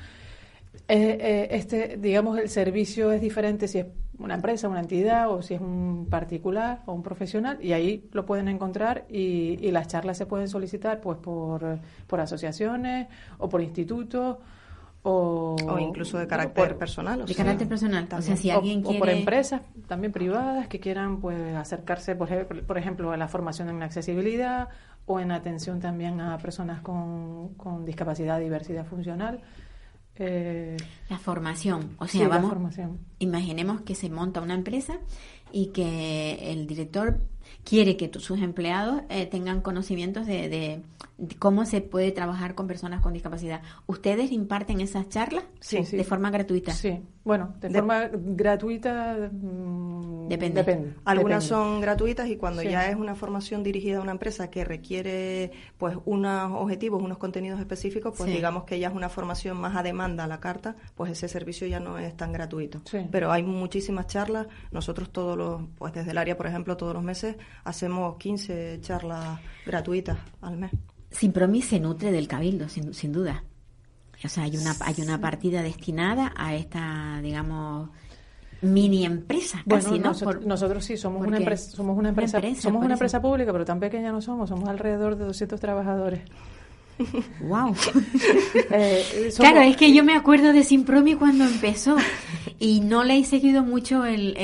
Eh, 0.87 1.17
eh, 1.19 1.49
este, 1.53 1.97
digamos, 1.97 2.39
el 2.39 2.51
servicio 2.51 3.11
es 3.11 3.23
diferente 3.23 3.67
si 3.67 3.79
es 3.79 3.87
una 4.19 4.35
empresa, 4.35 4.69
una 4.69 4.81
entidad 4.81 5.31
o 5.31 5.41
si 5.41 5.55
es 5.55 5.61
un 5.63 6.09
particular 6.11 6.83
o 6.85 6.93
un 6.93 7.03
profesional 7.03 7.59
y 7.63 7.73
ahí 7.73 8.07
lo 8.13 8.27
pueden 8.27 8.49
encontrar 8.49 9.07
y, 9.09 9.71
las 9.71 9.89
charlas 9.89 10.19
se 10.19 10.27
pueden 10.27 10.49
solicitar 10.49 11.01
pues 11.01 11.17
por, 11.17 11.79
por 12.07 12.21
asociaciones 12.21 13.09
o 13.39 13.49
por 13.49 13.63
institutos 13.63 14.37
o, 15.05 15.57
incluso 15.81 16.19
de 16.19 16.27
carácter 16.27 16.77
personal. 16.79 17.23
O 17.23 17.25
de 17.25 17.35
carácter 17.35 17.69
personal. 17.69 18.09
O 18.17 18.23
sea, 18.23 18.37
si 18.37 18.51
alguien 18.51 18.83
por 18.83 19.09
empresas 19.09 19.63
también 19.89 20.13
privadas 20.13 20.69
que 20.69 20.79
quieran 20.79 21.21
pues 21.21 21.55
acercarse, 21.57 22.15
por, 22.15 22.29
por 22.65 22.79
ejemplo, 22.79 23.13
a 23.13 23.17
la 23.17 23.29
formación 23.29 23.69
en 23.69 23.83
accesibilidad 23.83 24.69
o 25.07 25.19
en 25.19 25.33
atención 25.33 25.81
también 25.81 26.21
a 26.21 26.39
personas 26.39 26.81
con, 26.81 27.55
con 27.55 27.85
discapacidad, 27.85 28.39
diversidad 28.39 28.87
funcional. 28.87 29.41
Eh, 30.17 30.77
la 31.09 31.19
formación, 31.19 31.97
o 31.99 32.07
sea, 32.07 32.29
vamos, 32.29 32.55
imaginemos 33.19 33.81
que 33.81 33.95
se 33.95 34.11
monta 34.11 34.43
una 34.43 34.55
empresa 34.55 34.99
y 35.51 35.69
que 35.69 36.53
el 36.53 36.67
director 36.67 37.19
quiere 37.65 37.97
que 37.97 38.11
sus 38.19 38.41
empleados 38.41 39.03
eh, 39.09 39.27
tengan 39.27 39.63
conocimientos 39.63 40.27
de, 40.27 40.83
cómo 41.39 41.65
se 41.67 41.81
puede 41.81 42.13
trabajar 42.13 42.55
con 42.55 42.67
personas 42.67 43.01
con 43.01 43.13
discapacidad. 43.13 43.63
¿Ustedes 43.87 44.33
imparten 44.33 44.81
esas 44.81 45.09
charlas 45.09 45.45
sí, 45.61 45.83
de 45.83 46.05
forma 46.05 46.31
gratuita? 46.31 46.73
Sí, 46.73 47.01
bueno, 47.25 47.55
de, 47.61 47.71
forma 47.71 48.11
gratuita 48.13 49.31
mm, 49.31 50.29
depende. 50.29 50.95
Algunas 51.05 51.45
son 51.45 51.81
gratuitas 51.81 52.29
y 52.29 52.37
cuando 52.37 52.63
ya 52.63 52.89
es 52.89 52.97
una 52.97 53.15
formación 53.15 53.63
dirigida 53.63 53.99
a 53.99 54.01
una 54.01 54.13
empresa 54.13 54.51
que 54.51 54.65
requiere 54.65 55.53
pues 55.79 55.97
unos 56.05 56.53
objetivos, 56.61 57.03
unos 57.03 57.19
contenidos 57.19 57.61
específicos, 57.61 58.15
pues 58.17 58.31
digamos 58.31 58.65
que 58.65 58.79
ya 58.79 58.89
es 58.89 58.95
una 58.95 59.09
formación 59.09 59.57
más 59.59 59.77
a 59.77 59.83
demanda 59.83 60.25
a 60.25 60.27
la 60.27 60.41
carta, 60.41 60.75
pues 60.97 61.13
ese 61.13 61.29
servicio 61.29 61.67
ya 61.67 61.79
no 61.79 61.99
es 61.99 62.17
tan 62.17 62.33
gratuito. 62.33 62.83
Pero 63.11 63.31
hay 63.31 63.45
muchísimas 63.45 64.09
charlas, 64.09 64.49
nosotros 64.73 65.11
todos 65.11 65.37
los, 65.37 65.63
pues 65.77 65.93
desde 65.93 66.11
el 66.11 66.19
área, 66.19 66.37
por 66.37 66.47
ejemplo, 66.47 66.77
todos 66.77 66.95
los 66.95 67.03
meses 67.03 67.37
hacemos 67.65 68.17
15 68.17 68.81
charlas 68.81 69.41
gratuitas 69.65 70.19
al 70.41 70.57
mes. 70.57 70.73
Sin 71.13 71.33
se 71.63 71.81
nutre 71.81 72.11
del 72.11 72.27
cabildo, 72.27 72.69
sin, 72.69 72.95
sin 72.95 73.13
duda. 73.13 73.45
O 74.25 74.29
sea, 74.29 74.45
hay 74.45 74.57
una, 74.57 74.75
hay 74.81 74.95
una 75.03 75.21
partida 75.21 75.63
destinada 75.63 76.33
a 76.37 76.55
esta, 76.55 77.21
digamos, 77.23 77.91
mini 78.63 79.05
empresa. 79.05 79.63
Bueno, 79.67 79.99
nosotros, 80.47 80.85
sí 80.85 80.97
somos 80.97 81.27
una 81.27 81.39
empresa, 81.39 81.71
somos 81.73 81.99
una 81.99 82.11
empresa, 82.11 82.41
somos 82.61 82.85
una 82.85 82.95
empresa 82.95 83.21
pública, 83.21 83.53
pero 83.53 83.65
tan 83.65 83.81
pequeña 83.81 84.13
no 84.13 84.21
somos, 84.21 84.49
somos 84.49 84.69
alrededor 84.69 85.17
de 85.17 85.25
200 85.25 85.61
trabajadores. 85.61 86.23
Wow. 87.41 87.75
Eh, 88.75 89.31
claro, 89.37 89.61
es 89.61 89.77
que 89.77 89.93
yo 89.93 90.05
me 90.05 90.15
acuerdo 90.15 90.53
de 90.53 90.65
Simpromi 90.65 91.15
cuando 91.15 91.45
empezó 91.45 91.97
y 92.59 92.81
no 92.81 93.05
le 93.05 93.19
he 93.19 93.25
seguido 93.25 93.63
mucho 93.63 94.05
el... 94.05 94.35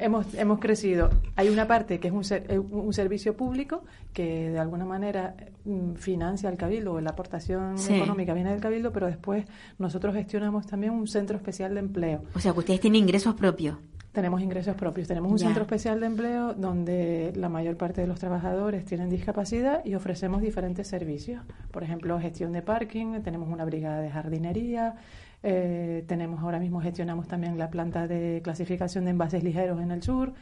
hemos, 0.00 0.34
hemos 0.34 0.58
crecido. 0.58 1.10
Hay 1.36 1.48
una 1.48 1.66
parte 1.66 1.98
que 1.98 2.08
es 2.08 2.14
un, 2.14 2.22
eh, 2.30 2.58
un 2.58 2.92
servicio 2.92 3.36
público 3.36 3.84
que 4.12 4.50
de 4.50 4.58
alguna 4.58 4.84
manera 4.84 5.34
mm, 5.64 5.94
financia 5.94 6.50
el 6.50 6.56
cabildo, 6.56 7.00
la 7.00 7.10
aportación 7.10 7.76
económica 7.88 8.34
viene 8.34 8.50
del 8.50 8.60
cabildo, 8.60 8.92
pero 8.92 9.06
después 9.06 9.44
nosotros 9.78 10.14
gestionamos 10.14 10.66
también 10.66 10.92
un 10.92 11.06
centro 11.06 11.36
especial 11.36 11.74
de 11.74 11.80
empleo. 11.80 12.24
O 12.34 12.40
sea, 12.40 12.52
que 12.52 12.58
ustedes 12.58 12.80
tienen 12.80 13.02
ingresos 13.02 13.34
propios. 13.34 13.76
Tenemos 14.18 14.42
ingresos 14.42 14.74
propios. 14.74 15.06
Tenemos 15.06 15.30
un 15.30 15.38
centro 15.38 15.62
especial 15.62 16.00
de 16.00 16.06
empleo 16.06 16.52
donde 16.52 17.32
la 17.36 17.48
mayor 17.48 17.76
parte 17.76 18.00
de 18.00 18.08
los 18.08 18.18
trabajadores 18.18 18.84
tienen 18.84 19.08
discapacidad 19.08 19.84
y 19.84 19.94
ofrecemos 19.94 20.42
diferentes 20.42 20.88
servicios. 20.88 21.44
Por 21.70 21.84
ejemplo, 21.84 22.18
gestión 22.18 22.50
de 22.50 22.60
parking, 22.60 23.22
tenemos 23.22 23.48
una 23.48 23.64
brigada 23.64 24.00
de 24.00 24.10
jardinería, 24.10 24.96
Eh, 25.44 26.02
tenemos 26.08 26.40
ahora 26.40 26.58
mismo, 26.58 26.80
gestionamos 26.80 27.28
también 27.28 27.58
la 27.58 27.70
planta 27.70 28.08
de 28.08 28.40
clasificación 28.42 29.04
de 29.04 29.12
envases 29.12 29.44
ligeros 29.44 29.80
en 29.80 29.92
el 29.92 30.02
sur. 30.02 30.32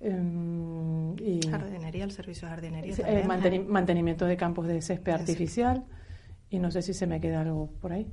Em, 0.00 1.16
y 1.18 1.40
jardinería, 1.50 2.04
el 2.04 2.12
servicio 2.12 2.46
de 2.46 2.54
jardinería. 2.54 2.94
Eh, 3.08 3.24
mantenimiento 3.66 4.24
de 4.24 4.36
campos 4.36 4.68
de 4.68 4.80
césped 4.82 5.12
artificial. 5.12 5.82
Y 6.48 6.60
no 6.60 6.70
sé 6.70 6.82
si 6.82 6.94
se 6.94 7.08
me 7.08 7.20
queda 7.20 7.40
algo 7.40 7.70
por 7.80 7.92
ahí. 7.92 8.06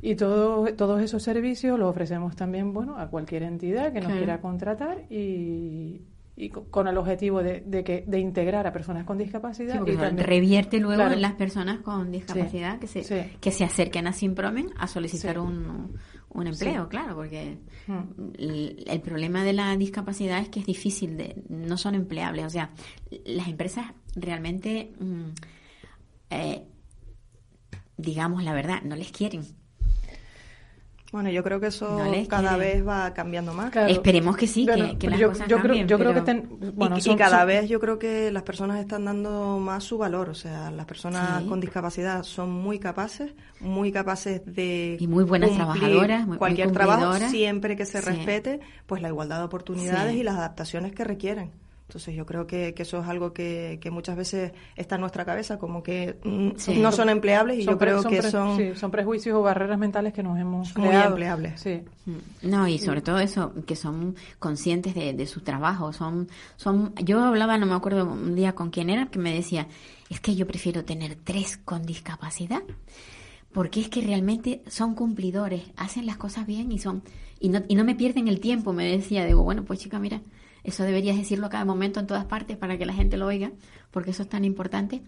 Y 0.00 0.14
todo, 0.14 0.66
todos 0.74 1.00
esos 1.00 1.22
servicios 1.22 1.78
los 1.78 1.88
ofrecemos 1.88 2.36
también 2.36 2.72
bueno, 2.72 2.98
a 2.98 3.08
cualquier 3.08 3.42
entidad 3.42 3.92
que 3.92 4.00
nos 4.00 4.12
quiera 4.12 4.40
contratar 4.40 5.04
y, 5.10 6.02
y 6.36 6.50
con 6.50 6.86
el 6.86 6.98
objetivo 6.98 7.42
de, 7.42 7.60
de, 7.60 7.82
que, 7.82 8.04
de 8.06 8.20
integrar 8.20 8.66
a 8.66 8.72
personas 8.72 9.04
con 9.04 9.16
discapacidad. 9.16 9.80
y 9.86 9.96
revierte 10.22 10.78
luego 10.78 11.02
en 11.04 11.22
las 11.22 11.32
personas 11.32 11.80
con 11.80 12.12
discapacidad 12.12 12.78
que, 12.78 12.86
se, 12.86 13.30
que 13.40 13.50
se 13.50 13.64
acerquen 13.64 14.06
a 14.06 14.12
Simpromen 14.12 14.70
a 14.76 14.86
solicitar 14.86 15.38
un, 15.38 15.96
un 16.28 16.46
empleo, 16.46 16.88
claro, 16.90 17.14
porque 17.14 17.56
hmm. 17.86 18.32
el, 18.38 19.00
problema 19.00 19.44
de 19.44 19.54
la 19.54 19.74
discapacidad 19.76 20.40
es 20.40 20.50
que 20.50 20.60
es 20.60 20.66
difícil, 20.66 21.16
de, 21.16 21.42
no 21.48 21.78
son 21.78 21.94
empleables. 21.94 22.44
O 22.44 22.50
sea, 22.50 22.70
las 23.24 23.48
empresas 23.48 23.86
realmente, 24.14 24.92
mm, 25.00 25.28
eh, 26.30 26.64
digamos 27.96 28.44
la 28.44 28.52
verdad, 28.52 28.82
no 28.82 28.94
les 28.94 29.10
quieren 29.10 29.42
bueno, 31.12 31.30
yo 31.30 31.42
creo 31.44 31.60
que 31.60 31.68
eso 31.68 32.00
cada 32.28 32.56
vez 32.56 32.86
va 32.86 33.14
cambiando 33.14 33.52
más. 33.54 33.74
Esperemos 33.88 34.36
que 34.36 34.46
sí, 34.46 34.66
que, 34.66 35.08
las 35.08 35.20
cosas 35.20 35.48
cambien. 35.48 35.86
Creo, 35.86 35.98
yo 35.98 35.98
creo 35.98 36.24
que 36.24 37.10
y, 37.10 37.16
cada 37.16 37.44
vez 37.44 37.68
yo 37.68 37.78
creo 37.78 37.98
que 37.98 38.30
las 38.32 38.42
personas 38.42 38.80
están 38.80 39.04
dando 39.04 39.58
más 39.58 39.84
su 39.84 39.98
valor. 39.98 40.28
O 40.28 40.34
sea, 40.34 40.70
las 40.70 40.86
personas 40.86 41.42
con 41.44 41.60
discapacidad 41.60 42.22
son 42.24 42.50
muy 42.50 42.78
capaces, 42.78 43.32
muy 43.60 43.92
capaces 43.92 44.42
de 44.44 44.96
y 44.98 45.06
muy 45.06 45.24
buenas 45.24 45.52
trabajadoras, 45.52 46.26
cualquier 46.38 46.72
trabajo 46.72 47.14
siempre 47.28 47.76
que 47.76 47.86
se 47.86 48.00
respete, 48.00 48.60
pues 48.86 49.00
la 49.00 49.08
igualdad 49.08 49.38
de 49.38 49.44
oportunidades 49.44 50.16
y 50.16 50.22
las 50.22 50.36
adaptaciones 50.36 50.92
que 50.92 51.04
requieren. 51.04 51.65
Entonces 51.88 52.16
yo 52.16 52.26
creo 52.26 52.48
que, 52.48 52.74
eso 52.76 52.98
es 52.98 53.06
algo 53.06 53.32
que, 53.32 53.78
muchas 53.92 54.16
veces 54.16 54.52
está 54.74 54.96
en 54.96 55.02
nuestra 55.02 55.24
cabeza, 55.24 55.56
como 55.56 55.84
que 55.84 56.18
mm, 56.24 56.80
no 56.80 56.90
son 56.90 57.08
empleables 57.08 57.60
y 57.60 57.64
yo 57.64 57.78
creo 57.78 58.02
que 58.02 58.22
son... 58.22 58.74
son 58.74 58.90
prejuicios 58.90 59.36
o 59.36 59.42
barreras 59.42 59.78
mentales 59.78 60.12
que 60.12 60.24
nos 60.24 60.36
hemos 60.36 60.76
Muy 60.76 60.94
empleables. 60.94 61.60
Sí. 61.60 61.82
Mm. 62.06 62.50
No, 62.50 62.66
y 62.66 62.78
sobre 62.78 63.02
todo 63.02 63.20
eso, 63.20 63.52
que 63.66 63.76
son 63.76 64.16
conscientes 64.40 64.96
de, 64.96 65.26
su 65.26 65.42
trabajo. 65.42 65.92
son 65.92 66.28
son 66.56 66.92
Yo 66.96 67.22
hablaba, 67.22 67.56
no 67.56 67.66
me 67.66 67.74
acuerdo 67.74 68.04
un 68.04 68.34
día 68.34 68.52
con 68.54 68.70
quién 68.70 68.90
era, 68.90 69.06
que 69.06 69.20
me 69.20 69.32
decía, 69.32 69.68
es 70.10 70.18
que 70.18 70.34
yo 70.34 70.46
prefiero 70.48 70.84
tener 70.84 71.14
tres 71.14 71.56
con 71.56 71.86
discapacidad, 71.86 72.62
porque 73.52 73.80
es 73.80 73.88
que 73.88 74.00
realmente 74.00 74.60
son 74.66 74.96
cumplidores, 74.96 75.62
hacen 75.76 76.04
las 76.04 76.16
cosas 76.16 76.46
bien 76.46 76.72
y 76.72 76.78
son... 76.78 77.04
Y 77.38 77.50
no, 77.50 77.62
y 77.68 77.76
no 77.76 77.84
me 77.84 77.94
pierden 77.94 78.28
el 78.28 78.40
tiempo, 78.40 78.72
me 78.72 78.90
decía. 78.90 79.24
Digo, 79.26 79.42
bueno, 79.42 79.62
pues 79.62 79.78
chica, 79.78 79.98
mira 79.98 80.22
eso 80.66 80.82
deberías 80.82 81.16
decirlo 81.16 81.46
a 81.46 81.50
cada 81.50 81.64
momento 81.64 82.00
en 82.00 82.06
todas 82.06 82.24
partes 82.24 82.56
para 82.56 82.76
que 82.76 82.84
la 82.84 82.92
gente 82.92 83.16
lo 83.16 83.26
oiga, 83.26 83.52
porque 83.90 84.10
eso 84.10 84.24
es 84.24 84.28
tan 84.28 84.44
importante. 84.44 85.02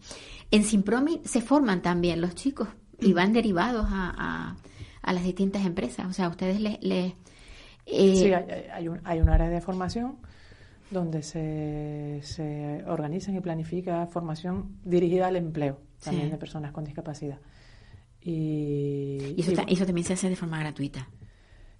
En 0.50 0.62
Simpromi 0.62 1.20
se 1.24 1.40
forman 1.40 1.82
también 1.82 2.20
los 2.20 2.34
chicos 2.34 2.68
y 3.00 3.12
van 3.12 3.32
derivados 3.32 3.86
a, 3.90 4.56
a, 5.02 5.12
las 5.12 5.24
distintas 5.24 5.66
empresas. 5.66 6.06
O 6.06 6.12
sea, 6.12 6.28
ustedes 6.28 6.60
les... 6.60 6.82
les 6.82 7.14
eh, 7.86 8.16
sí, 8.16 8.32
hay, 8.72 8.88
un, 8.88 9.00
hay 9.04 9.20
un 9.20 9.28
área 9.28 9.48
de 9.48 9.60
formación 9.60 10.16
donde 10.90 11.22
se, 11.22 12.20
se 12.22 12.84
organiza 12.86 13.32
y 13.32 13.40
planifica 13.40 14.06
formación 14.06 14.76
dirigida 14.84 15.26
al 15.26 15.36
empleo 15.36 15.80
también 16.02 16.30
de 16.30 16.36
personas 16.36 16.72
con 16.72 16.84
discapacidad. 16.84 17.38
Y, 18.20 19.34
eso, 19.38 19.52
eso, 19.66 19.86
también 19.86 20.06
se 20.06 20.12
hace 20.12 20.28
de 20.28 20.36
forma 20.36 20.60
gratuita. 20.60 21.08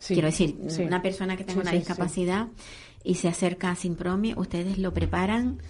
Quiero 0.07 0.26
decir, 0.26 0.57
una 0.80 1.03
persona 1.03 1.36
que 1.36 1.44
tenga 1.44 1.62
una 1.62 1.72
discapacidad 1.72 2.49
y 3.03 3.16
se 3.16 3.28
acerca 3.28 3.70
a 3.70 3.74
Simpromi, 3.74 4.34
ustedes 4.36 4.78
lo 4.78 4.94
preparan 4.94 5.61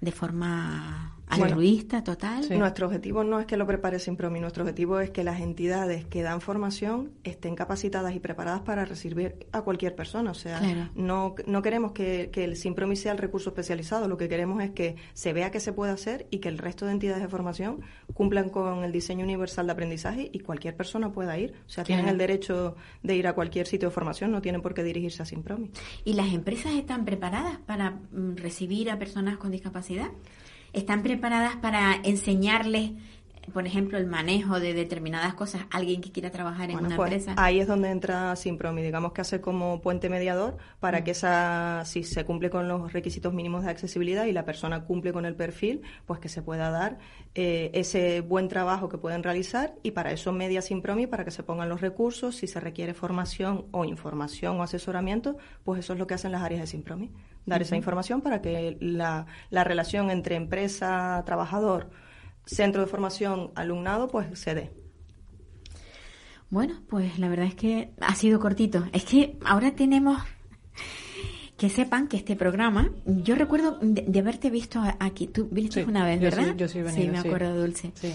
de 0.00 0.12
forma 0.12 1.15
altruista, 1.28 2.04
total. 2.04 2.46
Nuestro 2.58 2.86
objetivo 2.86 3.24
no 3.24 3.40
es 3.40 3.46
que 3.46 3.56
lo 3.56 3.66
prepare 3.66 3.98
Simpromi, 3.98 4.40
nuestro 4.40 4.62
objetivo 4.62 5.00
es 5.00 5.10
que 5.10 5.24
las 5.24 5.40
entidades 5.40 6.04
que 6.04 6.22
dan 6.22 6.40
formación 6.40 7.12
estén 7.24 7.54
capacitadas 7.54 8.14
y 8.14 8.20
preparadas 8.20 8.62
para 8.62 8.84
recibir 8.84 9.46
a 9.52 9.62
cualquier 9.62 9.94
persona. 9.94 10.30
O 10.30 10.34
sea, 10.34 10.60
no, 10.94 11.34
no 11.46 11.62
queremos 11.62 11.92
que, 11.92 12.30
que 12.32 12.44
el 12.44 12.56
Simpromi 12.56 12.96
sea 12.96 13.12
el 13.12 13.18
recurso 13.18 13.50
especializado, 13.50 14.08
lo 14.08 14.16
que 14.16 14.28
queremos 14.28 14.62
es 14.62 14.70
que 14.70 14.96
se 15.14 15.32
vea 15.32 15.50
que 15.50 15.60
se 15.60 15.72
puede 15.72 15.92
hacer 15.92 16.26
y 16.30 16.38
que 16.38 16.48
el 16.48 16.58
resto 16.58 16.86
de 16.86 16.92
entidades 16.92 17.22
de 17.22 17.28
formación 17.28 17.80
cumplan 18.14 18.48
con 18.48 18.84
el 18.84 18.92
diseño 18.92 19.24
universal 19.24 19.66
de 19.66 19.72
aprendizaje 19.72 20.30
y 20.32 20.40
cualquier 20.40 20.76
persona 20.76 21.12
pueda 21.12 21.38
ir. 21.38 21.54
O 21.66 21.70
sea, 21.70 21.84
tienen 21.84 22.08
el 22.08 22.18
derecho 22.18 22.76
de 23.02 23.16
ir 23.16 23.26
a 23.26 23.34
cualquier 23.34 23.66
sitio 23.66 23.88
de 23.88 23.94
formación, 23.94 24.30
no 24.30 24.40
tienen 24.40 24.62
por 24.62 24.74
qué 24.74 24.82
dirigirse 24.82 25.22
a 25.22 25.26
Simpromi. 25.26 25.70
¿Y 26.04 26.14
las 26.14 26.32
empresas 26.32 26.72
están 26.74 27.04
preparadas 27.04 27.58
para 27.58 27.90
mm, 27.90 28.36
recibir 28.36 28.90
a 28.90 28.98
personas 28.98 29.38
con 29.38 29.50
discapacidad? 29.50 30.08
Están 30.72 31.02
preparadas 31.02 31.56
para 31.56 32.00
enseñarles 32.04 32.92
por 33.52 33.66
ejemplo, 33.66 33.98
el 33.98 34.06
manejo 34.06 34.60
de 34.60 34.74
determinadas 34.74 35.34
cosas 35.34 35.66
alguien 35.70 36.00
que 36.00 36.12
quiera 36.12 36.30
trabajar 36.30 36.70
en 36.70 36.78
una 36.78 36.96
pues, 36.96 37.12
empresa? 37.12 37.34
Ahí 37.36 37.60
es 37.60 37.66
donde 37.66 37.90
entra 37.90 38.34
Simpromi, 38.36 38.82
digamos 38.82 39.12
que 39.12 39.20
hace 39.20 39.40
como 39.40 39.80
puente 39.80 40.08
mediador 40.08 40.56
para 40.80 41.04
que 41.04 41.12
esa, 41.12 41.82
si 41.84 42.04
se 42.04 42.24
cumple 42.24 42.50
con 42.50 42.68
los 42.68 42.92
requisitos 42.92 43.32
mínimos 43.32 43.64
de 43.64 43.70
accesibilidad 43.70 44.24
y 44.26 44.32
la 44.32 44.44
persona 44.44 44.84
cumple 44.84 45.12
con 45.12 45.26
el 45.26 45.34
perfil, 45.34 45.82
pues 46.06 46.20
que 46.20 46.28
se 46.28 46.42
pueda 46.42 46.70
dar 46.70 46.98
eh, 47.34 47.70
ese 47.74 48.20
buen 48.20 48.48
trabajo 48.48 48.88
que 48.88 48.98
pueden 48.98 49.22
realizar 49.22 49.74
y 49.82 49.92
para 49.92 50.12
eso 50.12 50.32
media 50.32 50.62
Simpromi, 50.62 51.06
para 51.06 51.24
que 51.24 51.30
se 51.30 51.42
pongan 51.42 51.68
los 51.68 51.80
recursos, 51.80 52.36
si 52.36 52.46
se 52.46 52.60
requiere 52.60 52.94
formación 52.94 53.66
o 53.70 53.84
información 53.84 54.58
o 54.58 54.62
asesoramiento, 54.62 55.36
pues 55.64 55.80
eso 55.80 55.92
es 55.92 55.98
lo 55.98 56.06
que 56.06 56.14
hacen 56.14 56.32
las 56.32 56.42
áreas 56.42 56.62
de 56.62 56.66
Simpromi. 56.66 57.10
Dar 57.46 57.62
esa 57.62 57.76
información 57.76 58.22
para 58.22 58.42
que 58.42 58.76
la, 58.80 59.26
la 59.50 59.62
relación 59.62 60.10
entre 60.10 60.34
empresa, 60.34 61.22
trabajador, 61.24 61.90
centro 62.46 62.80
de 62.80 62.86
formación, 62.86 63.50
alumnado, 63.54 64.08
pues 64.08 64.38
se 64.38 64.54
dé. 64.54 64.70
Bueno, 66.48 66.80
pues 66.88 67.18
la 67.18 67.28
verdad 67.28 67.46
es 67.46 67.56
que 67.56 67.90
ha 68.00 68.14
sido 68.14 68.38
cortito. 68.38 68.86
Es 68.92 69.04
que 69.04 69.36
ahora 69.44 69.74
tenemos 69.74 70.22
que 71.56 71.70
sepan 71.70 72.06
que 72.06 72.18
este 72.18 72.36
programa, 72.36 72.90
yo 73.04 73.34
recuerdo 73.34 73.78
de, 73.80 74.18
haberte 74.18 74.50
visto 74.50 74.82
aquí, 75.00 75.26
tú 75.26 75.48
viniste 75.50 75.84
una 75.84 76.04
vez, 76.04 76.20
¿verdad? 76.20 76.54
Yo 76.56 76.68
sí, 76.68 76.80
sí, 76.94 77.08
me 77.08 77.18
acuerdo, 77.18 77.56
Dulce. 77.56 77.92
Sí. 77.94 78.12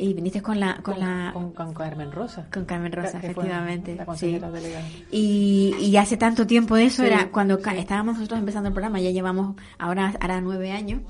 Y 0.00 0.14
viniste 0.14 0.40
con 0.40 0.60
la 0.60 0.80
con, 0.80 1.00
la 1.00 1.32
con, 1.34 1.74
Carmen 1.74 2.12
Rosa. 2.12 2.48
Con 2.52 2.64
Carmen 2.66 2.92
Rosa, 2.92 3.18
efectivamente. 3.18 3.96
La 3.96 4.06
consejera 4.06 4.48
delegada. 4.48 4.86
Y, 5.10 5.74
y 5.80 5.96
hace 5.96 6.16
tanto 6.16 6.46
tiempo 6.46 6.76
de 6.76 6.84
eso 6.84 7.02
era 7.02 7.32
cuando 7.32 7.58
estábamos 7.58 8.14
nosotros 8.14 8.38
empezando 8.38 8.68
el 8.68 8.74
programa, 8.74 9.00
ya 9.00 9.10
llevamos 9.10 9.56
ahora 9.76 10.14
hará 10.20 10.40
nueve 10.40 10.70
años. 10.70 11.02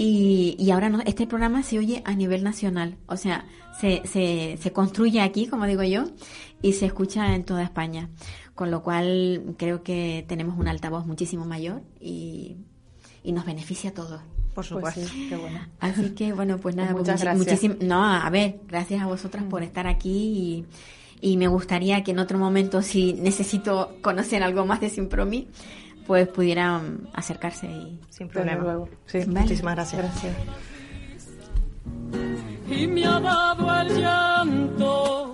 Y, 0.00 0.54
y 0.60 0.70
ahora 0.70 0.90
no, 0.90 1.00
este 1.00 1.26
programa 1.26 1.64
se 1.64 1.76
oye 1.76 2.02
a 2.04 2.14
nivel 2.14 2.44
nacional, 2.44 2.96
o 3.08 3.16
sea, 3.16 3.46
se, 3.80 4.02
se, 4.06 4.56
se 4.56 4.72
construye 4.72 5.20
aquí, 5.20 5.48
como 5.48 5.66
digo 5.66 5.82
yo, 5.82 6.04
y 6.62 6.74
se 6.74 6.86
escucha 6.86 7.34
en 7.34 7.42
toda 7.42 7.64
España. 7.64 8.08
Con 8.54 8.70
lo 8.70 8.84
cual 8.84 9.56
creo 9.56 9.82
que 9.82 10.24
tenemos 10.28 10.56
un 10.56 10.68
altavoz 10.68 11.04
muchísimo 11.04 11.44
mayor 11.44 11.82
y, 12.00 12.58
y 13.24 13.32
nos 13.32 13.44
beneficia 13.44 13.90
a 13.90 13.94
todos. 13.94 14.20
Por 14.54 14.68
pues 14.68 14.94
supuesto. 14.94 15.00
qué 15.28 15.36
bueno. 15.36 15.60
Así 15.80 16.10
que 16.10 16.32
bueno, 16.32 16.58
pues 16.58 16.76
nada, 16.76 16.92
pues 16.92 17.02
muchas 17.02 17.20
gracias. 17.20 17.80
No, 17.80 18.04
a 18.04 18.30
ver, 18.30 18.60
gracias 18.68 19.02
a 19.02 19.06
vosotras 19.06 19.42
por 19.50 19.64
estar 19.64 19.88
aquí 19.88 20.64
y, 21.20 21.28
y, 21.32 21.36
me 21.36 21.48
gustaría 21.48 22.04
que 22.04 22.12
en 22.12 22.20
otro 22.20 22.38
momento, 22.38 22.82
si 22.82 23.14
necesito 23.14 23.96
conocer 24.00 24.44
algo 24.44 24.64
más 24.64 24.80
de 24.80 24.90
Simpromi, 24.90 25.48
pues 26.08 26.26
pudieran 26.26 27.06
acercarse 27.12 27.66
y 27.66 28.00
sin 28.08 28.28
problema. 28.28 28.62
Luego. 28.62 28.88
Sí, 29.04 29.18
Muchísimas 29.26 29.74
gracias. 29.76 30.02
gracias. 30.02 30.36
Y 32.70 32.86
me 32.86 33.04
ha 33.04 33.20
dado 33.20 33.80
el 33.82 34.00
llanto, 34.00 35.32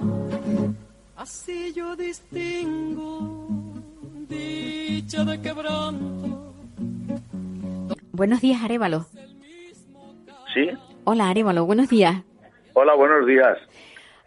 así 1.16 1.72
yo 1.74 1.94
distingo 1.96 3.48
dicha 4.28 5.24
de 5.24 5.40
quebranto 5.40 6.54
Buenos 8.12 8.40
días, 8.40 8.62
Arevalo. 8.62 9.06
Sí. 10.54 10.70
Hola, 11.04 11.30
Arevalo, 11.30 11.64
buenos 11.66 11.88
días. 11.88 12.22
Hola, 12.74 12.94
buenos 12.94 13.26
días. 13.26 13.58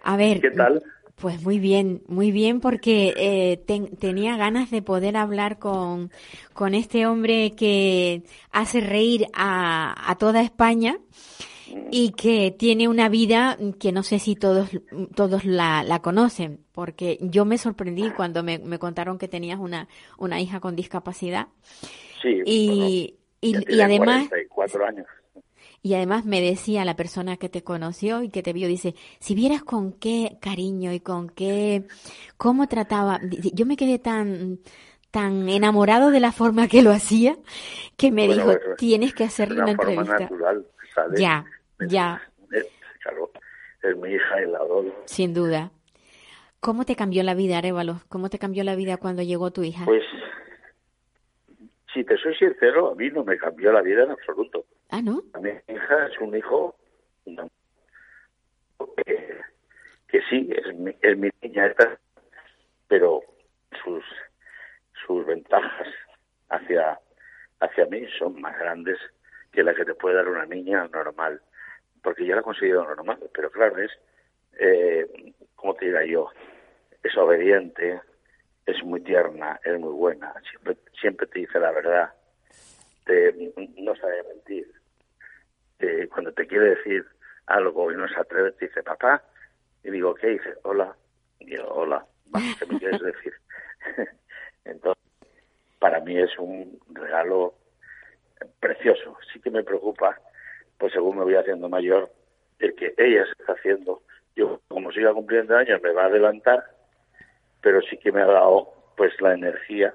A 0.03 0.15
ver. 0.17 0.39
¿Qué 0.41 0.51
tal? 0.51 0.81
Pues 1.19 1.41
muy 1.41 1.57
bien, 1.57 2.03
muy 2.07 2.31
bien, 2.31 2.59
porque 2.59 3.11
eh, 3.17 3.57
tenía 3.99 4.37
ganas 4.37 4.69
de 4.69 4.83
poder 4.83 5.17
hablar 5.17 5.57
con, 5.57 6.11
con 6.53 6.75
este 6.75 7.07
hombre 7.07 7.53
que 7.55 8.21
hace 8.51 8.81
reír 8.81 9.25
a, 9.33 10.11
a 10.11 10.15
toda 10.19 10.41
España 10.41 10.99
y 11.89 12.11
que 12.11 12.51
tiene 12.51 12.87
una 12.87 13.09
vida 13.09 13.57
que 13.79 13.91
no 13.91 14.03
sé 14.03 14.19
si 14.19 14.35
todos, 14.35 14.69
todos 15.15 15.43
la, 15.43 15.81
la 15.81 16.03
conocen, 16.03 16.59
porque 16.71 17.17
yo 17.19 17.45
me 17.45 17.57
sorprendí 17.57 18.11
cuando 18.11 18.43
me, 18.43 18.59
me 18.59 18.77
contaron 18.77 19.17
que 19.17 19.27
tenías 19.27 19.59
una, 19.59 19.87
una 20.19 20.39
hija 20.39 20.59
con 20.59 20.75
discapacidad. 20.75 21.47
Sí. 22.21 22.41
Y, 22.45 23.15
y, 23.41 23.75
y 23.75 23.81
además... 23.81 24.29
cuatro 24.49 24.85
años. 24.85 25.07
Y 25.81 25.93
además 25.93 26.25
me 26.25 26.41
decía 26.41 26.85
la 26.85 26.95
persona 26.95 27.37
que 27.37 27.49
te 27.49 27.63
conoció 27.63 28.23
y 28.23 28.29
que 28.29 28.43
te 28.43 28.53
vio, 28.53 28.67
dice, 28.67 28.95
si 29.19 29.35
vieras 29.35 29.63
con 29.63 29.93
qué 29.93 30.37
cariño 30.41 30.91
y 30.91 30.99
con 30.99 31.29
qué, 31.29 31.87
cómo 32.37 32.67
trataba, 32.67 33.19
yo 33.53 33.65
me 33.65 33.77
quedé 33.77 33.99
tan, 33.99 34.59
tan 35.11 35.47
enamorado 35.49 36.11
de 36.11 36.19
la 36.19 36.31
forma 36.31 36.67
que 36.67 36.81
lo 36.81 36.91
hacía, 36.91 37.37
que 37.95 38.11
me 38.11 38.27
dijo, 38.27 38.53
tienes 38.77 39.13
que 39.13 39.23
hacerle 39.23 39.61
una, 39.61 39.71
entrevista. 39.71 40.19
Natural, 40.19 40.65
Ya, 41.15 41.45
ya. 41.79 42.21
claro, 43.01 43.31
es 43.83 43.97
mi 43.97 44.09
hija 44.13 44.41
y 44.41 44.51
la 44.51 44.57
adoro. 44.57 44.93
Sin 45.05 45.33
duda. 45.33 45.71
¿Cómo 46.59 46.85
te 46.85 46.95
cambió 46.95 47.23
la 47.23 47.35
vida, 47.35 47.59
Arevalo? 47.59 48.01
¿Cómo 48.09 48.29
te 48.29 48.39
cambió 48.39 48.63
la 48.63 48.75
vida 48.75 48.97
cuando 48.97 49.21
llegó 49.21 49.51
tu 49.51 49.63
hija? 49.63 49.85
Pues, 49.85 50.03
si 51.93 52.03
te 52.03 52.17
soy 52.17 52.35
sincero, 52.35 52.91
a 52.91 52.95
mí 52.95 53.09
no 53.09 53.23
me 53.23 53.37
cambió 53.37 53.71
la 53.71 53.81
vida 53.81 54.03
en 54.03 54.11
absoluto. 54.11 54.65
Ah, 54.89 55.01
¿no? 55.01 55.21
Mi 55.41 55.49
hija 55.73 56.07
es 56.07 56.19
un 56.19 56.35
hijo 56.35 56.75
que, 60.07 60.21
sí, 60.29 60.49
es 60.55 60.75
mi, 60.75 60.95
es 61.01 61.17
mi 61.17 61.29
niña, 61.41 61.73
pero 62.87 63.21
sus 63.83 64.03
sus 65.05 65.25
ventajas 65.25 65.87
hacia 66.49 66.99
hacia 67.59 67.85
mí 67.85 68.05
son 68.17 68.39
más 68.41 68.57
grandes 68.57 68.97
que 69.51 69.63
las 69.63 69.75
que 69.75 69.85
te 69.85 69.95
puede 69.95 70.15
dar 70.15 70.27
una 70.27 70.45
niña 70.45 70.87
normal, 70.87 71.41
porque 72.03 72.25
yo 72.25 72.35
la 72.35 72.41
considero 72.41 72.83
normal, 72.83 73.19
pero 73.33 73.49
claro, 73.49 73.77
es, 73.77 73.91
eh, 74.59 75.33
como 75.55 75.73
te 75.73 75.85
diría 75.85 76.05
yo, 76.05 76.29
es 77.03 77.17
obediente, 77.17 77.99
es 78.65 78.83
muy 78.83 79.01
tierna, 79.01 79.59
es 79.63 79.79
muy 79.79 79.93
buena, 79.93 80.33
siempre, 80.49 80.77
siempre 80.99 81.27
te 81.27 81.39
dice 81.39 81.59
la 81.59 81.71
verdad, 81.71 82.13
te, 83.05 83.53
no 83.77 83.95
sabe 83.95 84.23
mentir. 84.23 84.76
Cuando 86.09 86.31
te 86.33 86.47
quiere 86.47 86.75
decir 86.75 87.05
algo 87.45 87.91
y 87.91 87.95
no 87.95 88.07
se 88.07 88.19
atreve, 88.19 88.51
te 88.53 88.67
dice, 88.67 88.83
papá, 88.83 89.23
y 89.83 89.91
digo, 89.91 90.13
¿qué? 90.15 90.27
dice, 90.27 90.55
hola. 90.63 90.95
Y 91.39 91.55
yo, 91.55 91.67
hola, 91.69 92.05
¿qué 92.59 92.65
me 92.65 92.79
quieres 92.79 93.01
decir? 93.01 93.33
Entonces, 94.65 95.03
para 95.79 95.99
mí 95.99 96.17
es 96.17 96.37
un 96.39 96.79
regalo 96.89 97.53
precioso. 98.59 99.17
Sí 99.31 99.39
que 99.39 99.51
me 99.51 99.63
preocupa, 99.63 100.19
pues 100.77 100.93
según 100.93 101.17
me 101.17 101.23
voy 101.23 101.35
haciendo 101.35 101.69
mayor, 101.69 102.11
el 102.59 102.75
que 102.75 102.93
ella 102.97 103.25
se 103.25 103.31
está 103.39 103.53
haciendo. 103.53 104.01
Yo, 104.35 104.61
como 104.67 104.91
siga 104.91 105.13
cumpliendo 105.13 105.55
años, 105.55 105.81
me 105.81 105.91
va 105.91 106.03
a 106.03 106.07
adelantar, 106.07 106.63
pero 107.61 107.81
sí 107.81 107.97
que 107.97 108.11
me 108.11 108.21
ha 108.21 108.27
dado 108.27 108.73
pues 108.95 109.19
la 109.21 109.33
energía 109.33 109.93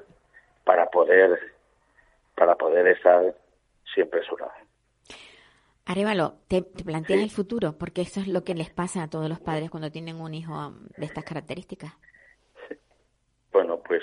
para 0.64 0.87
poder 0.87 1.39
para 2.37 2.55
poder 2.57 2.87
estar 2.87 3.35
siempre 3.95 4.20
a 4.20 4.24
su 4.24 4.37
lado. 4.37 4.53
Arevalo, 5.85 6.39
te, 6.49 6.62
planteas 6.62 7.22
el 7.22 7.30
futuro, 7.30 7.76
porque 7.76 8.03
eso 8.03 8.20
es 8.20 8.28
lo 8.28 8.45
que 8.45 8.55
les 8.55 8.70
pasa 8.70 9.03
a 9.03 9.11
todos 9.11 9.28
los 9.28 9.41
padres 9.41 9.70
cuando 9.70 9.91
tienen 9.91 10.20
un 10.20 10.33
hijo 10.33 10.74
de 10.97 11.07
estas 11.07 11.24
características. 11.24 11.93
Bueno, 13.51 13.83
pues 13.87 14.03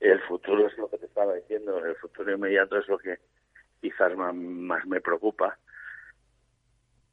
el 0.00 0.20
futuro 0.22 0.66
es 0.66 0.76
lo 0.78 0.88
que 0.88 0.98
te 0.98 1.06
estaba 1.06 1.34
diciendo, 1.34 1.84
el 1.84 1.96
futuro 1.96 2.32
inmediato 2.32 2.78
es 2.78 2.88
lo 2.88 2.98
que 2.98 3.18
quizás 3.80 4.16
más, 4.16 4.86
me 4.86 5.00
preocupa, 5.00 5.58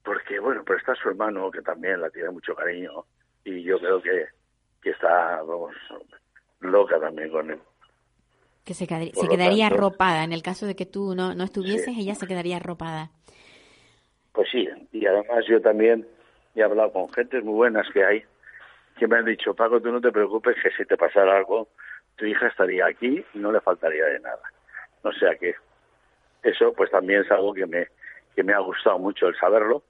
porque 0.03 0.39
bueno, 0.39 0.63
pero 0.65 0.79
está 0.79 0.95
su 0.95 1.09
hermano 1.09 1.51
que 1.51 1.61
también 1.61 1.99
la 1.99 2.09
tiene 2.09 2.29
mucho 2.29 2.55
cariño 2.55 3.05
y 3.43 3.63
yo 3.63 3.79
creo 3.79 4.01
que, 4.01 4.27
que 4.81 4.91
está, 4.91 5.41
vamos, 5.43 5.75
loca 6.61 6.99
también 6.99 7.29
con 7.31 7.51
él. 7.51 7.59
Que 8.63 8.73
se, 8.73 8.87
quedaría 8.87 9.67
arropada. 9.67 10.23
En 10.23 10.33
el 10.33 10.41
caso 10.41 10.65
de 10.65 10.75
que 10.75 10.87
tú 10.87 11.13
no, 11.13 11.35
no 11.35 11.43
estuvieses, 11.43 11.95
ella 11.95 12.15
se 12.15 12.25
quedaría 12.25 12.57
arropada. 12.57 13.11
Pues 14.35 14.49
sí, 14.51 14.67
y 14.91 15.05
además 15.05 15.45
yo 15.47 15.61
también 15.61 16.05
he 16.55 16.63
hablado 16.63 16.91
con 16.91 17.09
gentes 17.13 17.43
muy 17.43 17.53
buenas 17.53 17.87
que 17.93 18.03
hay, 18.03 18.23
que 18.97 19.07
me 19.07 19.17
han 19.17 19.25
dicho, 19.25 19.53
Paco, 19.53 19.81
tú 19.81 19.91
no 19.91 20.01
te 20.01 20.11
preocupes 20.11 20.55
que 20.61 20.71
si 20.71 20.85
te 20.85 20.97
pasara 20.97 21.37
algo, 21.37 21.69
tu 22.17 22.25
hija 22.25 22.47
estaría 22.47 22.85
aquí 22.85 23.25
y 23.33 23.37
no 23.39 23.51
le 23.51 23.61
faltaría 23.61 24.05
de 24.05 24.19
nada. 24.19 24.41
O 25.03 25.11
sea 25.13 25.35
que 25.35 25.55
eso 26.43 26.73
pues 26.73 26.91
también 26.91 27.21
es 27.21 27.31
algo 27.31 27.53
que 27.53 27.65
me, 27.65 27.87
que 28.35 28.43
me 28.43 28.53
ha 28.53 28.59
gustado 28.59 28.99
mucho 28.99 29.27
el 29.27 29.37
saberlo 29.37 29.83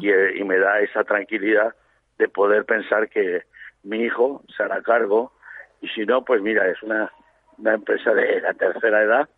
y, 0.00 0.10
eh, 0.10 0.36
y 0.36 0.44
me 0.44 0.58
da 0.58 0.80
esa 0.80 1.04
tranquilidad 1.04 1.74
de 2.18 2.28
poder 2.28 2.64
pensar 2.64 3.08
que 3.08 3.44
mi 3.84 4.02
hijo 4.02 4.42
se 4.56 4.62
hará 4.62 4.82
cargo 4.82 5.32
y 5.80 5.88
si 5.88 6.04
no, 6.04 6.24
pues 6.24 6.42
mira, 6.42 6.68
es 6.68 6.82
una 6.82 7.10
una 7.58 7.74
empresa 7.74 8.12
de 8.12 8.40
la 8.40 8.54
tercera 8.54 9.02
edad 9.02 9.28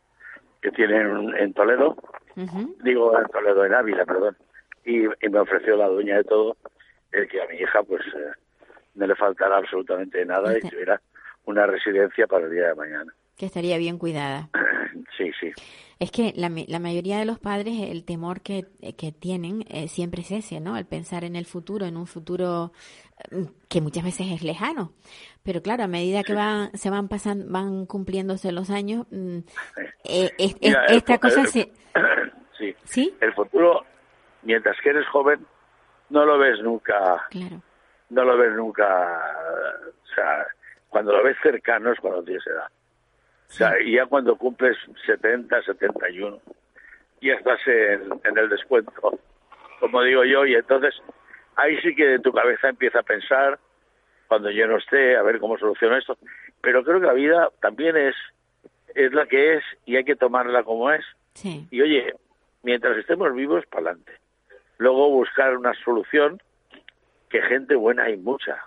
que 0.63 0.71
tienen 0.71 1.35
en 1.37 1.53
Toledo, 1.53 1.97
digo 2.83 3.19
en 3.19 3.27
Toledo, 3.29 3.65
en 3.65 3.75
Ávila, 3.75 4.05
perdón, 4.07 4.37
y, 4.85 5.29
me 5.29 5.39
ofreció 5.39 5.77
la 5.77 5.89
dueña 5.89 6.17
de 6.19 6.25
todo 6.25 6.57
el 7.13 7.29
que 7.29 7.41
a 7.41 7.47
mi 7.47 7.57
hija 7.57 7.83
pues 7.83 8.03
eh, 8.15 8.33
no 8.95 9.07
le 9.07 9.15
faltara 9.15 9.59
absolutamente 9.59 10.25
nada 10.25 10.57
y 10.57 10.61
tuviera 10.61 11.01
una 11.47 11.67
residencia 11.67 12.27
para 12.27 12.47
el 12.47 12.53
día 12.53 12.69
de 12.69 12.75
mañana. 12.75 13.13
Que 13.37 13.47
estaría 13.47 13.79
bien 13.79 13.99
cuidada. 13.99 14.49
Sí, 15.17 15.31
sí. 15.41 15.53
Es 16.01 16.11
que 16.11 16.33
la, 16.37 16.51
la 16.67 16.79
mayoría 16.81 17.19
de 17.19 17.25
los 17.25 17.39
padres, 17.39 17.75
el 17.89 18.05
temor 18.05 18.41
que, 18.41 18.67
que 18.97 19.13
tienen 19.13 19.65
eh, 19.69 19.87
siempre 19.87 20.23
es 20.23 20.31
ese, 20.33 20.61
¿no? 20.61 20.77
El 20.77 20.87
pensar 20.87 21.25
en 21.25 21.37
el 21.37 21.47
futuro, 21.47 21.87
en 21.87 21.97
un 21.97 22.07
futuro 22.07 22.73
mm, 23.31 23.45
que 23.69 23.81
muchas 23.81 24.05
veces 24.05 24.27
es 24.33 24.43
lejano. 24.43 24.93
Pero 25.43 25.63
claro, 25.63 25.85
a 25.85 25.89
medida 25.89 26.23
que 26.25 26.35
van, 26.35 26.77
se 26.77 26.91
van 26.91 27.09
pasando, 27.09 27.47
van 27.49 27.87
cumpliéndose 27.87 28.51
los 28.51 28.71
años, 28.71 29.07
mm, 29.11 29.39
eh, 30.05 30.31
esta 30.89 31.19
cosa 31.19 31.47
se... 31.47 31.71
Sí. 32.59 32.73
sí. 32.85 33.15
El 33.21 33.35
futuro, 33.35 33.85
mientras 34.45 34.81
que 34.81 34.91
eres 34.91 35.07
joven, 35.09 35.47
no 36.11 36.25
lo 36.25 36.39
ves 36.39 36.61
nunca. 36.61 37.27
Claro. 37.31 37.63
No 38.11 38.25
lo 38.25 38.37
ves 38.37 38.53
nunca. 38.53 38.85
O 40.03 40.15
sea, 40.15 40.47
cuando 40.89 41.13
lo 41.13 41.23
ves 41.25 41.37
cercano 41.43 41.93
es 41.93 42.01
cuando 42.01 42.23
tienes 42.23 42.47
edad. 42.47 42.69
O 43.49 43.53
sea, 43.53 43.81
y 43.81 43.93
ya 43.93 44.07
cuando 44.07 44.37
cumples 44.37 44.77
70, 45.07 45.63
71, 45.63 46.41
ya 47.21 47.35
estás 47.35 47.61
en, 47.67 48.21
en 48.25 48.39
el 48.39 48.49
descuento, 48.49 49.19
como 49.81 50.03
digo 50.03 50.25
yo, 50.25 50.45
y 50.45 50.55
entonces 50.55 50.95
ahí 51.57 51.81
sí 51.81 51.95
que 51.95 52.19
tu 52.19 52.33
cabeza 52.33 52.69
empieza 52.69 53.01
a 53.01 53.05
pensar, 53.05 53.59
cuando 54.29 54.51
yo 54.51 54.67
no 54.67 54.79
esté, 54.79 55.17
a 55.17 55.23
ver 55.23 55.39
cómo 55.39 55.59
soluciono 55.59 55.97
esto. 55.97 56.19
Pero 56.61 56.83
creo 56.83 57.01
que 57.01 57.07
la 57.07 57.13
vida 57.13 57.51
también 57.61 57.97
es, 57.97 58.17
es 58.95 59.13
la 59.13 59.27
que 59.27 59.57
es 59.57 59.65
y 59.85 59.97
hay 59.97 60.05
que 60.05 60.17
tomarla 60.17 60.65
como 60.65 60.91
es. 60.91 61.05
Y 61.71 61.81
oye, 61.81 62.15
mientras 62.63 62.97
estemos 62.97 63.35
vivos, 63.35 63.65
para 63.67 63.91
adelante. 63.91 64.13
Luego 64.79 65.11
buscar 65.11 65.57
una 65.57 65.73
solución, 65.85 66.41
que 67.29 67.43
gente 67.43 67.75
buena 67.75 68.05
hay 68.05 68.17
mucha, 68.17 68.59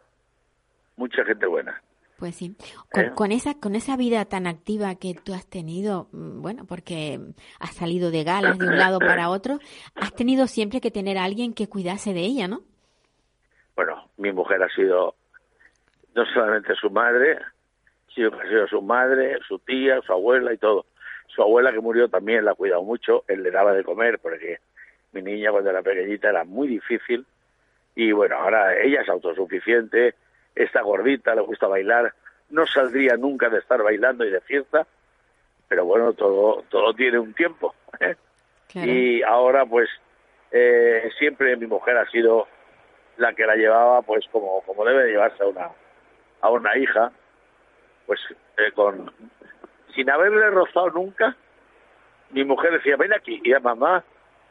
mucha 0.96 1.24
gente 1.26 1.46
buena. 1.46 1.82
Pues 2.18 2.36
sí. 2.36 2.56
¿Eh? 2.96 3.12
Con, 3.14 3.32
esa 3.32 3.60
con 3.60 3.76
esa 3.76 3.96
vida 3.96 4.26
tan 4.26 4.48
activa 4.48 4.96
que 4.96 5.14
tú 5.14 5.34
has 5.34 5.48
tenido, 5.48 6.08
mm, 6.12 6.42
bueno, 6.42 6.66
porque 6.68 7.20
has 7.60 7.76
salido 7.76 8.10
de 8.10 8.24
galas 8.24 8.58
de 8.58 8.68
un 8.68 8.78
lado 8.78 9.00
para 9.00 9.30
otro, 9.30 9.60
has 9.96 10.14
tenido 10.16 10.48
siempre 10.48 10.82
que 10.82 10.92
tener 10.92 11.18
a 11.18 11.24
alguien 11.24 11.54
que 11.54 11.70
cuidase 11.70 12.14
de 12.14 12.22
ella, 12.22 12.48
¿no? 12.48 12.62
Bueno, 13.76 14.10
mi 14.18 14.32
mujer 14.32 14.64
ha 14.64 14.70
sido 14.70 15.16
no 16.16 16.26
solamente 16.34 16.74
su 16.76 16.90
madre, 16.90 17.38
sino 18.14 18.32
que 18.32 18.40
ha 18.40 18.50
sido 18.50 18.68
su 18.68 18.82
madre, 18.82 19.38
su 19.48 19.60
tía, 19.60 20.02
su 20.02 20.12
abuela 20.12 20.52
y 20.52 20.58
todo. 20.58 20.88
Su 21.28 21.44
abuela 21.44 21.72
que 21.72 21.80
murió 21.80 22.10
también 22.10 22.46
la 22.46 22.52
ha 22.52 22.56
cuidado 22.56 22.82
mucho, 22.82 23.24
él 23.28 23.44
le 23.44 23.52
daba 23.52 23.74
de 23.74 23.84
comer 23.84 24.18
porque 24.18 24.58
mi 25.12 25.22
niña 25.22 25.52
cuando 25.52 25.70
era 25.70 25.82
pequeñita 25.82 26.30
era 26.30 26.44
muy 26.44 26.68
difícil 26.68 27.26
y 27.96 28.12
bueno, 28.12 28.36
ahora 28.36 28.80
ella 28.80 29.02
es 29.02 29.10
autosuficiente, 29.10 30.14
está 30.54 30.82
gordita, 30.82 31.34
le 31.34 31.42
gusta 31.42 31.68
bailar, 31.68 32.14
no 32.50 32.68
saldría 32.68 33.18
nunca 33.18 33.50
de 33.50 33.60
estar 33.60 33.82
bailando 33.82 34.24
y 34.24 34.30
de 34.30 34.42
fiesta, 34.42 34.86
pero 35.68 35.86
bueno, 35.86 36.14
todo, 36.14 36.64
todo 36.70 36.94
tiene 36.94 37.18
un 37.18 37.34
tiempo. 37.34 37.74
¿eh? 38.00 38.16
Y 38.76 39.24
ahora 39.24 39.66
pues 39.66 39.90
eh, 40.52 41.10
siempre 41.18 41.58
mi 41.58 41.66
mujer 41.66 41.98
ha 41.98 42.10
sido 42.10 42.48
la 43.18 43.34
que 43.34 43.46
la 43.46 43.56
llevaba 43.56 44.02
pues 44.04 44.26
como, 44.32 44.62
como 44.62 44.86
debe 44.86 45.10
llevarse 45.10 45.42
a 45.42 45.48
una, 45.48 45.70
a 46.42 46.50
una 46.52 46.78
hija, 46.78 47.12
pues 48.06 48.20
eh, 48.58 48.72
con 48.74 49.12
sin 49.96 50.10
haberle 50.12 50.52
rozado 50.52 50.92
nunca, 50.92 51.36
mi 52.30 52.46
mujer 52.46 52.72
decía, 52.74 52.96
ven 52.98 53.14
aquí, 53.14 53.42
y 53.44 53.54
a 53.54 53.60
mamá, 53.60 54.04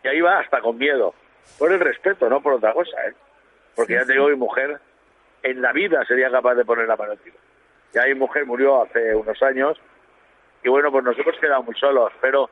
y 0.05 0.09
ahí 0.09 0.21
va 0.21 0.39
hasta 0.39 0.61
con 0.61 0.79
miedo, 0.79 1.15
por 1.59 1.73
el 1.73 1.81
respeto, 1.81 2.29
no 2.29 2.41
por 2.41 2.55
otra 2.55 2.73
cosa, 2.73 2.97
¿eh? 3.09 3.15
porque 3.75 3.95
ya 3.95 4.05
te 4.05 4.13
digo, 4.13 4.29
mi 4.29 4.37
mujer 4.37 4.79
en 5.43 5.63
la 5.63 5.73
vida 5.73 6.05
sería 6.07 6.31
capaz 6.31 6.55
de 6.55 6.65
poner 6.65 6.89
la 6.89 6.97
mano. 6.97 7.15
Ya 7.93 8.05
mi 8.07 8.15
mujer 8.15 8.47
murió 8.47 8.83
hace 8.83 9.15
unos 9.15 9.41
años 9.43 9.79
y 10.65 10.69
bueno, 10.69 10.91
pues 10.91 11.05
nos 11.05 11.19
hemos 11.19 11.39
quedado 11.39 11.63
muy 11.63 11.75
solos, 11.77 12.13
pero 12.21 12.51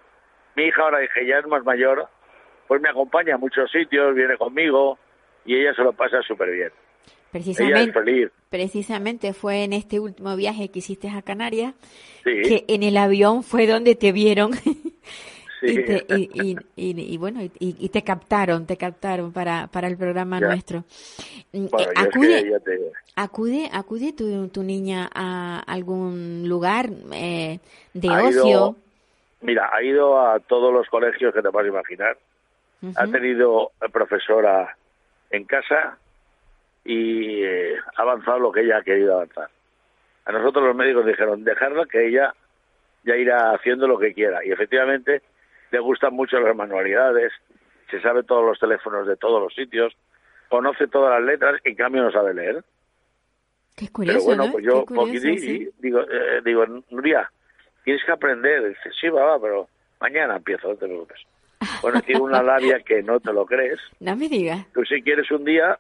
mi 0.55 0.64
hija 0.64 0.82
ahora 0.82 0.99
dije, 1.01 1.26
ya 1.26 1.38
es 1.38 1.47
más 1.47 1.64
mayor, 1.64 2.07
pues 2.68 2.80
me 2.80 2.88
acompaña 2.88 3.34
a 3.34 3.38
muchos 3.38 3.70
sitios, 3.70 4.14
viene 4.14 4.36
conmigo 4.36 4.99
y 5.45 5.57
ella 5.57 5.74
se 5.74 5.82
lo 5.82 5.92
pasa 5.92 6.22
súper 6.22 6.51
bien. 6.51 6.70
Precisamente, 7.30 8.30
precisamente 8.49 9.32
fue 9.32 9.64
en 9.64 9.72
este 9.72 9.99
último 9.99 10.36
viaje 10.36 10.70
que 10.70 10.78
hiciste 10.78 11.11
a 11.11 11.20
Canarias 11.20 11.74
que 12.22 12.64
en 12.68 12.84
el 12.84 12.97
avión 12.97 13.42
fue 13.42 13.66
donde 13.66 13.97
te 13.97 14.12
vieron 14.12 14.53
y, 15.67 15.85
te, 15.85 16.05
y, 16.09 16.57
y, 16.77 17.17
bueno, 17.17 17.41
y, 17.59 17.89
te 17.89 18.03
captaron, 18.03 18.67
te 18.67 18.77
captaron 18.77 19.33
para, 19.33 19.67
para 19.69 19.89
el 19.89 19.97
programa 19.97 20.41
nuestro. 20.41 20.85
Mm, 21.53 21.65
eh, 21.65 21.87
acude, 21.97 22.61
acude, 23.17 23.71
acude 23.73 24.12
tu, 24.12 24.49
tu 24.49 24.62
niña 24.62 25.09
a 25.15 25.61
algún 25.61 26.49
lugar 26.49 26.91
eh, 27.12 27.59
de 27.93 28.09
ocio. 28.11 28.77
mira, 29.41 29.71
ha 29.73 29.83
ido 29.83 30.21
a 30.21 30.41
todos 30.41 30.73
los 30.73 30.87
colegios 30.89 31.35
que 31.35 31.43
te 31.43 31.51
puedas 31.51 31.69
imaginar. 31.69 32.17
Ha 32.97 33.07
tenido 33.07 33.73
profesora 33.91 34.77
en 35.31 35.45
casa 35.45 35.97
y 36.85 37.43
eh, 37.43 37.77
ha 37.97 38.03
avanzado 38.03 38.39
lo 38.41 38.53
que 38.53 38.61
ella 38.61 38.79
ha 38.79 38.83
querido 38.83 39.15
avanzar. 39.15 39.49
A 40.27 40.33
nosotros 40.33 40.65
los 40.65 40.77
médicos 40.77 41.07
dijeron, 41.07 41.45
dejarla 41.45 41.87
que 41.87 42.07
ella 42.09 42.35
ya 43.05 43.17
irá 43.17 43.53
haciendo 43.53 43.87
lo 43.87 43.99
que 43.99 44.12
quiera. 44.12 44.45
Y 44.45 44.53
efectivamente 44.53 45.23
le 45.75 45.81
gustan 45.81 46.14
mucho 46.14 46.39
las 46.39 46.55
manualidades, 46.55 47.33
se 47.91 48.01
sabe 48.01 48.22
todos 48.22 48.45
los 48.47 48.61
teléfonos 48.61 49.09
de 49.09 49.16
todos 49.16 49.43
los 49.43 49.53
sitios, 49.53 49.93
conoce 50.49 50.87
todas 50.87 51.18
las 51.18 51.29
letras, 51.29 51.61
en 51.64 51.75
cambio 51.75 52.05
no 52.05 52.12
sabe 52.12 52.33
leer. 52.33 52.64
Qué 53.75 53.89
curioso, 53.89 54.20
Pero 54.25 54.37
bueno, 54.37 54.53
pues 54.53 54.64
yo 54.64 54.85
digo, 55.81 56.01
eh, 56.03 56.41
digo, 56.45 56.64
Nuria, 56.91 57.29
tienes 57.83 58.05
que 58.05 58.12
aprender. 58.12 58.68
Dice, 58.68 58.91
sí, 59.01 59.09
va, 59.09 59.37
pero 59.41 59.68
mañana 60.01 60.37
empiezo, 60.37 60.68
no 60.68 60.77
te 60.77 60.87
preocupes. 60.87 61.18
Bueno, 61.83 62.01
tiene 62.03 62.20
una 62.20 62.43
labia 62.43 62.79
que 62.81 63.03
no 63.03 63.18
te 63.18 63.33
lo 63.33 63.45
crees. 63.45 63.81
No 63.99 64.14
me 64.14 64.29
digas. 64.29 64.64
Tú 64.72 64.85
si 64.85 65.03
quieres 65.03 65.29
un 65.33 65.45
día, 65.45 65.77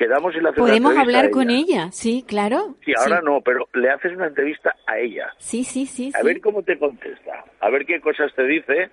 quedamos 0.00 0.34
y 0.34 0.40
la 0.40 0.52
Podemos 0.52 0.96
hablar 0.96 1.30
con 1.30 1.50
ella, 1.50 1.90
sí, 1.92 2.24
claro. 2.26 2.76
Sí, 2.84 2.92
ahora 2.96 3.20
no, 3.20 3.42
pero 3.42 3.68
le 3.74 3.90
haces 3.90 4.16
una 4.16 4.28
entrevista 4.28 4.74
a 4.86 4.98
ella. 4.98 5.30
Sí, 5.36 5.62
sí, 5.62 5.84
sí. 5.84 6.10
A 6.18 6.22
ver 6.22 6.40
cómo 6.40 6.62
te 6.62 6.78
contesta, 6.78 7.44
a 7.60 7.70
ver 7.70 7.84
qué 7.84 8.00
cosas 8.00 8.34
te 8.34 8.44
dice 8.44 8.90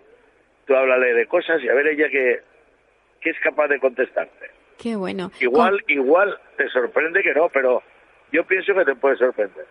tú 0.68 0.76
háblale 0.76 1.14
de 1.14 1.26
cosas 1.26 1.64
y 1.64 1.70
a 1.70 1.74
ver 1.74 1.88
ella 1.88 2.10
qué, 2.12 2.42
qué 3.22 3.30
es 3.32 3.40
capaz 3.42 3.70
de 3.70 3.80
contestarte. 3.80 4.52
Qué 4.78 4.96
bueno. 4.96 5.32
Igual, 5.40 5.80
igual 5.88 6.38
te 6.58 6.70
sorprende 6.70 7.24
que 7.24 7.34
no, 7.34 7.50
pero 7.50 7.82
yo 8.32 8.46
pienso 8.46 8.76
que 8.76 8.86
te 8.86 8.96
puede 8.96 9.16
sorprender. 9.16 9.66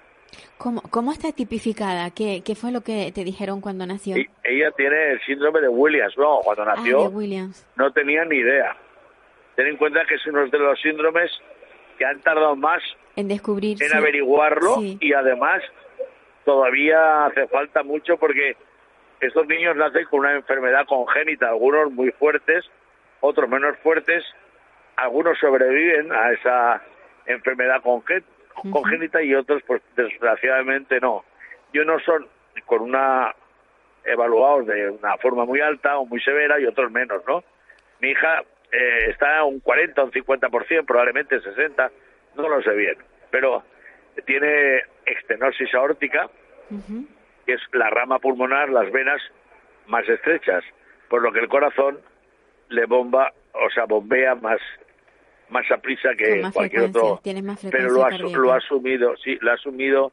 ¿Cómo, 0.59 0.83
cómo 0.91 1.13
está 1.13 1.31
tipificada? 1.33 2.11
¿Qué, 2.11 2.43
¿Qué 2.45 2.57
fue 2.57 2.73
lo 2.73 2.81
que 2.81 3.13
te 3.15 3.23
dijeron 3.23 3.61
cuando 3.61 3.87
nació? 3.87 4.17
ella 4.17 4.71
tiene 4.77 5.13
el 5.13 5.21
síndrome 5.25 5.61
de 5.61 5.69
Williams. 5.69 6.17
No, 6.19 6.41
cuando 6.43 6.63
ah, 6.63 6.75
nació 6.77 7.13
no 7.77 7.93
tenía 7.93 8.25
ni 8.25 8.37
idea. 8.39 8.77
Ten 9.57 9.67
en 9.67 9.77
cuenta 9.77 10.05
que 10.07 10.15
es 10.15 10.27
uno 10.27 10.47
de 10.47 10.59
los 10.59 10.81
síndromes 10.81 11.31
que 11.99 12.05
han 12.05 12.21
tardado 12.21 12.55
más 12.57 12.83
en 13.17 13.29
descubrir, 13.29 13.83
en 13.83 13.97
averiguarlo 13.97 14.83
y 14.83 15.13
además 15.15 15.63
todavía 16.45 17.27
hace 17.27 17.49
falta 17.49 17.83
mucho 17.83 18.19
porque 18.19 18.57
estos 19.21 19.47
niños 19.47 19.77
nacen 19.77 20.05
con 20.05 20.21
una 20.21 20.35
enfermedad 20.35 20.87
congénita, 20.87 21.49
algunos 21.49 21.91
muy 21.91 22.11
fuertes, 22.13 22.65
otros 23.21 23.49
menos 23.49 23.77
fuertes, 23.79 24.23
algunos 24.97 25.39
sobreviven 25.39 26.13
a 26.13 26.33
esa 26.33 26.83
enfermedad 27.25 27.83
congénita 27.83 29.23
y 29.23 29.35
otros, 29.35 29.63
pues 29.67 29.83
desgraciadamente 29.97 31.01
no. 31.01 31.25
Y 31.73 31.79
unos 31.79 32.03
son 32.05 32.27
con 32.67 32.83
una 32.83 33.35
evaluados 34.05 34.67
de 34.67 34.91
una 34.91 35.17
forma 35.17 35.45
muy 35.45 35.61
alta 35.61 35.99
o 35.99 36.07
muy 36.07 36.21
severa 36.21 36.61
y 36.61 36.67
otros 36.67 36.91
menos, 36.93 37.23
¿no? 37.27 37.43
Mi 38.01 38.11
hija 38.11 38.43
eh, 38.77 39.11
está 39.11 39.39
a 39.39 39.45
un 39.45 39.61
40 39.61 40.03
o 40.03 40.05
un 40.07 40.13
50%, 40.13 40.85
probablemente 40.85 41.41
60, 41.41 41.91
no 42.37 42.49
lo 42.49 42.63
sé 42.63 42.75
bien, 42.75 42.97
pero 43.31 43.63
tiene 44.27 44.83
extenosis 45.05 45.75
aórtica, 45.75 46.29
que 47.47 47.53
es 47.53 47.61
la 47.73 47.91
rama 47.91 48.19
pulmonar, 48.19 48.69
las 48.71 48.91
venas 48.91 49.21
más 49.87 50.09
estrechas, 50.09 50.65
por 51.09 51.23
lo 51.23 51.33
que 51.33 51.41
el 51.41 51.49
corazón 51.49 52.01
le 52.69 52.87
bomba, 52.87 53.33
o 53.53 53.71
sea, 53.71 53.85
bombea 53.85 54.35
más 54.35 54.61
más 55.49 55.71
a 55.71 55.77
prisa 55.77 56.09
que 56.19 56.43
cualquier 56.53 56.85
otro. 56.85 57.21
pero 57.71 57.91
lo 57.91 58.05
ha, 58.05 58.11
lo 58.11 58.53
ha 58.53 58.57
asumido, 58.57 59.17
sí, 59.17 59.39
lo 59.41 59.53
ha 59.53 59.55
asumido 59.55 60.13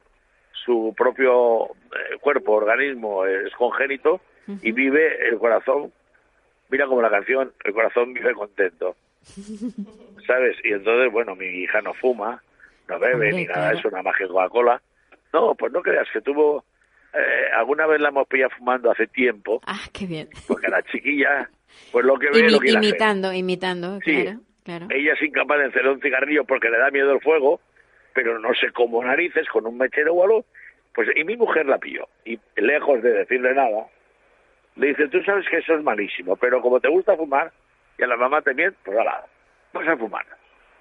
su 0.64 0.93
propio 0.95 1.66
eh, 1.66 2.18
cuerpo, 2.22 2.53
organismo, 2.53 3.26
es 3.26 3.53
congénito 3.55 4.22
y 4.61 4.72
vive 4.72 5.30
el 5.30 5.38
corazón. 5.38 5.91
Mira 6.74 6.88
como 6.88 7.04
la 7.04 7.12
canción, 7.12 7.54
el 7.64 7.72
corazón 7.72 8.14
vive 8.14 8.34
contento. 8.34 8.96
¿Sabes? 10.26 10.58
Y 10.64 10.74
entonces, 10.74 11.12
bueno, 11.12 11.36
mi 11.36 11.46
hija 11.46 11.82
no 11.82 11.94
fuma, 11.94 12.42
no 12.88 12.98
bebe 12.98 13.32
ni 13.32 13.46
nada, 13.46 13.74
es 13.74 13.86
una 13.86 14.02
magia 14.02 14.28
Coca-Cola. 14.28 14.82
No, 15.32 15.54
pues 15.54 15.72
no 15.72 15.84
creas 15.84 16.08
que 16.12 16.22
tuvo 16.22 16.66
eh, 17.14 17.52
alguna 17.56 17.86
vez 17.86 18.02
la 18.02 18.10
hemos 18.10 18.28
pillado 18.28 18.50
fumando 18.58 18.90
hace 18.90 19.06
tiempo. 19.06 19.62
Ah, 19.68 19.82
qué 19.94 20.08
bien. 20.08 20.30
Porque 20.48 20.68
la 20.68 20.82
chiquilla, 20.82 21.48
pues 21.92 22.06
lo 22.06 22.18
que 22.18 22.32
ve 22.32 22.50
lo 22.50 22.60
que 22.60 22.72
Imitando, 22.72 23.32
imitando, 23.32 24.00
claro, 24.00 24.40
claro. 24.64 24.88
Ella 24.90 25.14
es 25.14 25.22
incapaz 25.22 25.60
de 25.60 25.66
encender 25.66 25.92
un 25.92 26.02
cigarrillo 26.02 26.44
porque 26.44 26.72
le 26.72 26.80
da 26.80 26.90
miedo 26.90 27.12
el 27.12 27.22
fuego, 27.22 27.62
pero 28.16 28.40
no 28.40 28.52
sé 28.56 28.72
cómo 28.72 29.04
narices, 29.04 29.48
con 29.50 29.68
un 29.68 29.78
mechero 29.78 30.16
o 30.16 30.24
algo. 30.24 30.46
Pues, 30.96 31.08
y 31.16 31.24
mi 31.24 31.38
mujer 31.38 31.68
la 31.68 31.78
pilló. 31.78 32.08
Y 32.26 32.40
lejos 32.56 33.04
de 33.04 33.12
decirle 33.12 33.54
nada, 33.54 33.86
le 34.76 34.88
dice, 34.88 35.08
tú 35.08 35.22
sabes 35.24 35.48
que 35.50 35.58
eso 35.58 35.74
es 35.76 35.84
malísimo, 35.84 36.36
pero 36.36 36.62
como 36.62 36.80
te 36.80 36.90
gusta 36.90 37.16
fumar, 37.16 37.52
y 37.98 38.04
a 38.04 38.08
la 38.08 38.18
mamá 38.18 38.42
también, 38.42 38.76
pues 38.84 38.98
nada, 38.98 39.26
vas 39.74 39.88
a 39.88 39.98
fumar. 39.98 40.26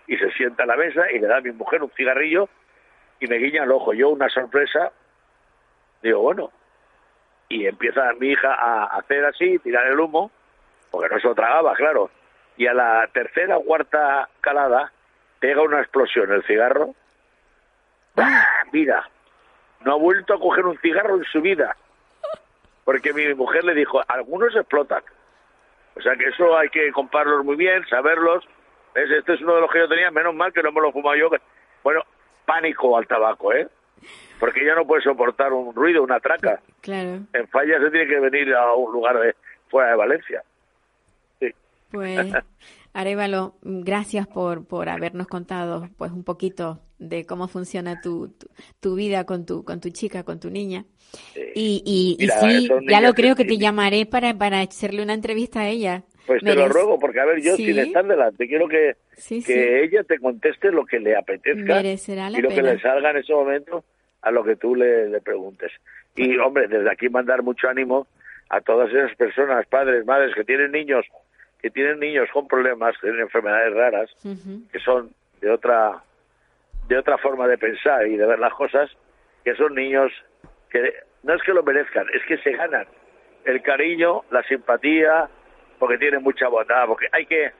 Y 0.06 0.16
se 0.16 0.30
sienta 0.32 0.64
a 0.64 0.66
la 0.66 0.76
mesa 0.76 1.10
y 1.10 1.18
le 1.18 1.26
da 1.26 1.38
a 1.38 1.40
mi 1.40 1.52
mujer 1.52 1.82
un 1.82 1.90
cigarrillo 1.90 2.48
y 3.20 3.26
me 3.26 3.36
guiña 3.36 3.64
el 3.64 3.72
ojo. 3.72 3.92
Yo 3.92 4.08
una 4.08 4.28
sorpresa 4.28 4.92
Digo, 6.02 6.20
bueno, 6.20 6.50
y 7.48 7.66
empieza 7.66 8.12
mi 8.18 8.28
hija 8.28 8.52
a 8.54 8.84
hacer 8.98 9.24
así, 9.24 9.58
tirar 9.60 9.86
el 9.86 10.00
humo, 10.00 10.30
porque 10.90 11.14
no 11.14 11.20
se 11.20 11.28
lo 11.28 11.34
tragaba, 11.34 11.74
claro. 11.74 12.10
Y 12.56 12.66
a 12.66 12.74
la 12.74 13.08
tercera 13.12 13.56
o 13.56 13.64
cuarta 13.64 14.28
calada 14.40 14.92
pega 15.38 15.62
una 15.62 15.80
explosión 15.80 16.32
el 16.32 16.42
cigarro. 16.44 16.94
¡Ah! 18.16 18.64
Mira, 18.72 19.08
no 19.84 19.92
ha 19.92 19.96
vuelto 19.96 20.34
a 20.34 20.40
coger 20.40 20.66
un 20.66 20.78
cigarro 20.78 21.16
en 21.16 21.24
su 21.24 21.40
vida. 21.40 21.76
Porque 22.84 23.12
mi 23.12 23.32
mujer 23.34 23.64
le 23.64 23.74
dijo, 23.74 24.00
algunos 24.08 24.54
explotan. 24.54 25.02
O 25.96 26.00
sea 26.00 26.16
que 26.16 26.26
eso 26.26 26.56
hay 26.56 26.68
que 26.68 26.90
comprarlos 26.92 27.44
muy 27.44 27.56
bien, 27.56 27.84
saberlos. 27.88 28.44
Este 28.94 29.34
es 29.34 29.40
uno 29.40 29.54
de 29.54 29.60
los 29.62 29.70
que 29.70 29.78
yo 29.78 29.88
tenía, 29.88 30.10
menos 30.10 30.34
mal 30.34 30.52
que 30.52 30.62
no 30.62 30.72
me 30.72 30.80
lo 30.80 30.92
fumaba 30.92 31.16
yo. 31.16 31.30
Bueno, 31.82 32.02
pánico 32.44 32.96
al 32.96 33.06
tabaco, 33.06 33.52
¿eh? 33.52 33.68
porque 34.38 34.64
ya 34.64 34.74
no 34.74 34.86
puede 34.86 35.02
soportar 35.02 35.52
un 35.52 35.74
ruido, 35.74 36.02
una 36.02 36.20
traca. 36.20 36.60
Claro. 36.80 37.20
En 37.32 37.48
falla 37.48 37.78
se 37.78 37.90
tiene 37.90 38.06
que 38.06 38.20
venir 38.20 38.54
a 38.54 38.72
un 38.74 38.92
lugar 38.92 39.18
de, 39.20 39.36
fuera 39.68 39.90
de 39.90 39.96
Valencia. 39.96 40.42
Sí. 41.38 41.50
Pues, 41.90 42.32
Arevalo, 42.92 43.54
gracias 43.62 44.26
por, 44.26 44.66
por 44.66 44.88
habernos 44.88 45.28
contado 45.28 45.88
pues 45.96 46.10
un 46.10 46.24
poquito 46.24 46.80
de 47.02 47.26
cómo 47.26 47.48
funciona 47.48 48.00
tu, 48.00 48.34
tu, 48.80 48.94
vida 48.94 49.24
con 49.24 49.44
tu, 49.44 49.64
con 49.64 49.80
tu 49.80 49.90
chica, 49.90 50.22
con 50.22 50.38
tu 50.40 50.50
niña. 50.50 50.84
Y, 51.54 52.16
y, 52.18 52.28
sí, 52.28 52.68
ya 52.88 53.00
lo 53.00 53.12
creo 53.12 53.34
que 53.34 53.44
te 53.44 53.58
llamaré 53.58 54.06
para, 54.06 54.34
para 54.34 54.60
hacerle 54.60 55.02
una 55.02 55.14
entrevista 55.14 55.60
a 55.60 55.68
ella. 55.68 56.04
Pues 56.26 56.42
te 56.42 56.54
lo 56.54 56.68
ruego, 56.68 56.98
porque 56.98 57.20
a 57.20 57.24
ver, 57.24 57.42
yo 57.42 57.56
sin 57.56 57.78
estar 57.78 58.06
delante, 58.06 58.46
quiero 58.46 58.68
que, 58.68 58.94
que 59.44 59.84
ella 59.84 60.04
te 60.04 60.18
conteste 60.18 60.70
lo 60.70 60.86
que 60.86 61.00
le 61.00 61.16
apetezca 61.16 61.82
y 61.82 62.40
lo 62.40 62.48
que 62.48 62.62
le 62.62 62.78
salga 62.78 63.10
en 63.10 63.16
ese 63.16 63.32
momento 63.32 63.84
a 64.22 64.30
lo 64.30 64.44
que 64.44 64.56
tú 64.56 64.76
le, 64.76 65.20
preguntes. 65.20 65.72
Y, 66.14 66.36
hombre, 66.38 66.68
desde 66.68 66.90
aquí 66.90 67.08
mandar 67.08 67.42
mucho 67.42 67.68
ánimo 67.68 68.06
a 68.48 68.60
todas 68.60 68.90
esas 68.90 69.14
personas, 69.16 69.66
padres, 69.66 70.06
madres, 70.06 70.34
que 70.34 70.44
tienen 70.44 70.70
niños, 70.70 71.04
que 71.60 71.70
tienen 71.70 71.98
niños 71.98 72.28
con 72.32 72.46
problemas, 72.46 72.94
que 72.94 73.08
tienen 73.08 73.22
enfermedades 73.22 73.74
raras, 73.74 74.10
que 74.72 74.78
son 74.78 75.10
de 75.40 75.50
otra, 75.50 76.02
de 76.88 76.98
otra 76.98 77.18
forma 77.18 77.46
de 77.46 77.58
pensar 77.58 78.06
y 78.06 78.16
de 78.16 78.26
ver 78.26 78.38
las 78.38 78.52
cosas, 78.54 78.90
que 79.44 79.54
son 79.54 79.74
niños 79.74 80.12
que 80.70 80.92
no 81.22 81.34
es 81.34 81.42
que 81.42 81.52
lo 81.52 81.62
merezcan, 81.62 82.06
es 82.14 82.22
que 82.26 82.38
se 82.38 82.52
ganan 82.52 82.86
el 83.44 83.62
cariño, 83.62 84.22
la 84.30 84.42
simpatía, 84.44 85.28
porque 85.78 85.98
tienen 85.98 86.22
mucha 86.22 86.48
bondad, 86.48 86.86
porque 86.86 87.06
hay 87.12 87.26
que, 87.26 87.52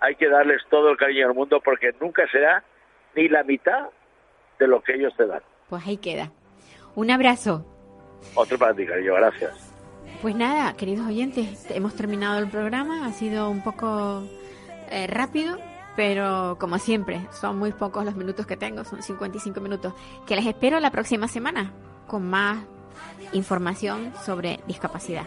hay 0.00 0.14
que 0.16 0.28
darles 0.28 0.62
todo 0.70 0.90
el 0.90 0.96
cariño 0.96 1.28
del 1.28 1.36
mundo, 1.36 1.60
porque 1.60 1.92
nunca 2.00 2.26
será 2.30 2.62
ni 3.14 3.28
la 3.28 3.42
mitad 3.42 3.88
de 4.58 4.68
lo 4.68 4.82
que 4.82 4.94
ellos 4.94 5.14
te 5.16 5.26
dan. 5.26 5.42
Pues 5.68 5.86
ahí 5.86 5.96
queda. 5.96 6.30
Un 6.94 7.10
abrazo. 7.10 7.64
Otro 8.34 8.58
para 8.58 8.74
ti, 8.74 8.86
cariño, 8.86 9.14
gracias. 9.14 9.74
Pues 10.22 10.34
nada, 10.34 10.74
queridos 10.76 11.06
oyentes, 11.06 11.70
hemos 11.70 11.96
terminado 11.96 12.38
el 12.38 12.48
programa. 12.48 13.06
Ha 13.06 13.12
sido 13.12 13.50
un 13.50 13.62
poco 13.62 14.22
eh, 14.90 15.06
rápido, 15.06 15.58
pero 15.96 16.56
como 16.58 16.78
siempre, 16.78 17.26
son 17.32 17.58
muy 17.58 17.72
pocos 17.72 18.04
los 18.04 18.16
minutos 18.16 18.46
que 18.46 18.56
tengo, 18.56 18.84
son 18.84 19.02
55 19.02 19.60
minutos. 19.60 19.94
Que 20.26 20.36
les 20.36 20.46
espero 20.46 20.80
la 20.80 20.90
próxima 20.90 21.28
semana 21.28 21.72
con 22.06 22.28
más 22.28 22.64
información 23.32 24.12
sobre 24.24 24.60
discapacidad. 24.66 25.26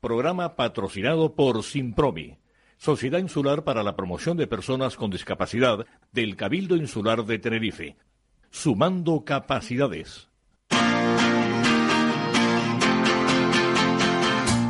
Programa 0.00 0.56
patrocinado 0.56 1.34
por 1.34 1.62
Simpromi, 1.62 2.38
Sociedad 2.78 3.18
Insular 3.18 3.64
para 3.64 3.82
la 3.82 3.96
Promoción 3.96 4.38
de 4.38 4.46
Personas 4.46 4.96
con 4.96 5.10
Discapacidad 5.10 5.86
del 6.12 6.36
Cabildo 6.36 6.76
Insular 6.76 7.24
de 7.26 7.38
Tenerife. 7.38 7.96
Sumando 8.50 9.24
capacidades. 9.24 10.29